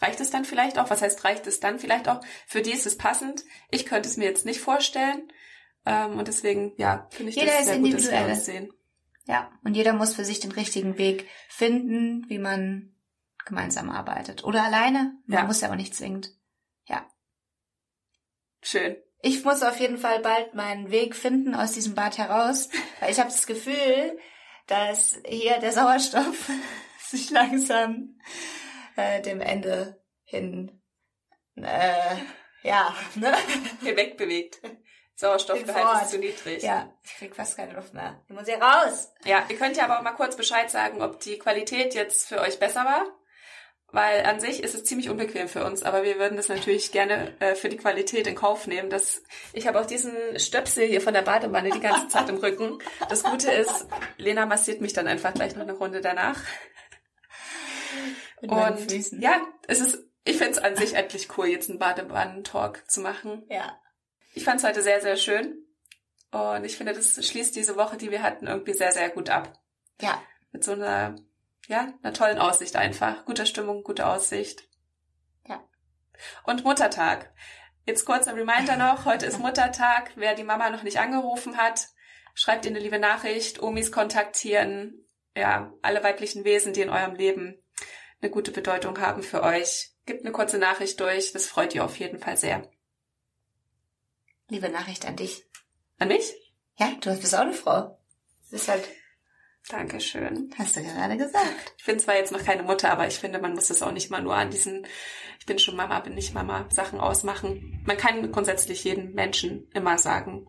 Reicht 0.00 0.20
es 0.20 0.30
dann 0.30 0.44
vielleicht 0.44 0.78
auch? 0.78 0.90
Was 0.90 1.02
heißt, 1.02 1.24
reicht 1.24 1.46
es 1.46 1.60
dann 1.60 1.78
vielleicht 1.78 2.08
auch? 2.08 2.20
Für 2.46 2.60
die 2.60 2.72
ist 2.72 2.86
es 2.86 2.98
passend. 2.98 3.44
Ich 3.70 3.86
könnte 3.86 4.08
es 4.08 4.16
mir 4.16 4.24
jetzt 4.24 4.44
nicht 4.44 4.60
vorstellen. 4.60 5.32
Ähm, 5.86 6.18
und 6.18 6.28
deswegen, 6.28 6.72
ja, 6.76 7.06
finde 7.10 7.30
ich 7.30 7.36
jeder 7.36 7.52
das 7.52 7.66
sehr 7.66 7.78
gut, 7.78 7.94
dass 7.94 8.10
wir 8.10 8.26
uns 8.26 8.44
sehen. 8.44 8.72
Ja, 9.26 9.52
und 9.62 9.74
jeder 9.74 9.92
muss 9.92 10.14
für 10.14 10.24
sich 10.24 10.40
den 10.40 10.52
richtigen 10.52 10.98
Weg 10.98 11.28
finden, 11.48 12.28
wie 12.28 12.38
man 12.38 12.94
gemeinsam 13.44 13.90
arbeitet. 13.90 14.44
Oder 14.44 14.64
alleine. 14.64 15.16
Man 15.26 15.38
ja. 15.38 15.44
muss 15.44 15.60
ja 15.60 15.70
auch 15.70 15.76
nicht 15.76 15.94
zwingend. 15.94 16.32
Ja. 16.86 17.06
Schön. 18.60 18.96
Ich 19.22 19.44
muss 19.44 19.62
auf 19.62 19.78
jeden 19.78 19.98
Fall 19.98 20.18
bald 20.18 20.54
meinen 20.54 20.90
Weg 20.90 21.14
finden 21.14 21.54
aus 21.54 21.72
diesem 21.72 21.94
Bad 21.94 22.18
heraus, 22.18 22.68
weil 23.00 23.10
ich 23.10 23.20
habe 23.20 23.30
das 23.30 23.46
Gefühl, 23.46 24.18
dass 24.66 25.20
hier 25.24 25.58
der 25.58 25.72
Sauerstoff 25.72 26.50
sich 26.98 27.30
langsam 27.30 28.18
äh, 28.96 29.22
dem 29.22 29.40
Ende 29.40 30.02
hin, 30.24 30.82
äh, 31.56 32.16
ja, 32.62 32.94
ne? 33.14 33.34
Hier 33.80 33.96
wegbewegt. 33.96 34.60
Sauerstoffgehalt 35.14 36.02
ist 36.02 36.10
zu 36.10 36.18
niedrig. 36.18 36.62
Ja, 36.62 36.92
ich 37.04 37.14
krieg 37.14 37.36
fast 37.36 37.56
keine 37.56 37.74
Luft 37.74 37.94
mehr. 37.94 38.20
Ich 38.26 38.34
muss 38.34 38.46
hier 38.46 38.60
raus. 38.60 39.12
Ja, 39.24 39.44
ihr 39.48 39.56
könnt 39.56 39.76
ja 39.76 39.84
aber 39.84 39.98
auch 39.98 40.02
mal 40.02 40.12
kurz 40.12 40.36
Bescheid 40.36 40.70
sagen, 40.70 41.00
ob 41.02 41.20
die 41.20 41.38
Qualität 41.38 41.94
jetzt 41.94 42.26
für 42.26 42.40
euch 42.40 42.58
besser 42.58 42.84
war. 42.84 43.04
Weil 43.92 44.24
an 44.24 44.40
sich 44.40 44.62
ist 44.62 44.74
es 44.74 44.84
ziemlich 44.84 45.10
unbequem 45.10 45.48
für 45.48 45.64
uns, 45.64 45.82
aber 45.82 46.02
wir 46.02 46.18
würden 46.18 46.36
das 46.36 46.48
natürlich 46.48 46.92
gerne 46.92 47.38
äh, 47.40 47.54
für 47.54 47.68
die 47.68 47.76
Qualität 47.76 48.26
in 48.26 48.34
Kauf 48.34 48.66
nehmen. 48.66 48.88
Das, 48.88 49.22
ich 49.52 49.66
habe 49.66 49.78
auch 49.78 49.84
diesen 49.84 50.14
Stöpsel 50.38 50.86
hier 50.86 51.02
von 51.02 51.12
der 51.12 51.20
Badewanne 51.20 51.70
die 51.70 51.80
ganze 51.80 52.08
Zeit 52.08 52.30
im 52.30 52.38
Rücken. 52.38 52.78
Das 53.10 53.22
Gute 53.22 53.52
ist, 53.52 53.86
Lena 54.16 54.46
massiert 54.46 54.80
mich 54.80 54.94
dann 54.94 55.06
einfach 55.06 55.34
gleich 55.34 55.54
noch 55.54 55.62
eine 55.62 55.74
Runde 55.74 56.00
danach. 56.00 56.40
Mit 58.40 58.50
Und 58.50 58.90
Füßen. 58.90 59.20
ja, 59.20 59.46
es 59.68 59.80
ist, 59.80 59.98
ich 60.24 60.38
finde 60.38 60.52
es 60.52 60.58
an 60.58 60.74
sich 60.74 60.94
endlich 60.94 61.28
cool, 61.36 61.46
jetzt 61.46 61.68
einen 61.68 61.78
Badewannen-Talk 61.78 62.90
zu 62.90 63.02
machen. 63.02 63.44
Ja. 63.50 63.78
Ich 64.32 64.44
fand 64.44 64.60
es 64.60 64.66
heute 64.66 64.80
sehr, 64.80 65.02
sehr 65.02 65.16
schön. 65.16 65.66
Und 66.30 66.64
ich 66.64 66.78
finde, 66.78 66.94
das 66.94 67.24
schließt 67.24 67.54
diese 67.54 67.76
Woche, 67.76 67.98
die 67.98 68.10
wir 68.10 68.22
hatten, 68.22 68.46
irgendwie 68.46 68.72
sehr, 68.72 68.92
sehr 68.92 69.10
gut 69.10 69.28
ab. 69.28 69.52
Ja. 70.00 70.22
Mit 70.50 70.64
so 70.64 70.72
einer, 70.72 71.14
ja, 71.68 71.92
einer 72.02 72.12
tollen 72.12 72.38
Aussicht 72.38 72.76
einfach. 72.76 73.24
Guter 73.24 73.46
Stimmung, 73.46 73.82
gute 73.82 74.06
Aussicht. 74.06 74.68
Ja. 75.48 75.62
Und 76.44 76.64
Muttertag. 76.64 77.32
Jetzt 77.86 78.04
kurz 78.04 78.28
ein 78.28 78.36
Reminder 78.36 78.76
noch. 78.76 79.04
Heute 79.04 79.26
ist 79.26 79.38
Muttertag. 79.38 80.12
Wer 80.16 80.34
die 80.34 80.44
Mama 80.44 80.70
noch 80.70 80.82
nicht 80.82 80.98
angerufen 80.98 81.56
hat, 81.56 81.88
schreibt 82.34 82.64
ihr 82.64 82.70
eine 82.70 82.80
liebe 82.80 82.98
Nachricht. 82.98 83.62
Omis 83.62 83.90
kontaktieren. 83.90 85.06
Ja, 85.34 85.72
alle 85.82 86.04
weiblichen 86.04 86.44
Wesen, 86.44 86.72
die 86.72 86.82
in 86.82 86.90
eurem 86.90 87.14
Leben 87.14 87.62
eine 88.20 88.30
gute 88.30 88.52
Bedeutung 88.52 89.00
haben 89.00 89.22
für 89.22 89.42
euch. 89.42 89.92
Gebt 90.06 90.24
eine 90.24 90.32
kurze 90.32 90.58
Nachricht 90.58 91.00
durch. 91.00 91.32
Das 91.32 91.46
freut 91.46 91.74
ihr 91.74 91.84
auf 91.84 91.98
jeden 91.98 92.18
Fall 92.18 92.36
sehr. 92.36 92.70
Liebe 94.48 94.68
Nachricht 94.68 95.06
an 95.06 95.16
dich. 95.16 95.44
An 95.98 96.08
mich? 96.08 96.32
Ja, 96.76 96.92
du 97.00 97.16
bist 97.16 97.34
auch 97.34 97.40
eine 97.40 97.52
Frau. 97.52 97.98
Das 98.50 98.60
ist 98.60 98.68
halt, 98.68 98.88
Dankeschön. 99.68 100.52
hast 100.58 100.76
du 100.76 100.82
gerade 100.82 101.16
gesagt. 101.16 101.74
Ich 101.78 101.84
bin 101.84 101.98
zwar 101.98 102.16
jetzt 102.16 102.32
noch 102.32 102.44
keine 102.44 102.62
Mutter, 102.62 102.90
aber 102.90 103.06
ich 103.06 103.18
finde, 103.18 103.38
man 103.40 103.54
muss 103.54 103.68
das 103.68 103.80
auch 103.82 103.92
nicht 103.92 104.10
mal 104.10 104.20
nur 104.22 104.34
an 104.34 104.50
diesen, 104.50 104.86
ich 105.38 105.46
bin 105.46 105.58
schon 105.58 105.76
Mama, 105.76 106.00
bin 106.00 106.14
nicht 106.14 106.34
Mama, 106.34 106.66
Sachen 106.70 107.00
ausmachen. 107.00 107.82
Man 107.86 107.96
kann 107.96 108.30
grundsätzlich 108.32 108.84
jedem 108.84 109.12
Menschen 109.12 109.68
immer 109.72 109.98
sagen, 109.98 110.46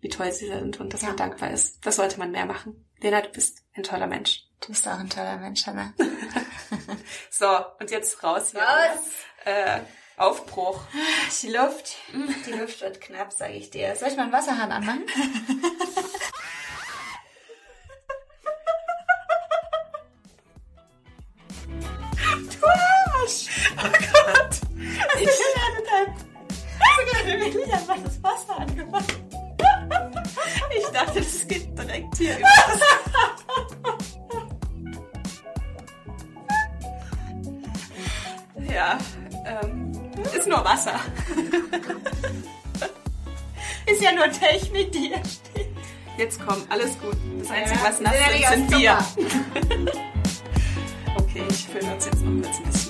wie 0.00 0.08
toll 0.10 0.32
sie 0.32 0.46
sind 0.48 0.80
und 0.80 0.92
dass 0.92 1.02
Ja. 1.02 1.08
man 1.08 1.16
dankbar 1.16 1.50
ist. 1.50 1.84
Das 1.86 1.96
sollte 1.96 2.18
man 2.18 2.30
mehr 2.30 2.46
machen. 2.46 2.88
Lena, 3.00 3.20
du 3.22 3.30
bist 3.30 3.62
ein 3.74 3.82
toller 3.82 4.06
Mensch. 4.06 4.44
Du 4.60 4.68
bist 4.68 4.86
auch 4.86 4.98
ein 4.98 5.10
toller 5.10 5.38
Mensch, 5.38 5.66
Hannah. 5.66 5.92
So, 7.30 7.46
und 7.80 7.90
jetzt 7.90 8.22
raus 8.22 8.52
hier. 8.52 8.60
Was? 8.60 9.00
Äh, 9.44 9.80
Aufbruch. 10.16 10.82
Die 11.42 11.48
Luft. 11.50 11.96
Die 12.46 12.52
Luft 12.52 12.80
wird 12.80 13.00
knapp, 13.00 13.32
sage 13.32 13.54
ich 13.54 13.70
dir. 13.70 13.94
Soll 13.96 14.08
ich 14.08 14.16
mal 14.16 14.24
einen 14.24 14.32
Wasserhahn 14.32 14.70
anmachen? 14.72 15.04
Hast 26.80 26.98
du 26.98 27.04
gerade 27.06 27.40
wirklich 27.40 27.72
einfach 27.72 27.96
das 28.04 28.22
Wasser 28.22 28.58
angemacht? 28.58 29.14
Ich 30.76 30.86
dachte, 30.86 31.20
das 31.20 31.46
geht 31.46 31.78
direkt 31.78 32.16
hier 32.16 32.38
über. 32.38 32.48
ja, 38.72 38.98
ähm, 39.44 39.92
ist 40.34 40.46
nur 40.48 40.64
Wasser. 40.64 40.98
Ist 43.86 44.02
ja 44.02 44.12
nur 44.12 44.30
Technik, 44.30 44.92
die 44.92 45.08
hier 45.08 45.22
steht. 45.24 45.68
Jetzt 46.16 46.40
komm, 46.46 46.62
alles 46.68 46.98
gut. 47.00 47.16
Das 47.40 47.50
Einzige, 47.50 47.80
was 47.82 48.00
nass 48.00 48.14
ist, 48.14 48.48
sind 48.48 48.70
wir. 48.78 48.98
Okay, 51.14 51.44
ich 51.48 51.66
fülle 51.66 51.94
uns 51.94 52.04
jetzt 52.04 52.22
noch 52.22 52.42
kurz 52.42 52.58
ein 52.58 52.64
bisschen 52.64 52.81